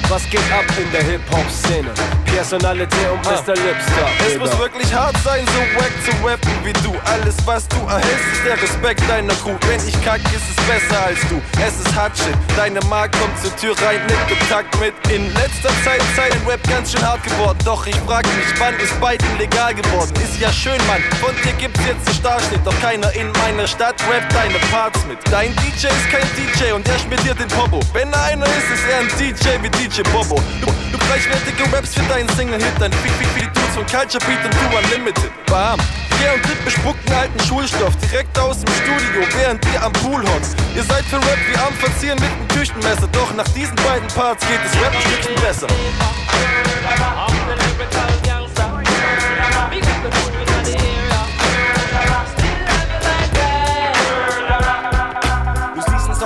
[0.08, 1.90] Was geht ab in der Hip-Hop-Szene?
[2.26, 3.54] Personality und Mr.
[3.54, 4.10] Lipstar.
[4.26, 6.92] Es muss wirklich hart sein, so wack zu rappen wie du.
[7.04, 9.56] Alles, was du erhältst, ist der Respekt deiner Crew.
[9.66, 11.40] Wenn ich kack, ist es besser als du.
[11.64, 12.34] Es ist hart shit.
[12.56, 14.94] Deine Mark kommt zur Tür rein, nickt im Takt mit.
[15.10, 17.58] In letzter Zeit Zeit Rap ganz schön hart geworden.
[17.64, 20.12] Doch ich frag mich, wann ist beiden legal geworden?
[20.22, 21.02] Ist ja schön, Mann.
[21.20, 22.60] Von dir gibt's jetzt einen Starschnitt.
[22.64, 25.18] Doch keiner in meiner Stadt rappt deine Parts mit.
[25.30, 27.80] Dein DJ ist kein DJ und der schmiert dir den Popo.
[27.92, 30.42] Wenn er einer ist, ist er ein DJ wie DJ Bobo.
[30.60, 34.24] Du, du preiswertige Raps für deinen Single-Hit, dann fick, fick, wie die Dudes von Culture
[34.26, 35.30] Beat und du Unlimited.
[35.46, 35.78] Bam.
[36.20, 40.56] Yeah, und Lippe spucken alten Schulstoff direkt aus dem Studio, während ihr am Pool hockt.
[40.74, 44.44] Ihr seid für Rap wie am Verzieren mit dem Küchenmesser, doch nach diesen beiden Parts
[44.46, 45.66] geht es Rap ein Stückchen besser.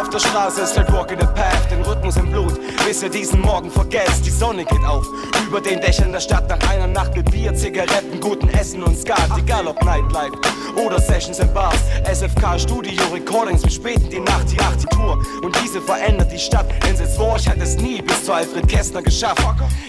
[0.09, 3.11] Auf der Straße, es fällt Walk in the Path, den Rhythmus im Blut, bis ihr
[3.11, 4.25] diesen Morgen vergesst.
[4.25, 5.07] Die Sonne geht auf,
[5.47, 9.29] über den Dächern der Stadt nach einer Nacht mit Bier, Zigaretten, guten Essen und Skat.
[9.37, 10.33] Egal ob Nightlife
[10.83, 11.77] oder Sessions in Bars,
[12.11, 15.23] SFK, Studio, Recordings bis spät in die Nacht, die Architektur.
[15.43, 19.03] Und diese verändert die Stadt, denn selbst Warsch hat es nie bis zu Alfred Kästner
[19.03, 19.43] geschafft.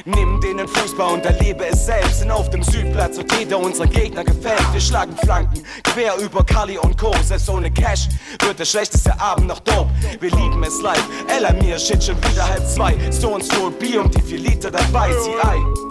[0.04, 4.26] Nimm denen Fußball und erlebe es selbst, denn auf dem Südplatz wird jeder unserer Gegner
[4.26, 4.74] gefällt.
[4.74, 7.14] Wir schlagen Flanken, quer über Kali und Co.
[7.24, 8.10] Selbst ohne Cash
[8.46, 9.90] wird der schlechteste Abend noch dope.
[10.20, 12.96] Wir lieben es live, Ella mir shit schon wieder halb zwei.
[13.12, 15.90] Stones Full Bier und die vier Liter dabei, CI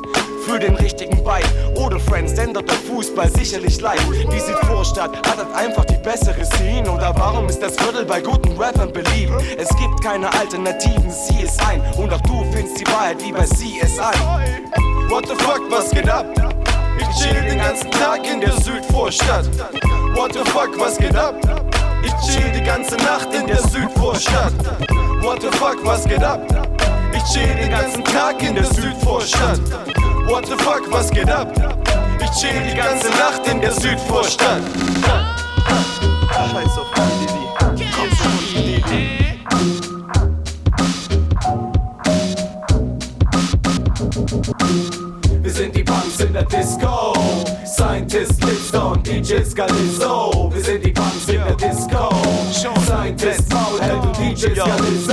[0.49, 1.79] für den richtigen Bite.
[1.79, 4.01] Oder Friends, denn dort der Fußball sicherlich leid.
[4.33, 6.91] Die Südvorstadt hat halt einfach die bessere Scene.
[6.91, 9.33] Oder warum ist das Viertel bei guten Rappern beliebt?
[9.59, 11.83] Es gibt keine Alternativen, sieh es ein.
[11.97, 14.19] Und auch du findest die Wahrheit wie bei CSI.
[15.09, 16.27] What the fuck, was geht ab?
[16.99, 19.47] Ich chill den ganzen Tag in der Südvorstadt.
[20.15, 21.35] What the fuck, was geht ab?
[22.03, 24.53] Ich chill die ganze Nacht in der Südvorstadt.
[25.21, 26.41] What the fuck, was geht ab?
[27.13, 29.61] Ich chill den ganzen Tag in der Südvorstadt.
[30.27, 31.53] What the fuck, was geht ab?
[32.21, 34.63] Ich chill die ganze Nacht in der Südvorstadt.
[36.51, 36.89] Scheiß auf.
[45.43, 47.15] Wir sind die Punks in der Disco.
[47.65, 50.51] Scientist, Lidstone, DJs Galizzo.
[50.53, 51.18] Wir sind die Punks
[54.39, 55.09] just got this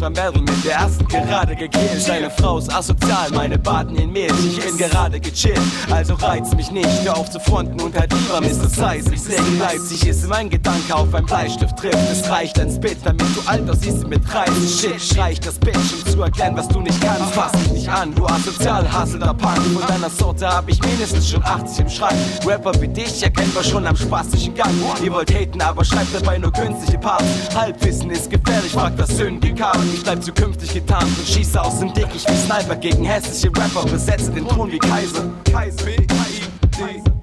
[0.00, 2.08] Beim Battle mit der ersten gerade gekillt.
[2.08, 4.32] Deine Frau ist asozial, meine baden in Milch.
[4.46, 5.60] Ich bin gerade gechillt,
[5.90, 6.88] also reiz mich nicht.
[7.04, 8.68] Hör auf zu fronten und halt lieber Mr.
[8.68, 9.12] Size.
[9.12, 11.98] Ich sing Leipzig ist mein Gedanke auf ein Bleistift trifft.
[12.10, 14.80] Es reicht ein Spit, damit du alt aussiehst mit 30.
[14.80, 17.34] Shit, streicht das Bitch, um zu erklären, was du nicht kannst.
[17.34, 19.58] Fass mich nicht an, du asozial, hasselnder Punk.
[19.58, 22.16] Von deiner Sorte hab ich mindestens schon 80 im Schrank.
[22.46, 24.72] Rapper wie dich erkennt man schon am spastischen Gang.
[25.04, 27.24] Ihr wollt haten, aber schreibt dabei nur künstliche Parts.
[27.54, 29.89] Halbwissen ist gefährlich, fragt das Syndikat.
[29.92, 33.84] Ich bleib zukünftig getarnt und schieße aus dem Dickicht wie Sniper gegen hässliche Rapper.
[33.84, 35.30] Besetze den Thron wie Kaiser.
[35.50, 37.19] Kaiser.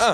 [0.00, 0.12] Uh,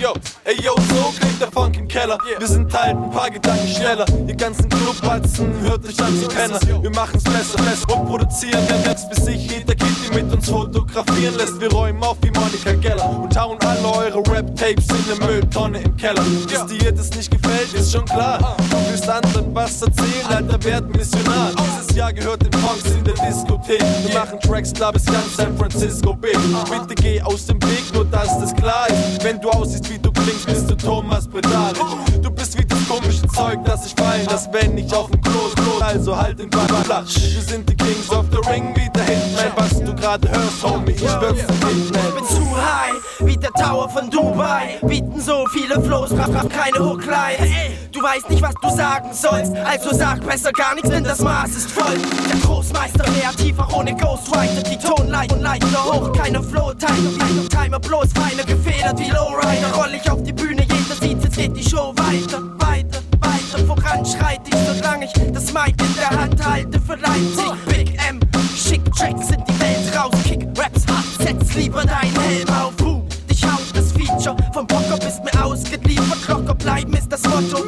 [0.00, 0.14] yo,
[0.44, 2.16] ey yo, so klingt der Funk im Keller.
[2.38, 4.06] Wir sind halt ein paar Gedanken schneller.
[4.06, 6.58] Die ganzen Clubbatzen hört euch an, so Penner.
[6.82, 11.34] Wir machen's besser, besser und produzieren den Netz, bis sich jeder Kitty mit uns fotografieren
[11.36, 11.60] lässt.
[11.60, 15.94] Wir räumen auf wie Monika Geller und hauen alle eure Rap-Tapes in eine Mülltonne im
[15.98, 16.24] Keller.
[16.50, 18.56] Dass dir das nicht gefällt, ist schon klar.
[18.70, 21.52] Du willst anderen was erzählen, alter Wert Missionar.
[21.52, 23.82] Dieses Jahr gehört den Punks in der Diskothek.
[24.06, 26.32] Wir machen Tracks klar bis ganz San Francisco Bay.
[26.70, 29.17] Bitte geh aus dem Weg, nur dass das klar ist.
[29.22, 31.76] Wenn du aussiehst wie du klingst, bist du Thomas Bredaric.
[32.22, 35.50] Du bist wie das komische Zeug, das ich fallen lass, wenn ich auf dem Klo
[35.54, 35.84] klo.
[35.84, 37.04] Also halt den Ball flach.
[37.04, 39.52] Wir sind die Kings of the Ring, wie der Hitman.
[39.56, 43.52] Was du gerade hörst, Homie, ich schwör's dir nicht, Ich bin zu high, wie der
[43.52, 44.78] Tower von Dubai.
[44.82, 47.50] Bieten so viele Flows, brauch brauch keine Hooklines.
[47.92, 51.50] Du weißt nicht, was du sagen sollst, also sag besser gar nichts, denn das Maß
[51.50, 51.98] ist voll.
[52.30, 54.62] Der Großmeister, kreativ auch ohne Ghostwriter.
[54.62, 57.48] Die Tonleiter und Leiter hoch, keine Flow-Timer.
[57.48, 59.72] Timer bloß feiner gefedert wie Lowrider.
[59.74, 63.66] Roll ich auf die Bühne, jeder sieht, jetzt geht die Show weiter, weiter, weiter.
[63.66, 67.64] Voran schreit ich, solange ich das Mic in der Hand halte für Leipzig.
[67.66, 68.20] Big M,
[68.56, 72.74] schick Tracks in die Welt raus, Kick Raps hart, setz lieber deinen Helm auf.
[72.76, 76.28] Boom, dich haut das Feature, vom Bocker bist mir ausgeliefert.
[76.28, 77.62] Locker bleiben ist das Motto.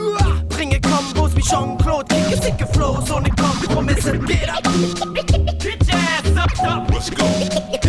[0.49, 4.19] Bringe Kombos wie Jean-Claude, kicke sicke Flows ohne Kompromisse.
[4.19, 4.63] Get up,
[5.15, 6.91] get your ass up, up.
[6.91, 7.80] Let's go.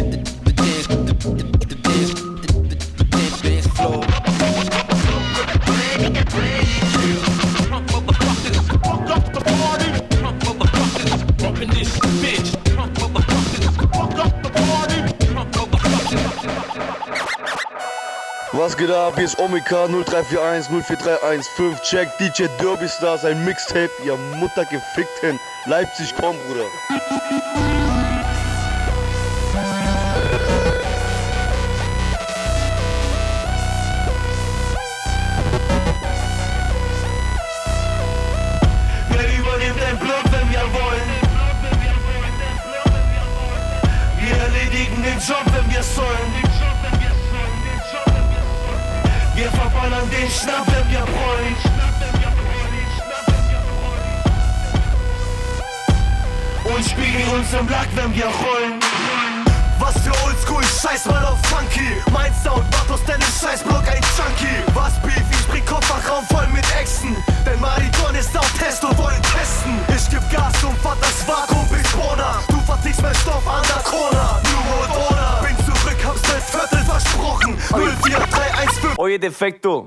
[18.54, 19.14] Was geht ab?
[19.16, 23.90] Hier ist Omika 0341 0431 Check DJ Derby Star sein Mixtape.
[24.04, 25.40] Ihr Mutter gefickten.
[25.68, 26.66] Leipzig, komm, Bruder.
[79.42, 79.81] perfecto.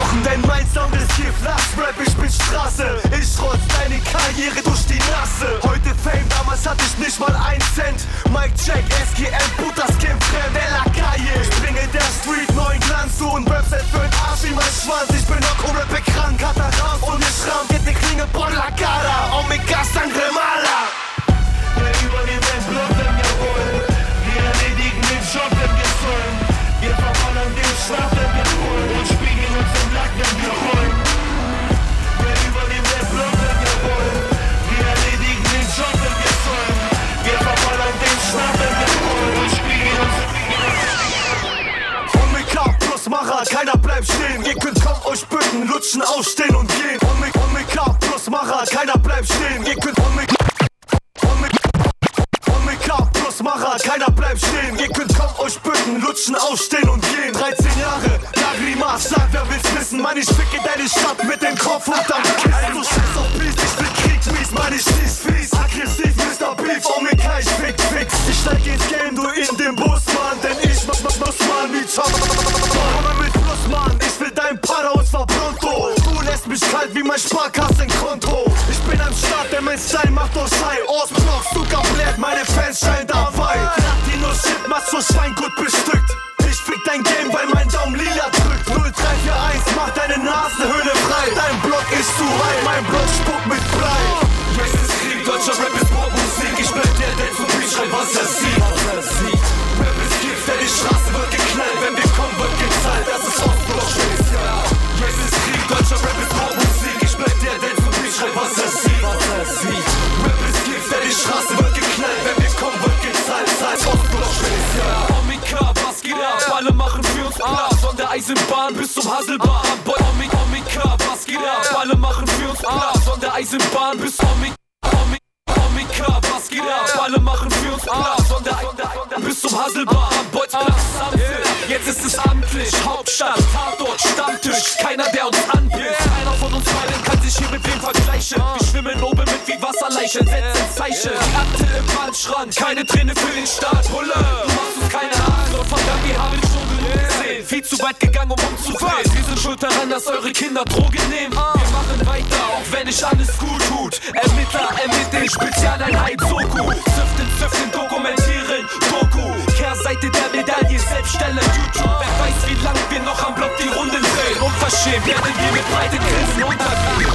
[147.84, 149.04] weit gegangen, um umzudrehen.
[149.12, 151.36] Wir sind schuld daran, dass eure Kinder Drogen nehmen.
[151.36, 151.52] Ah.
[151.52, 154.00] Wir machen weiter, auch wenn nicht alles gut tut.
[154.16, 156.72] Ermittler, ermitteln, Spezialeinheit, Soku.
[156.72, 159.28] Züften, züften, dokumentieren, Doku.
[159.52, 161.92] Kehrseite der Medaille, Selbststelle, YouTube.
[162.00, 164.38] Wer weiß, wie lang wir noch am Block die Runden drehen.
[164.40, 167.12] Unverschämt werden wir mit breiten Grenzen untergehen.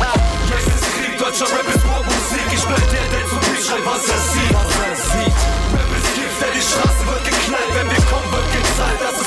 [0.54, 2.48] Jetzt ist Krieg, deutscher Rap ist Musik.
[2.54, 4.54] Ich bleib der, der zum Bild schreibt, was er sieht.
[4.54, 5.38] Was er sieht.
[5.74, 7.72] Rap ist Gift, denn die Straße wird geknallt.
[7.74, 9.02] Wenn wir kommen, wird gezahlt.
[9.02, 9.19] Das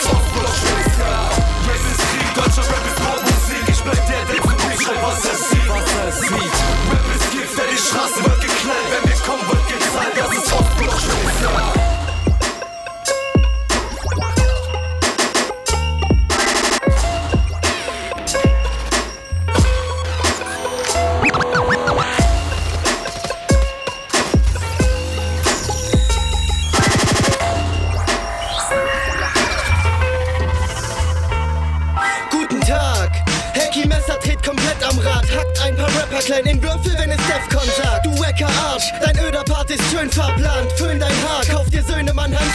[39.74, 41.44] ist schön verplant, föhn dein Haar,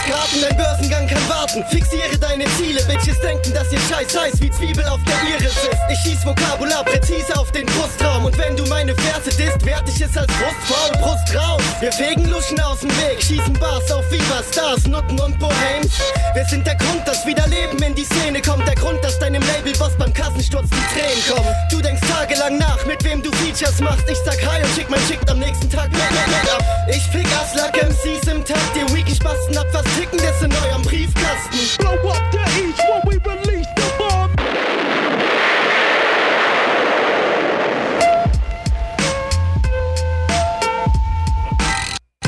[0.05, 1.63] Karten, dein Börsengang kann warten.
[1.69, 5.79] Fixiere deine Ziele, Bitches denken, dass ihr Scheiß heiß wie Zwiebel auf der Iris ist.
[5.89, 8.25] Ich schieß Vokabular präzise auf den Brustraum.
[8.25, 11.61] Und wenn du meine Verse disst, werd ich es als Brustfaul, Brust raus.
[11.79, 15.93] Wir fegen Luschen aus dem Weg, schießen Bars auf Viva Stars, Nutten und Bohems.
[16.33, 18.67] Wir sind der Grund, dass wieder Leben in die Szene kommt.
[18.67, 21.55] Der Grund, dass deinem Label-Boss beim Kassensturz die Tränen kommen.
[21.71, 24.07] Du denkst tagelang nach, mit wem du Features machst.
[24.09, 25.91] Ich sag hi und schick mein Schick am nächsten Tag.
[25.91, 26.63] Mehr, mehr, mehr ab.
[26.89, 30.81] Ich fick Aslak MCs im Tag, dir Weekend spasten ab, was ticken das in eurem
[30.81, 31.59] Briefkasten.
[31.79, 34.31] Blow up the east when we release the bomb.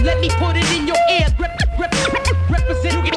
[0.04, 1.28] Let me put it in your ear.
[1.38, 1.94] Rep, rep,
[2.50, 3.16] represent you get,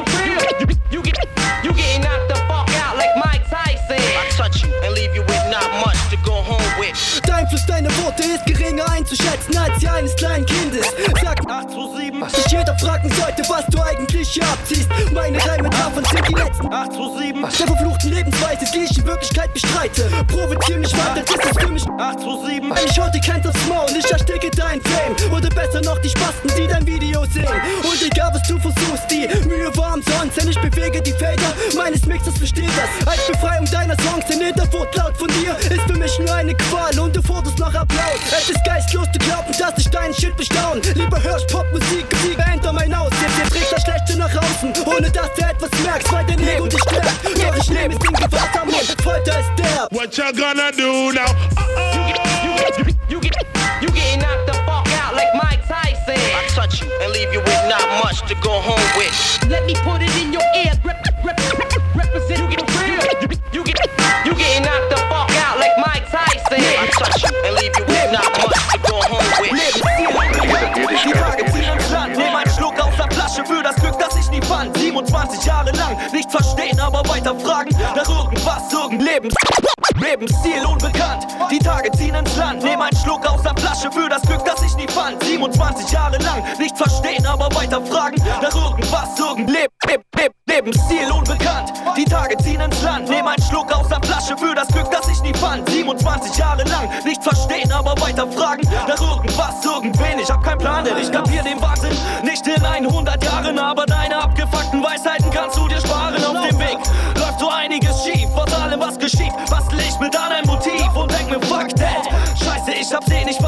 [0.61, 1.17] you, you, get,
[1.63, 3.97] you get knocked the fuck out like Mike Tyson.
[3.97, 7.21] I touch you and leave you with not much to go home with.
[7.25, 10.85] Dein Fluss, deine Worte ist geringer einzuschätzen als die eines kleinen Kindes.
[11.21, 12.12] Sagt 8 zu 7.
[12.23, 12.37] machst.
[12.37, 14.89] Dich jeder fragen sollte, was du eigentlich hier abziehst.
[15.11, 17.41] Meine Reime davon sind die letzten 8 zu 7.
[17.41, 20.09] Der verfluchten Lebensweise, die ich in Wirklichkeit bestreite.
[20.27, 22.71] Provozier mich weiter, das ist für mich 8 zu 7.
[22.71, 25.33] Ein Shorty kennt das Maul, ich ersticke dein Fame.
[25.33, 27.47] Oder besser noch die Spasten, die dein Video sehen.
[27.83, 30.39] Und egal was du versuchst, die Mühe war umsonst.
[30.39, 33.07] Denn ich bewege die Felder meines Mixers, versteht das.
[33.07, 36.33] Halt Als Befreiung deiner Songs, denn jeder Wort laut von dir ist für mich nur
[36.33, 36.97] eine Qual.
[36.99, 38.19] Und du forderst nach Applaus.
[38.31, 40.81] Es ist geistlos zu glauben, dass ich deinen Shit bestaunen.
[40.95, 43.11] Lieber hörst Popmusik Musik hinter mein um Haus.
[43.21, 46.67] Jetzt ihr trägt das Schlechte nach außen, ohne dass du etwas merkst, weil dein Ego
[46.67, 47.25] dich stärkt.
[47.25, 49.91] Doch ich nehme es in Gewahrsam und Folter ist derb.
[49.91, 51.25] What you gonna do now?
[51.93, 53.35] You get, you, you get,
[53.81, 56.15] you getting knocked the fuck out like Mike Tyson.
[56.15, 59.49] I touch you and leave you with not much to go home with.
[59.49, 60.72] Let me put it in your ear.
[77.23, 79.35] Verstehen, aber weiter fragen nach irgendwas, irgendein Lebens
[80.01, 81.27] Lebensstil unbekannt.
[81.51, 84.61] Die Tage ziehen ins Land, nehm einen Schluck aus der Flasche für das Glück, das
[84.63, 85.23] ich nie fand.
[85.23, 91.11] 27 Jahre lang, nicht verstehen, aber weiter fragen nach irgendwas, irgendein Leb Leb Leb Lebensstil
[91.11, 91.73] unbekannt.
[91.95, 95.07] Die Tage ziehen ins Land, nehm einen Schluck aus der Flasche für das Glück, das
[95.09, 95.69] ich nie fand.
[95.69, 99.12] 27 Jahre lang, nicht verstehen, aber weiter fragen nach irgendwas,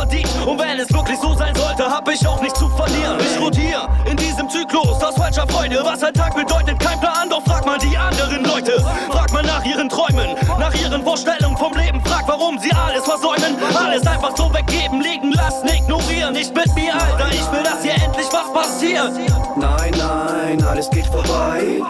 [0.06, 0.30] verdient.
[0.46, 3.18] Und wenn es wirklich so sein sollte, hab ich auch nichts zu verlieren.
[3.20, 7.44] Ich rotier in diesem Zyklus aus falscher Freude, was ein Tag bedeutet, kein Plan, doch
[7.44, 8.84] frag mal die anderen Leute.
[9.10, 12.02] Frag mal nach ihren Träumen, nach ihren Vorstellungen vom Leben.
[12.06, 13.56] Frag, warum sie alles versäumen.
[13.76, 16.34] Alles einfach so weggeben, liegen lassen, ignorieren.
[16.34, 19.12] Nicht mit mir, Alter, ich will, dass hier endlich was passiert.
[19.58, 21.82] Nein, nein, alles geht vorbei.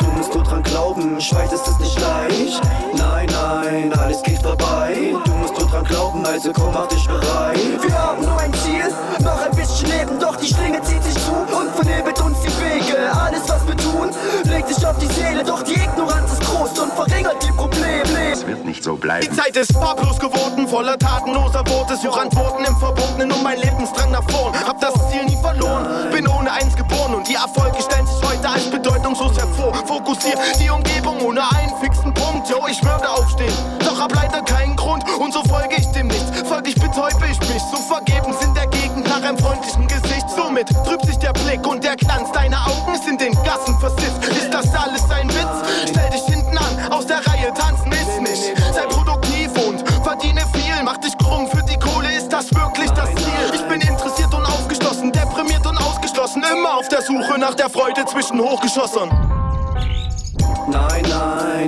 [6.48, 7.58] Also komm, mach dich bereit.
[7.82, 8.94] Wir haben nur ein Ziel,
[9.24, 12.98] noch ein bisschen Leben, doch die Schlinge zieht sich zu und vernebelt uns die Wege.
[13.12, 14.10] Alles, was wir tun,
[14.44, 18.32] legt sich auf die Seele, doch die Ignoranz ist groß und verringert die Probleme.
[18.32, 19.26] Es wird nicht so bleiben.
[19.28, 21.98] Die Zeit ist farblos geworden, voller tatenloser Worte.
[21.98, 24.54] Such Antworten im Verbotenen um mein Lebensdrang nach vorn.
[24.68, 28.48] Hab das Ziel nie verloren, bin ohne eins geboren und die Erfolge stellen sich heute
[28.50, 29.74] als bedeutungslos hervor.
[29.88, 32.50] Fokussier die Umgebung ohne einen fixen Punkt.
[32.50, 34.55] Yo, ich würde aufstehen, doch hab leider keinen
[39.66, 40.30] freundlichen Gesicht.
[40.30, 44.26] Somit trübt sich der Blick und der Glanz deiner Augen ist in den Gassen versifft.
[44.28, 45.90] Ist das alles ein Witz?
[45.90, 48.58] Stell dich hinten an, aus der Reihe tanzen ist nicht.
[48.74, 53.10] Sei produktiv und verdiene viel, mach dich krumm für die Kohle, ist das wirklich das
[53.16, 53.52] Ziel?
[53.54, 58.06] Ich bin interessiert und aufgeschlossen, deprimiert und ausgeschlossen, immer auf der Suche nach der Freude
[58.06, 59.35] zwischen Hochgeschossern.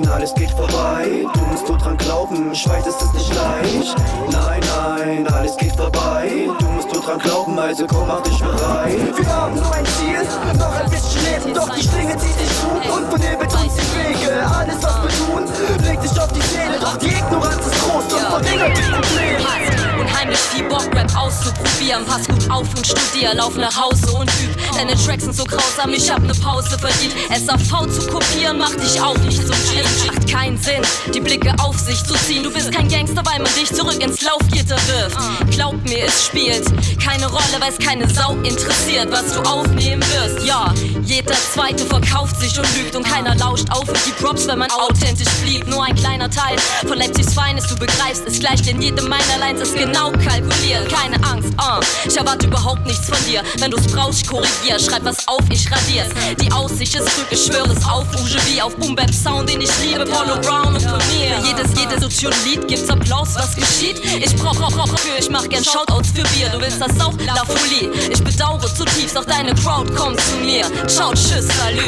[0.00, 1.26] Nein, alles geht vorbei.
[1.34, 3.96] Du musst nur dran glauben, ich weiß, es ist nicht leicht.
[4.30, 6.48] Nein, nein, alles geht vorbei.
[6.60, 9.18] Du musst nur dran glauben, also komm, mach dich bereit.
[9.18, 10.22] Wir haben nur ein Ziel,
[10.56, 14.46] noch ein bisschen Leben, doch die Schlinge zieht sich zu und vernebelt uns die Wege.
[14.56, 15.44] Alles, was wir tun,
[15.84, 19.67] legt sich auf die Seele, doch die Ignoranz ist groß und verringert die Probleme.
[19.98, 22.04] Unheimlich viel Bock, Rap auszuprobieren.
[22.06, 24.56] Pass gut auf und studier, lauf nach Hause und üb.
[24.74, 27.14] Deine Tracks sind so grausam, ich hab ne Pause verdient.
[27.34, 30.17] SAV zu kopieren macht dich auch nicht zum G.
[30.28, 30.82] Macht keinen Sinn,
[31.14, 32.42] die Blicke auf sich zu ziehen.
[32.42, 35.16] Du bist kein Gangster, weil man dich zurück ins Laufgitter wirft.
[35.50, 36.64] Glaub mir, es spielt
[37.02, 40.46] keine Rolle, weil es keine Sau interessiert, was du aufnehmen wirst.
[40.46, 40.72] Ja,
[41.02, 44.70] jeder Zweite verkauft sich und lügt und keiner lauscht auf und die Props, wenn man
[44.70, 45.66] authentisch blieb.
[45.68, 46.56] Nur ein kleiner Teil
[46.86, 50.88] von Leipzigs Feines, du begreifst es gleich, denn jede meiner Lines ist genau kalkuliert.
[50.92, 51.80] Keine Angst, uh.
[52.06, 53.42] ich erwarte überhaupt nichts von dir.
[53.58, 56.08] Wenn du's brauchst, korrigier, schreib was auf, ich radier's.
[56.42, 59.60] Die Aussicht ist trüb, ich schwöre es auf, Uge wie auf Boom Bap Sound, den
[59.60, 61.38] ich liebe, Polo Brown und von mir.
[61.44, 64.04] Jedes, jedes Sozial-Lied gibt's Applaus, was geschieht.
[64.04, 66.48] Ich brauch, brauch, brauch für, ich mach gern Shoutouts für Bier.
[66.50, 67.92] Du willst das auch, La Folie.
[68.10, 70.64] Ich bedauere zutiefst, auch deine Crowd kommt zu mir.
[70.88, 71.84] Ciao, tschüss, salü.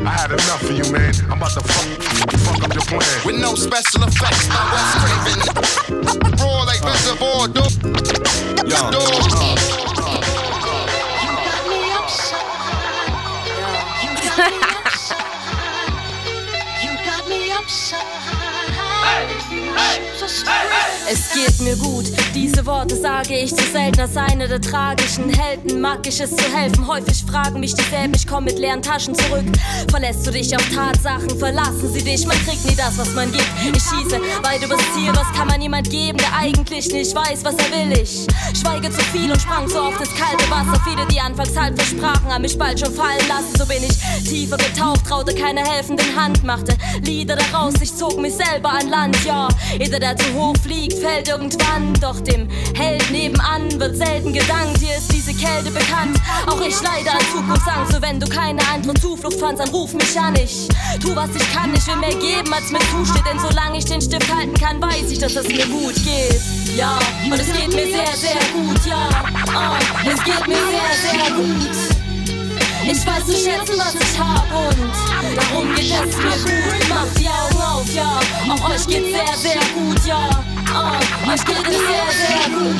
[0.00, 1.12] I had enough of you, man.
[1.28, 2.02] I'm about to fuck,
[2.40, 3.02] fuck up your plan.
[3.26, 5.40] With no special effects, my West Craven.
[6.38, 7.72] Raw like reservoir dope.
[8.64, 9.85] Yo, You
[17.66, 20.14] got me upside.
[20.14, 20.15] So
[21.08, 25.80] Es geht mir gut, diese Worte sage ich zu selten als eine der tragischen Helden.
[25.80, 26.84] Mag ich es zu helfen?
[26.88, 29.44] Häufig fragen mich dieselben, ich komm mit leeren Taschen zurück.
[29.88, 33.46] Verlässt du dich auf Tatsachen, verlassen sie dich, man kriegt nie das, was man gibt.
[33.62, 37.54] Ich schieße weit übers Ziel, was kann man jemand geben, der eigentlich nicht weiß, was
[37.54, 37.96] er will.
[37.96, 38.26] Ich
[38.58, 40.82] schweige zu viel und sprang so auf das kalte Wasser.
[40.88, 43.54] Viele, die anfangs halt versprachen, haben mich bald schon fallen lassen.
[43.56, 43.96] So bin ich
[44.28, 49.24] tiefer getaucht, traute keine helfenden Hand, machte Lieder daraus, ich zog mich selber an Land,
[49.24, 49.46] ja.
[49.78, 51.94] Jeder, der zu hoch fliegt, fällt irgendwann.
[52.00, 54.78] Doch dem Held nebenan wird selten gedankt.
[54.80, 56.18] Hier ist diese Kälte bekannt.
[56.46, 57.92] Auch ich leide an Zukunftsangst.
[57.92, 60.34] So wenn du keine andere Zuflucht fandst, dann ruf mich an.
[60.36, 60.68] Ich
[61.00, 61.74] tu, was ich kann.
[61.74, 63.24] Ich will mehr geben, als mir zusteht.
[63.30, 66.40] Denn solange ich den Stift halten kann, weiß ich, dass es mir gut geht.
[66.76, 68.86] Ja, und es geht mir sehr, sehr gut.
[68.86, 69.08] Ja,
[69.48, 71.95] oh, es geht mir sehr, sehr gut.
[72.88, 76.88] Ich weiß zu schätzen, was ich hab und darum geht es mir gut.
[76.88, 78.20] Macht die Augen auf, ja.
[78.48, 80.28] Auch euch geht's sehr, sehr gut, ja.
[80.72, 82.76] Oh, euch geht es sehr, sehr gut.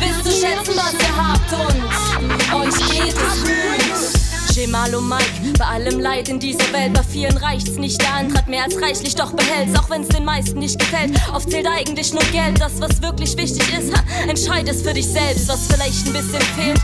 [0.00, 4.23] Wisst zu schätzen, was ihr habt und euch geht es gut.
[4.52, 8.00] Jamal und Mike, bei allem Leid in dieser Welt, bei vielen reicht's nicht.
[8.00, 11.12] Der andere hat mehr als reichlich, doch behält's, auch wenn's den meisten nicht gefällt.
[11.32, 13.96] Oft zählt eigentlich nur Geld, das was wirklich wichtig ist.
[13.96, 16.80] Ha, entscheid es für dich selbst, was vielleicht ein bisschen fehlt.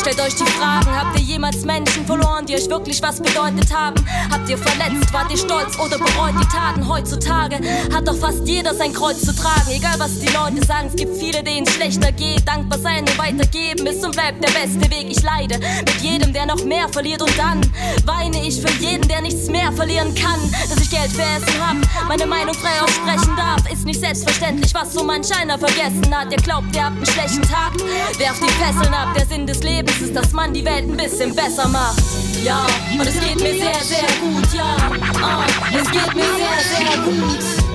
[0.00, 3.96] Stellt euch die Fragen, habt ihr jemals Menschen verloren, die euch wirklich was bedeutet haben?
[4.30, 6.88] Habt ihr verletzt, wart ihr stolz oder bereut die Taten?
[6.88, 7.60] Heutzutage
[7.92, 9.70] hat doch fast jeder sein Kreuz zu tragen.
[9.70, 12.46] Egal was die Leute sagen, es gibt viele, denen schlechter geht.
[12.46, 15.06] Dankbar sein und weitergeben ist und bleibt der beste Weg.
[15.10, 17.60] Ich leide mit jedem, der noch mehr verliert und dann
[18.04, 20.38] weine ich für jeden, der nichts mehr verlieren kann.
[20.68, 25.02] Dass ich Geld für hab, meine Meinung frei aussprechen darf, ist nicht selbstverständlich, was so
[25.02, 26.30] manch einer vergessen hat.
[26.30, 27.72] Ihr glaubt, ihr habt einen schlechten Tag,
[28.18, 29.14] werft die Fesseln ab.
[29.16, 32.02] Der Sinn des Lebens ist, dass man die Welt ein bisschen besser macht.
[32.44, 34.76] Ja, und es geht mir sehr, sehr gut, ja.
[35.22, 37.70] Oh, es geht mir sehr, sehr gut.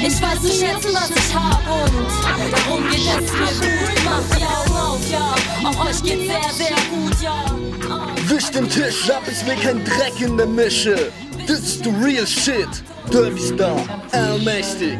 [0.00, 4.04] Ich weiß zu schätzen, was ich hab und darum geht es mir gut.
[4.04, 5.34] Macht die Augen auf, ja.
[5.68, 7.57] Auch euch geht's sehr, sehr gut, ja.
[8.28, 11.10] Wisch den Tisch ab, ich will kein Dreck in der Mische.
[11.46, 12.68] This is the real shit.
[13.10, 13.76] Derby Star,
[14.12, 14.98] allmächtig.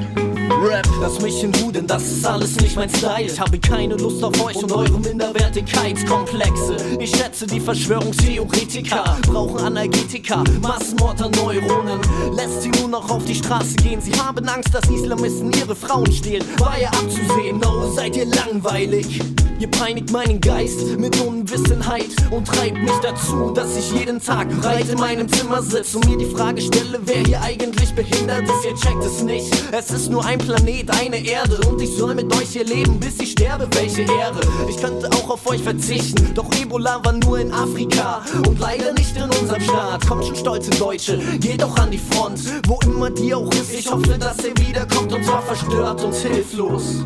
[0.63, 0.89] Rap.
[1.01, 3.27] Lass mich in Ruhe, denn das ist alles nicht mein Style.
[3.27, 6.77] Ich habe keine Lust auf euch und eure Minderwertigkeitskomplexe.
[6.99, 12.01] Ich schätze, die Verschwörungstheoretiker brauchen Analgetika, Massenmord an Neuronen.
[12.35, 14.01] Lässt sie nur noch auf die Straße gehen.
[14.01, 16.45] Sie haben Angst, dass Islamisten ihre Frauen stehlen.
[16.59, 19.21] War ja abzusehen, no, seid ihr langweilig.
[19.61, 24.89] Ihr peinigt meinen Geist mit Unwissenheit und treibt mich dazu, dass ich jeden Tag breit
[24.89, 28.65] in meinem Zimmer sitze und mir die Frage stelle, wer hier eigentlich behindert ist.
[28.65, 29.53] Ihr checkt es nicht.
[29.73, 33.19] Es ist nur ein Planet, eine Erde und ich soll mit euch hier leben, bis
[33.19, 33.69] ich sterbe.
[33.73, 34.41] Welche Ehre!
[34.69, 39.17] Ich könnte auch auf euch verzichten, doch Ebola war nur in Afrika und leider nicht
[39.17, 40.07] in unserem Staat.
[40.07, 43.75] Kommt schon stolze Deutsche, geht doch an die Front, wo immer die auch ist.
[43.75, 47.03] Ich hoffe, dass ihr wiederkommt und zwar verstört und hilflos.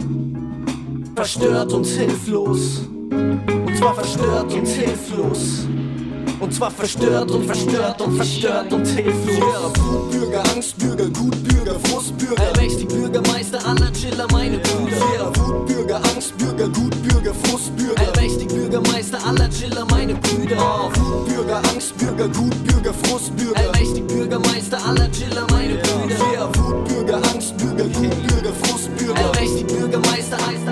[1.14, 2.82] Verstört und hilflos.
[3.10, 5.66] Und zwar verstört und hilflos.
[6.43, 9.73] Und zwar verstört und verstört und verstört und hilflos.
[9.78, 12.43] Wutbürger, Angstbürger, Gutbürger, Frustbürger.
[12.43, 15.32] Allmächtig Bürgermeister aller Chiller, meine Brüder.
[15.36, 18.02] Wutbürger, Angstbürger, Gutbürger, Frustbürger.
[18.02, 20.90] Allmächtig Bürgermeister aller Chiller, meine Brüder.
[20.97, 23.60] Wutbürger, Angstbürger, Gutbürger, Frustbürger.
[23.60, 26.48] Allmächtig Bürgermeister aller Chiller, meine Brüder.
[26.59, 29.24] Wutbürger, Angstbürger, Gutbürger, Frustbürger.
[29.27, 30.72] Allmächtig Bürgermeister, Meister, Meister.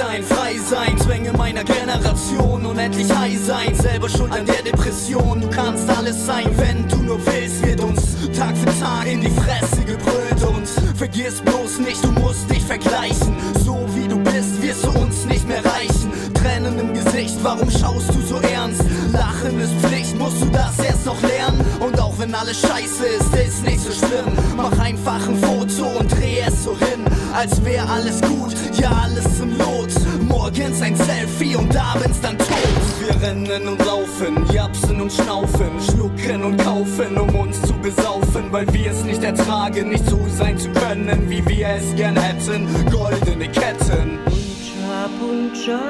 [0.00, 5.42] sein, frei sein, Zwänge meiner Generation, unendlich high sein, selber schuld an der Depression.
[5.42, 8.00] Du kannst alles sein, wenn du nur willst, wird uns
[8.36, 10.66] Tag für Tag in die Fresse gebrüllt und
[10.96, 13.36] vergiss bloß nicht, du musst dich vergleichen.
[13.62, 16.10] So wie du bist, wirst du uns nicht mehr reichen.
[16.32, 18.82] Tränen im Gesicht, warum schaust du so ernst?
[19.12, 21.60] Lachen ist Pflicht, musst du das erst noch lernen?
[21.80, 24.36] Und wenn alles scheiße ist, ist nicht so schlimm.
[24.56, 29.40] Mach einfach ein Foto und dreh es so hin, als wär alles gut, ja alles
[29.40, 29.88] im Lot.
[30.28, 32.48] Morgens ein Selfie und abends dann tot.
[33.00, 38.70] Wir rennen und laufen, japsen und schnaufen, schlucken und kaufen, um uns zu besaufen, weil
[38.72, 42.68] wir es nicht ertragen, nicht so sein zu können, wie wir es gern hätten.
[42.90, 44.18] Goldene Ketten.
[44.26, 45.80] Puncha, puncha,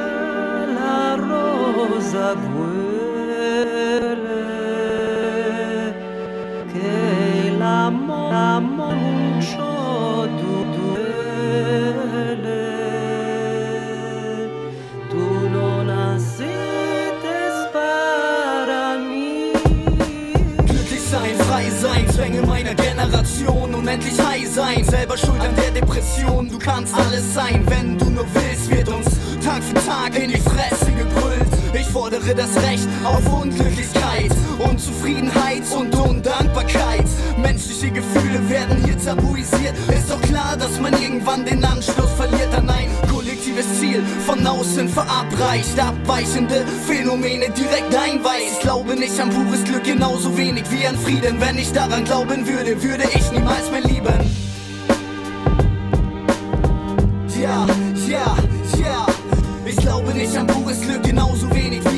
[0.77, 4.10] la rosa duele,
[23.91, 26.49] unendlich high sein, selber schuld an der Depression.
[26.49, 29.07] Du kannst alles sein, wenn du nur willst, wird uns
[29.45, 31.49] Tag für Tag in die Fresse gebrüllt.
[31.75, 37.07] Ich fordere das Recht auf Unglücklichkeit, Unzufriedenheit und Undankbarkeit.
[37.41, 39.75] Menschliche Gefühle werden hier tabuisiert.
[39.89, 44.03] Ist doch klar, dass man irgendwann den Anschluss verliert an ein kollektives Ziel.
[44.27, 48.53] Von außen verabreicht, abweichende Phänomene direkt einweist.
[48.53, 51.41] Ich glaube nicht an pures Glück genauso wenig wie an Frieden.
[51.41, 54.21] Wenn ich daran glauben würde, würde ich niemals mehr lieben.
[57.41, 57.67] Ja,
[58.07, 58.37] ja,
[58.79, 59.07] ja.
[59.65, 61.90] Ich glaube nicht an pures Glück genauso wenig wie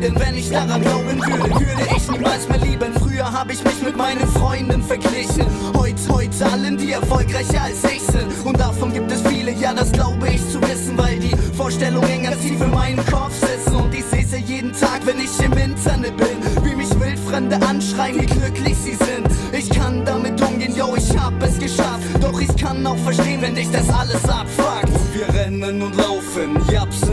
[0.00, 0.18] an Frieden.
[0.18, 2.92] Wenn ich daran glauben würde, würde ich niemals mehr lieben.
[2.98, 5.46] Früher habe ich mich mit meinen Freunden verglichen.
[5.76, 8.26] Heute, heute allen, die erfolgreicher als ich sind.
[8.44, 12.40] Und davon gibt es viele, ja, das glaube ich zu wissen, weil die Vorstellungen ganz
[12.40, 13.76] tief in meinem Kopf sitzen.
[13.76, 16.64] Und ich sehe sie jeden Tag, wenn ich im Internet bin.
[16.64, 19.28] Wie mich Wildfremde anschreien, wie glücklich sie sind.
[19.52, 22.04] Ich kann damit umgehen, yo, ich hab es geschafft.
[22.20, 24.88] Doch ich kann auch verstehen, wenn dich das alles abfuckt.
[25.12, 27.09] Wir rennen und laufen, japsen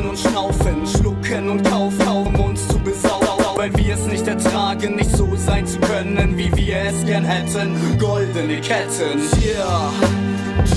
[4.88, 7.98] ertragen, nicht so sein zu können, wie wir es gern hätten.
[8.00, 9.92] Goldene Ketten, yeah.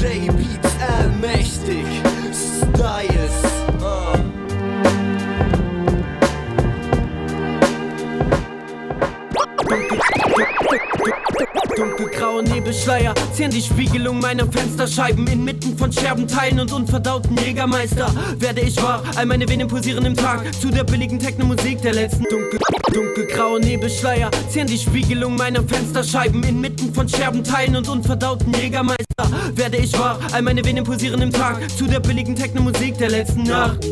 [0.01, 1.85] J-Beats allmächtig,
[2.33, 3.70] Styles.
[12.71, 18.15] Nebelschleier ziehen die Spiegelung meiner Fensterscheiben inmitten von Scherbenteilen und unverdauten Jägermeister.
[18.39, 22.23] Werde ich wahr, all meine Venen pulsieren im Tag zu der billigen Technomusik der letzten
[22.31, 22.61] Dunkel
[22.95, 29.05] Dunkelgraue Nebelschleier ziehen die Spiegelung meiner Fensterscheiben inmitten von Scherbenteilen und unverdauten Jägermeister.
[29.55, 33.43] Werde ich wahr, all meine Venen pulsieren im Tag zu der billigen Technomusik der letzten
[33.43, 33.85] Nacht.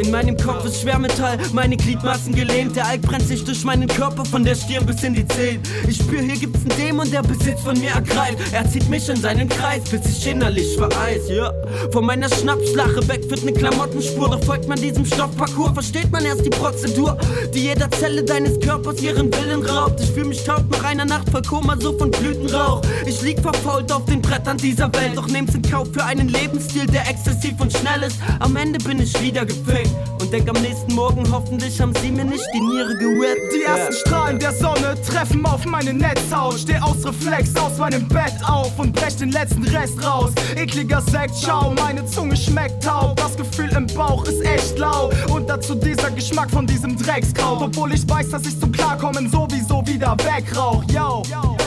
[0.00, 2.76] In meinem Kopf ist Schwermetall, meine Gliedmaßen gelähmt.
[2.76, 5.60] Der Alk brennt sich durch meinen Körper von der Stirn bis in die Zehen.
[5.88, 8.38] Ich spür, hier gibt's einen Dämon, der Besitz von mir ergreift.
[8.52, 11.28] Er zieht mich in seinen Kreis, bis ich innerlich vereis.
[11.28, 11.52] Ja.
[11.92, 14.30] Von meiner Schnapslache weg wird ne Klamottenspur.
[14.30, 17.16] Doch folgt man diesem Stoffparcours, versteht man erst die Prozedur,
[17.54, 20.00] die jeder Zelle deines Körpers ihren Willen raubt.
[20.00, 22.82] Ich fühl mich taub nach einer Nacht voll Koma, so von Blütenrauch.
[23.06, 26.86] Ich lieg verfault auf den Brettern dieser Welt, doch nehm's in Kauf für einen Lebensstil,
[26.86, 28.16] der exzessiv und schnell ist.
[28.40, 29.44] Am Ende bin ich wieder
[29.74, 33.52] gefickt und denk am nächsten Morgen, hoffentlich haben sie mir nicht die Niere gerappt.
[33.54, 36.58] Die ersten Strahlen der Sonne treffen auf meine Netzhaut.
[36.60, 40.32] Steh aus Reflex aus meinem Bett auf und brech den letzten Rest raus.
[40.56, 43.16] Ekliger Sekt, schau, meine Zunge schmeckt taub.
[43.16, 45.10] Das Gefühl im Bauch ist echt lau.
[45.32, 47.62] Und dazu dieser Geschmack von diesem Dreckskraut.
[47.62, 50.84] Obwohl ich weiß, dass ich zum Klarkommen sowieso wieder wegrauch.
[50.84, 51.22] Yo,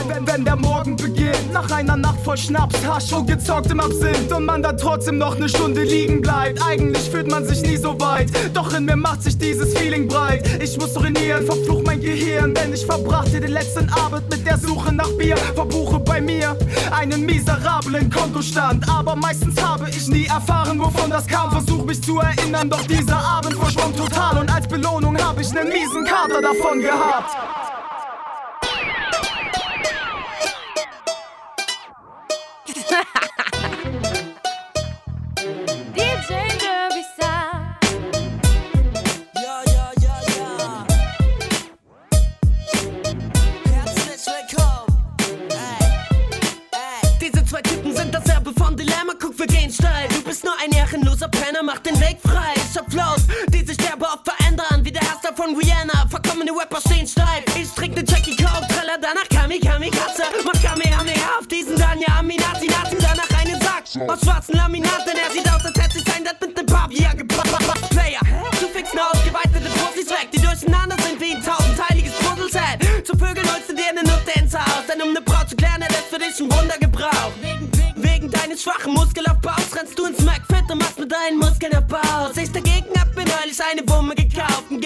[0.08, 4.44] wenn, wenn der Morgen beginnt, nach einer Nacht voll Schnaps, Hasch und gezocktem Absinth und
[4.44, 6.60] man dann trotzdem noch eine Stunde liegen bleibt.
[6.66, 10.46] Eigentlich fühlt man sich nie so weit, doch in mir macht sich dieses Feeling breit.
[10.62, 14.92] Ich muss urinieren, verfluch mein Gehirn, denn ich verbrachte den letzten Abend mit der Suche
[14.92, 15.36] nach Bier.
[15.36, 16.56] Verbuche bei mir
[16.90, 21.50] einen miserablen Kontostand, aber meistens habe ich nie erfahren, wovon das kam.
[21.50, 25.68] Versuch mich zu erinnern, doch dieser Abend verschwommen total und als Belohnung habe ich einen
[25.68, 27.87] miesen Kater davon gehabt.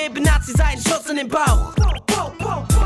[0.03, 1.73] Gekauft und gebe Nazis einen Schuss in den Bauch.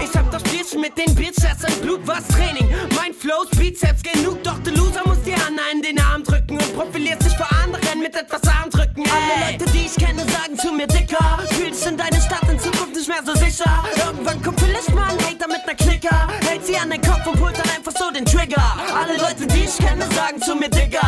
[0.03, 2.69] Ich hab das Spielchen mit den Bizeps im Blut, was Training.
[2.95, 6.75] Mein Flows, Bizeps genug, doch der Loser muss die Hand in den Arm drücken und
[6.75, 9.05] profiliert sich vor anderen mit etwas Armdrücken.
[9.09, 11.39] Alle Leute, die ich kenne, sagen zu mir dicker.
[11.51, 13.85] Fühl dich in deine Stadt in Zukunft nicht mehr so sicher.
[14.05, 16.29] Irgendwann kommt vielleicht mal ein Hater mit ner Klicker.
[16.47, 18.77] Hält sie an den Kopf und pullt dann einfach so den Trigger.
[18.95, 21.06] Alle Leute, die ich kenne, sagen zu mir Digger.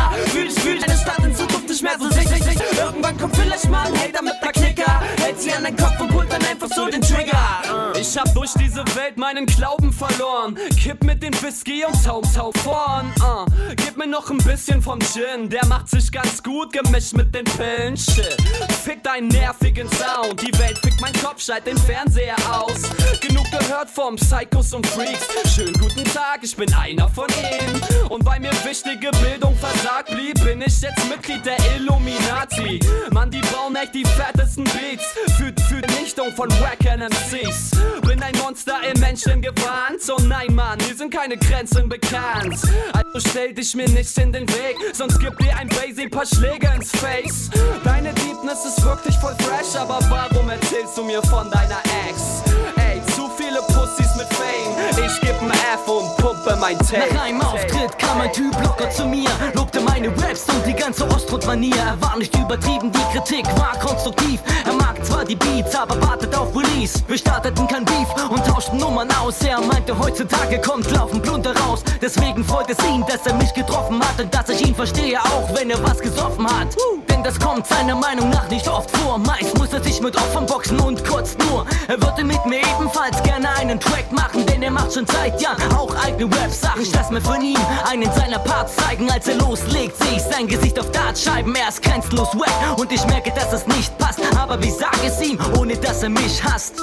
[8.53, 10.57] Durch diese Welt meinen Glauben verloren.
[10.89, 13.13] Kipp mit dem Whisky und taup, taup vorn.
[13.19, 13.45] Uh.
[13.75, 17.43] Gib mir noch ein bisschen vom Gin, der macht sich ganz gut gemischt mit den
[17.43, 17.95] Pillen.
[17.95, 18.35] Shit.
[18.83, 20.41] Fick deinen nervigen Sound.
[20.41, 22.89] Die Welt fickt mein Kopf, schalt den Fernseher aus.
[23.21, 25.27] Genug gehört vom Psychos und Freaks.
[25.53, 28.09] Schönen guten Tag, ich bin einer von ihnen.
[28.09, 32.79] Und weil mir wichtige Bildung versagt blieb, bin ich jetzt Mitglied der Illuminati.
[33.11, 35.05] Mann, die bauen echt die fettesten Beats.
[35.37, 37.71] Für, für Vernichtung von Wack MCs.
[38.01, 39.99] Bin ein Monster im Menschengewand.
[40.09, 42.59] Oh nein, Mann, hier sind keine Grenzen bekannt.
[42.93, 46.69] Also stell dich mir nicht in den Weg, sonst gib dir ein Basie paar Schläge
[46.75, 47.49] ins Face.
[47.83, 52.43] Deine Deepness ist wirklich voll fresh, aber warum erzählst du mir von deiner Ex?
[52.77, 54.58] Ey, zu viele Pussys mit Fame.
[54.91, 57.13] Ich geb ein F und pumpe mein Tape.
[57.13, 61.05] Nach einem Auftritt kam ein Typ locker zu mir, lobte meine Raps und die ganze
[61.09, 61.75] Ostrot-Manier.
[61.75, 64.39] Er war nicht übertrieben, die Kritik war konstruktiv.
[64.65, 66.99] Er mag zwar die Beats, aber wartet auf Release.
[67.07, 69.41] Wir starteten kein Beef und tauschten Nummern aus.
[69.41, 71.83] Er meinte, heutzutage kommt Laufen Blunder raus.
[72.01, 75.53] Deswegen freut es ihn, dass er mich getroffen hat und dass ich ihn verstehe, auch
[75.55, 76.75] wenn er was gesoffen hat.
[77.09, 79.17] Denn das kommt seiner Meinung nach nicht oft vor.
[79.17, 81.65] Meist muss er sich mit Opfern boxen und kurz nur.
[81.87, 85.73] Er würde mit mir ebenfalls gerne einen Track machen, denn er macht schon seit Jahren
[85.73, 86.81] auch eigene Rap-Sachen.
[86.81, 87.57] Ich lass mir von ihm
[87.89, 89.09] einen seiner Parts zeigen.
[89.11, 91.55] Als er loslegt, sehe ich sein Gesicht auf Dartscheiben.
[91.55, 94.19] Er ist grenzlos wack und ich merke, dass es nicht passt.
[94.37, 96.75] Aber wie sag es ihm, ohne dass er mich hasst?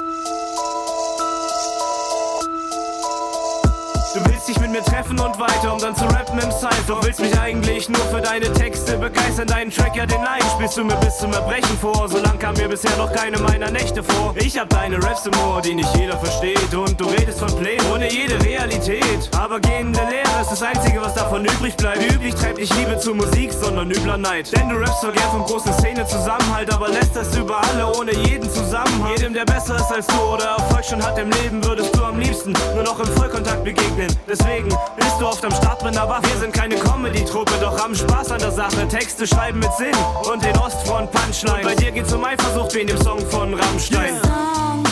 [4.77, 6.99] Mir treffen und weiter, um dann zu rappen im Cypher.
[7.03, 10.85] Willst mich eigentlich nur für deine Texte begeistern, deinen Track ja den Leiden spielst du
[10.85, 12.09] mir bis zum Erbrechen vor.
[12.09, 14.35] So lang kam mir bisher noch keine meiner Nächte vor.
[14.37, 16.75] Ich hab deine Raps im Ohr, die nicht jeder versteht.
[16.75, 19.31] Und du redest von Plänen ohne jede Realität.
[19.39, 22.03] Aber gehende Lehre ist das Einzige, was davon übrig bleibt.
[22.13, 24.55] Üblich treibt nicht Liebe zur Musik, sondern übler Neid.
[24.55, 28.51] Denn du rappst so gern vom großen Szene-Zusammenhalt, aber lässt das über alle ohne jeden
[28.51, 29.13] Zusammenhang.
[29.17, 32.19] Jedem, der besser ist als du oder Erfolg schon hat im Leben, würdest du am
[32.19, 34.15] liebsten nur noch im Vollkontakt begegnen.
[34.29, 34.66] Deswegen
[34.97, 36.29] bist du oft am Start mit einer Waffe.
[36.33, 38.87] Wir sind keine Comedy-Truppe, doch haben Spaß an der Sache.
[38.89, 39.95] Texte schreiben mit Sinn
[40.31, 41.63] und den Ostfront Punchline.
[41.63, 44.17] Bei dir geht's um Eifersucht wie in dem Song von Rammstein.
[44.23, 44.85] song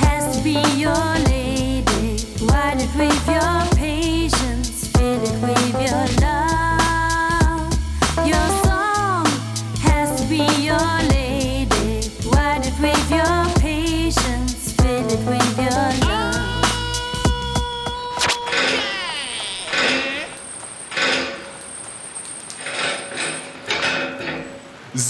[0.00, 0.94] has to be your
[1.26, 2.16] lady.
[2.40, 7.72] Why did with your patience, fill it with your love?
[8.26, 9.26] Your song
[9.82, 12.08] has to be your lady.
[12.24, 16.11] Why did with your patience, fill it with your love?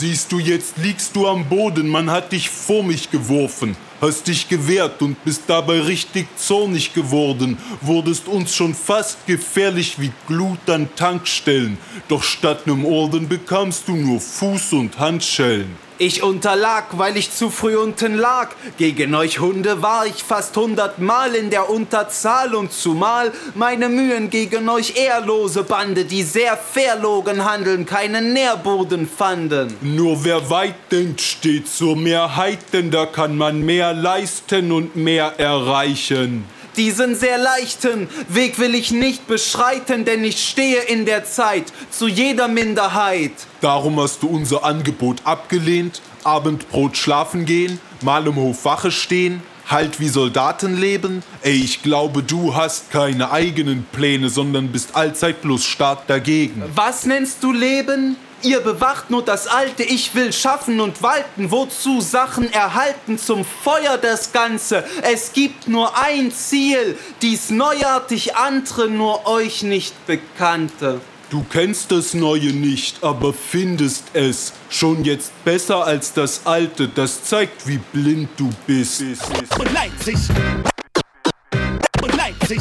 [0.03, 4.49] Siehst du, jetzt liegst du am Boden, man hat dich vor mich geworfen, hast dich
[4.49, 10.89] gewehrt und bist dabei richtig zornig geworden, wurdest uns schon fast gefährlich wie Glut an
[10.97, 15.77] Tankstellen, doch statt nem Orden bekamst du nur Fuß- und Handschellen.
[15.99, 18.51] Ich unterlag, weil ich zu früh unten lag.
[18.79, 24.69] Gegen euch Hunde war ich fast hundertmal in der Unterzahl und zumal meine Mühen gegen
[24.69, 29.77] euch ehrlose Bande, die sehr verlogen handeln, keinen Nährboden fanden.
[29.81, 35.39] Nur wer weit denkt, steht zur Mehrheit, denn da kann man mehr leisten und mehr
[35.39, 36.45] erreichen.
[36.77, 42.09] Diesen sehr leichten Weg will ich nicht beschreiten, denn ich stehe in der Zeit zu
[42.09, 43.33] jeder Minderheit.
[43.61, 46.01] Darum hast du unser Angebot abgelehnt.
[46.25, 51.23] Abendbrot schlafen gehen, mal im Hof Wache stehen, halt wie Soldaten leben.
[51.43, 56.63] Ey, ich glaube, du hast keine eigenen Pläne, sondern bist allzeit bloß stark dagegen.
[56.75, 58.17] Was nennst du Leben?
[58.45, 63.99] Ihr bewacht nur das Alte, ich will schaffen und walten, wozu Sachen erhalten, zum Feuer
[63.99, 64.85] das Ganze.
[65.03, 71.01] Es gibt nur ein Ziel, dies neuartig andere, nur euch nicht bekannte.
[71.31, 76.89] Du kennst das Neue nicht, aber findest es schon jetzt besser als das Alte.
[76.89, 79.03] Das zeigt, wie blind du bist.
[79.59, 80.17] Und Leipzig.
[82.03, 82.59] Und Leipzig.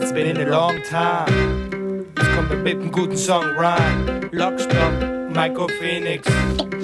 [0.00, 1.57] It's been a long time.
[2.38, 4.28] Kommt mit einem guten Song rein.
[4.30, 4.92] Lockstock,
[5.30, 6.28] Michael Phoenix.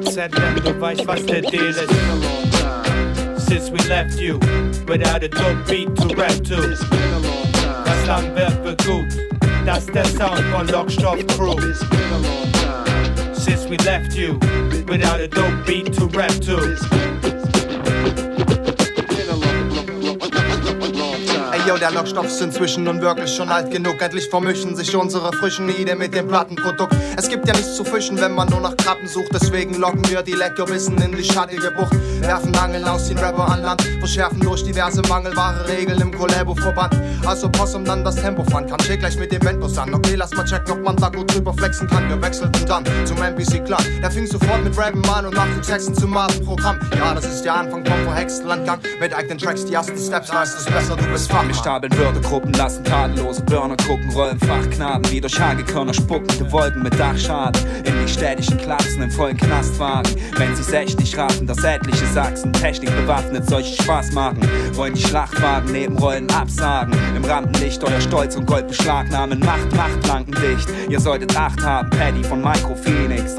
[0.03, 1.87] Seitdem du weißt, was der Deal ist.
[3.37, 4.41] Since we left you,
[4.89, 6.57] without a dope beat to rap to.
[7.85, 9.07] Das Land wird gut.
[9.65, 11.57] Das ist der Sound von Lockstock Crew.
[13.33, 14.37] Since we left you,
[14.89, 16.59] without a dope beat to rap to.
[21.75, 24.01] Yo, der Lockstoff ist inzwischen nun wirklich schon alt genug.
[24.01, 26.95] Endlich vermischen sich unsere frischen Ide mit dem Plattenprodukt.
[27.17, 29.29] Es gibt ja nichts zu fischen, wenn man nur nach Krabben sucht.
[29.33, 31.95] Deswegen locken wir die Leckerbissen in die schattige Bucht.
[32.21, 33.83] Werfen Angeln aus den Rapper an Land.
[33.99, 36.95] Verschärfen durch diverse mangelbare Regeln im Collabo-Verband.
[37.27, 38.81] Also Possum dann das Tempo fahren kann.
[38.81, 39.95] Schick gleich mit dem Ventus an.
[39.95, 42.09] Okay, lass mal checken, ob man da gut drüber flexen kann.
[42.09, 43.83] Wir wechselten dann zum NPC Clan.
[44.03, 46.13] Der fing sofort mit Rappen an und machte Texten zum
[46.45, 46.79] Programm.
[46.97, 48.45] Ja, das ist der Anfang vom verhexten.
[49.01, 51.31] Mit eigenen Tracks, die ersten Steps, weißt du's besser, du bist.
[51.31, 53.77] Wir stapeln Würgegruppen, lassen tadellose Burner
[54.15, 59.39] rollen Fachknaben wie durch Hagekörner spuckende Wolken mit Dachschaden in die städtischen Klassen im vollen
[59.39, 60.15] Knastwagen.
[60.37, 64.41] Wenn sie's echt nicht raten, dass etliche Sachsen Technik bewaffnet solche Spaß machen,
[64.75, 66.95] wollen die Schlachtwagen neben Rollen absagen.
[67.17, 70.03] Im Rampenlicht euer Stolz und Gold beschlagnahmen, Macht, Macht,
[70.43, 70.69] dicht.
[70.91, 73.37] Ihr solltet Acht haben, Paddy von Micro Phoenix.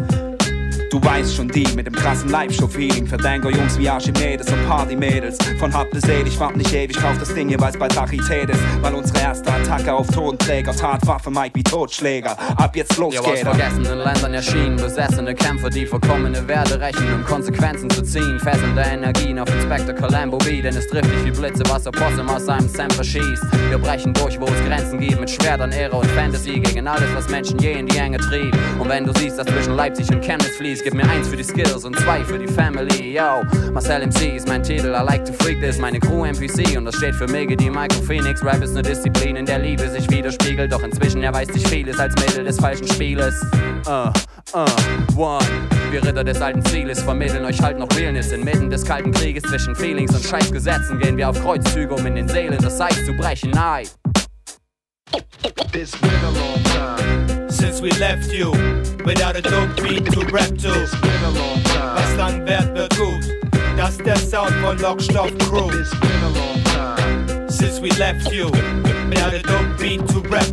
[0.95, 3.05] Du weißt schon die mit dem krassen Live-Show-Feeling.
[3.05, 5.37] Verdenker Jungs wie Archimedes und Party-Mädels.
[5.59, 8.49] Von hart bis selig, ich wart nicht ewig, kauf das Ding hier, weil's bei Tachität
[8.49, 8.61] ist.
[8.79, 12.37] Weil unsere erste Attacke auf Tonträger, Tatwaffe, Mike wie Totschläger.
[12.55, 13.45] Ab jetzt los Ja, aus er.
[13.53, 18.39] vergessenen Ländern erschienen besessene Kämpfer, die verkommene Werte rächen, um Konsequenzen zu ziehen.
[18.39, 22.29] Fesselnde Energien auf Inspector Columbo B, denn es trifft nicht wie Blitze, was der Possum
[22.29, 23.43] aus seinem Sample schießt.
[23.67, 27.27] Wir brechen durch, wo es Grenzen gibt, mit Schwertern, Ehre und Fantasy gegen alles, was
[27.27, 28.55] Menschen je in die Enge trieb.
[28.79, 31.43] Und wenn du siehst, dass zwischen Leipzig und Chemnitz fließt, gib mir eins für die
[31.43, 33.17] Skills und zwei für die Family.
[33.17, 33.43] Yo,
[33.73, 36.95] Marcel MC ist mein Titel, I like to freak this, meine Crew NPC und das
[36.95, 38.43] steht für Mega, die Micro Phoenix.
[38.45, 42.13] Rap ist eine Disziplin, in der Liebe sich widerspiegelt, doch inzwischen erweist sich vieles als
[42.13, 43.43] Mittel des falschen Spieles.
[43.87, 44.11] Uh,
[44.53, 45.43] uh, one.
[45.89, 49.75] Wir Ritter des alten Zieles vermitteln euch halt noch Realness inmitten des kalten Krieges zwischen
[49.75, 50.99] Feelings und Scheißgesetzen.
[50.99, 53.49] Gehen wir auf Kreuzzüge, um in den Seelen das Eis zu brechen.
[53.49, 53.87] Nein.
[55.73, 57.04] It's been a long time
[57.85, 58.49] we left you
[59.05, 60.73] without a dope beat to rap to.
[60.81, 61.95] It's been a long time.
[61.95, 63.23] Was lang wird, gut.
[63.77, 65.69] Das ist der Sound von Lockstoff Crew.
[67.47, 68.49] Since we left you
[69.07, 70.47] without a dope beat to rap.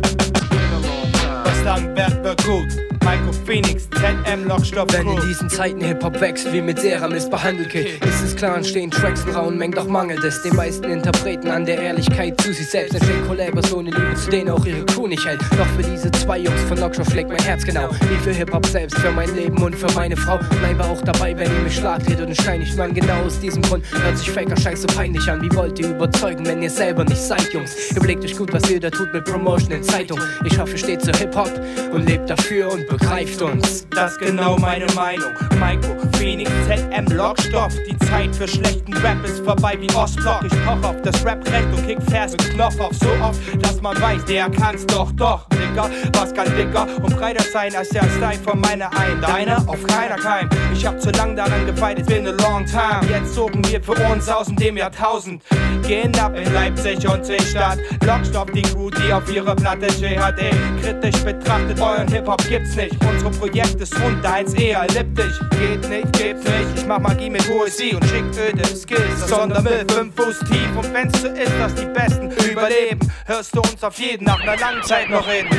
[1.43, 1.63] Was
[1.95, 2.92] wird, wird gut.
[3.03, 8.03] Michael Phoenix, ZM Lockstoff Wenn in diesen Zeiten Hip-Hop wächst, wie mit Seramis behandelt wird,
[8.05, 11.65] ist es klar, entstehen Tracks in rauen Mengen, doch mangelt es den meisten Interpreten an
[11.65, 12.95] der Ehrlichkeit zu sich selbst.
[12.95, 15.41] Entstehen Kollabos ohne Liebe, zu denen auch ihre Crew nicht hält.
[15.57, 17.89] Doch für diese zwei Jungs von Lockstoff schlägt mein Herz genau.
[18.09, 20.39] Wie für Hip-Hop selbst, für mein Leben und für meine Frau.
[20.59, 22.93] Bleibe auch dabei, wenn ihr mich schlagt, redet und steinigt man.
[22.93, 25.41] Genau aus diesem Grund hört sich Faker Scheiß so peinlich an.
[25.41, 27.91] Wie wollt ihr überzeugen, wenn ihr selber nicht seid, Jungs?
[27.91, 30.19] Überlegt euch gut, was ihr da tut mit Promotion in Zeitung.
[30.45, 31.51] Ich hoffe, ihr steht zu Hip-Hop
[31.91, 33.87] und lebt dafür und begreift uns.
[33.89, 35.31] Das ist genau meine Meinung.
[35.59, 37.73] Maiko, Phoenix, ZM, Lockstoff.
[37.89, 40.43] Die Zeit für schlechten Rap ist vorbei wie Ostblock.
[40.45, 43.99] Ich poch auf das Rap-Recht und kick Vers mit Knopf auf so oft, dass man
[43.99, 45.47] weiß, der kann's doch, doch.
[45.49, 49.19] Dicker, was kann dicker und breiter sein als der Style von meiner ein.
[49.21, 50.49] Deiner auf keiner Keim.
[50.73, 53.01] Ich hab zu lang daran gefeilt, it's been a long time.
[53.09, 55.41] Jetzt zogen wir für uns aus dem Jahrtausend.
[55.87, 57.79] Gehen ab in Leipzig und Seestadt.
[58.05, 60.51] Lockstoff, die Crew, die auf ihrer Platte JHD.
[60.81, 62.82] Kritisch betrachtet, euren Hip-Hop gibt's nicht.
[63.09, 65.39] Unsere Projekt ist rund, deins eher elliptisch.
[65.51, 66.67] Geht nicht, gibt's nicht.
[66.75, 69.27] Ich mach Magie mit Poesie und schick öde Skills.
[69.27, 70.69] Sondermüll, fünf Fuß tief.
[70.75, 74.57] Und wenn's so ist, dass die Besten überleben, hörst du uns auf jeden nach einer
[74.57, 75.49] langen Zeit noch reden.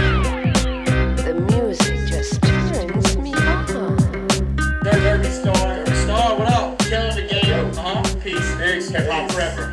[1.17, 3.97] The music just turns me on.
[4.83, 5.87] There's Urban Star.
[6.05, 6.79] Star, what up?
[6.81, 7.71] Killing the game.
[7.71, 8.03] Uh huh.
[8.23, 8.55] Peace.
[8.59, 8.91] Peace.
[8.91, 9.73] Hip hop forever.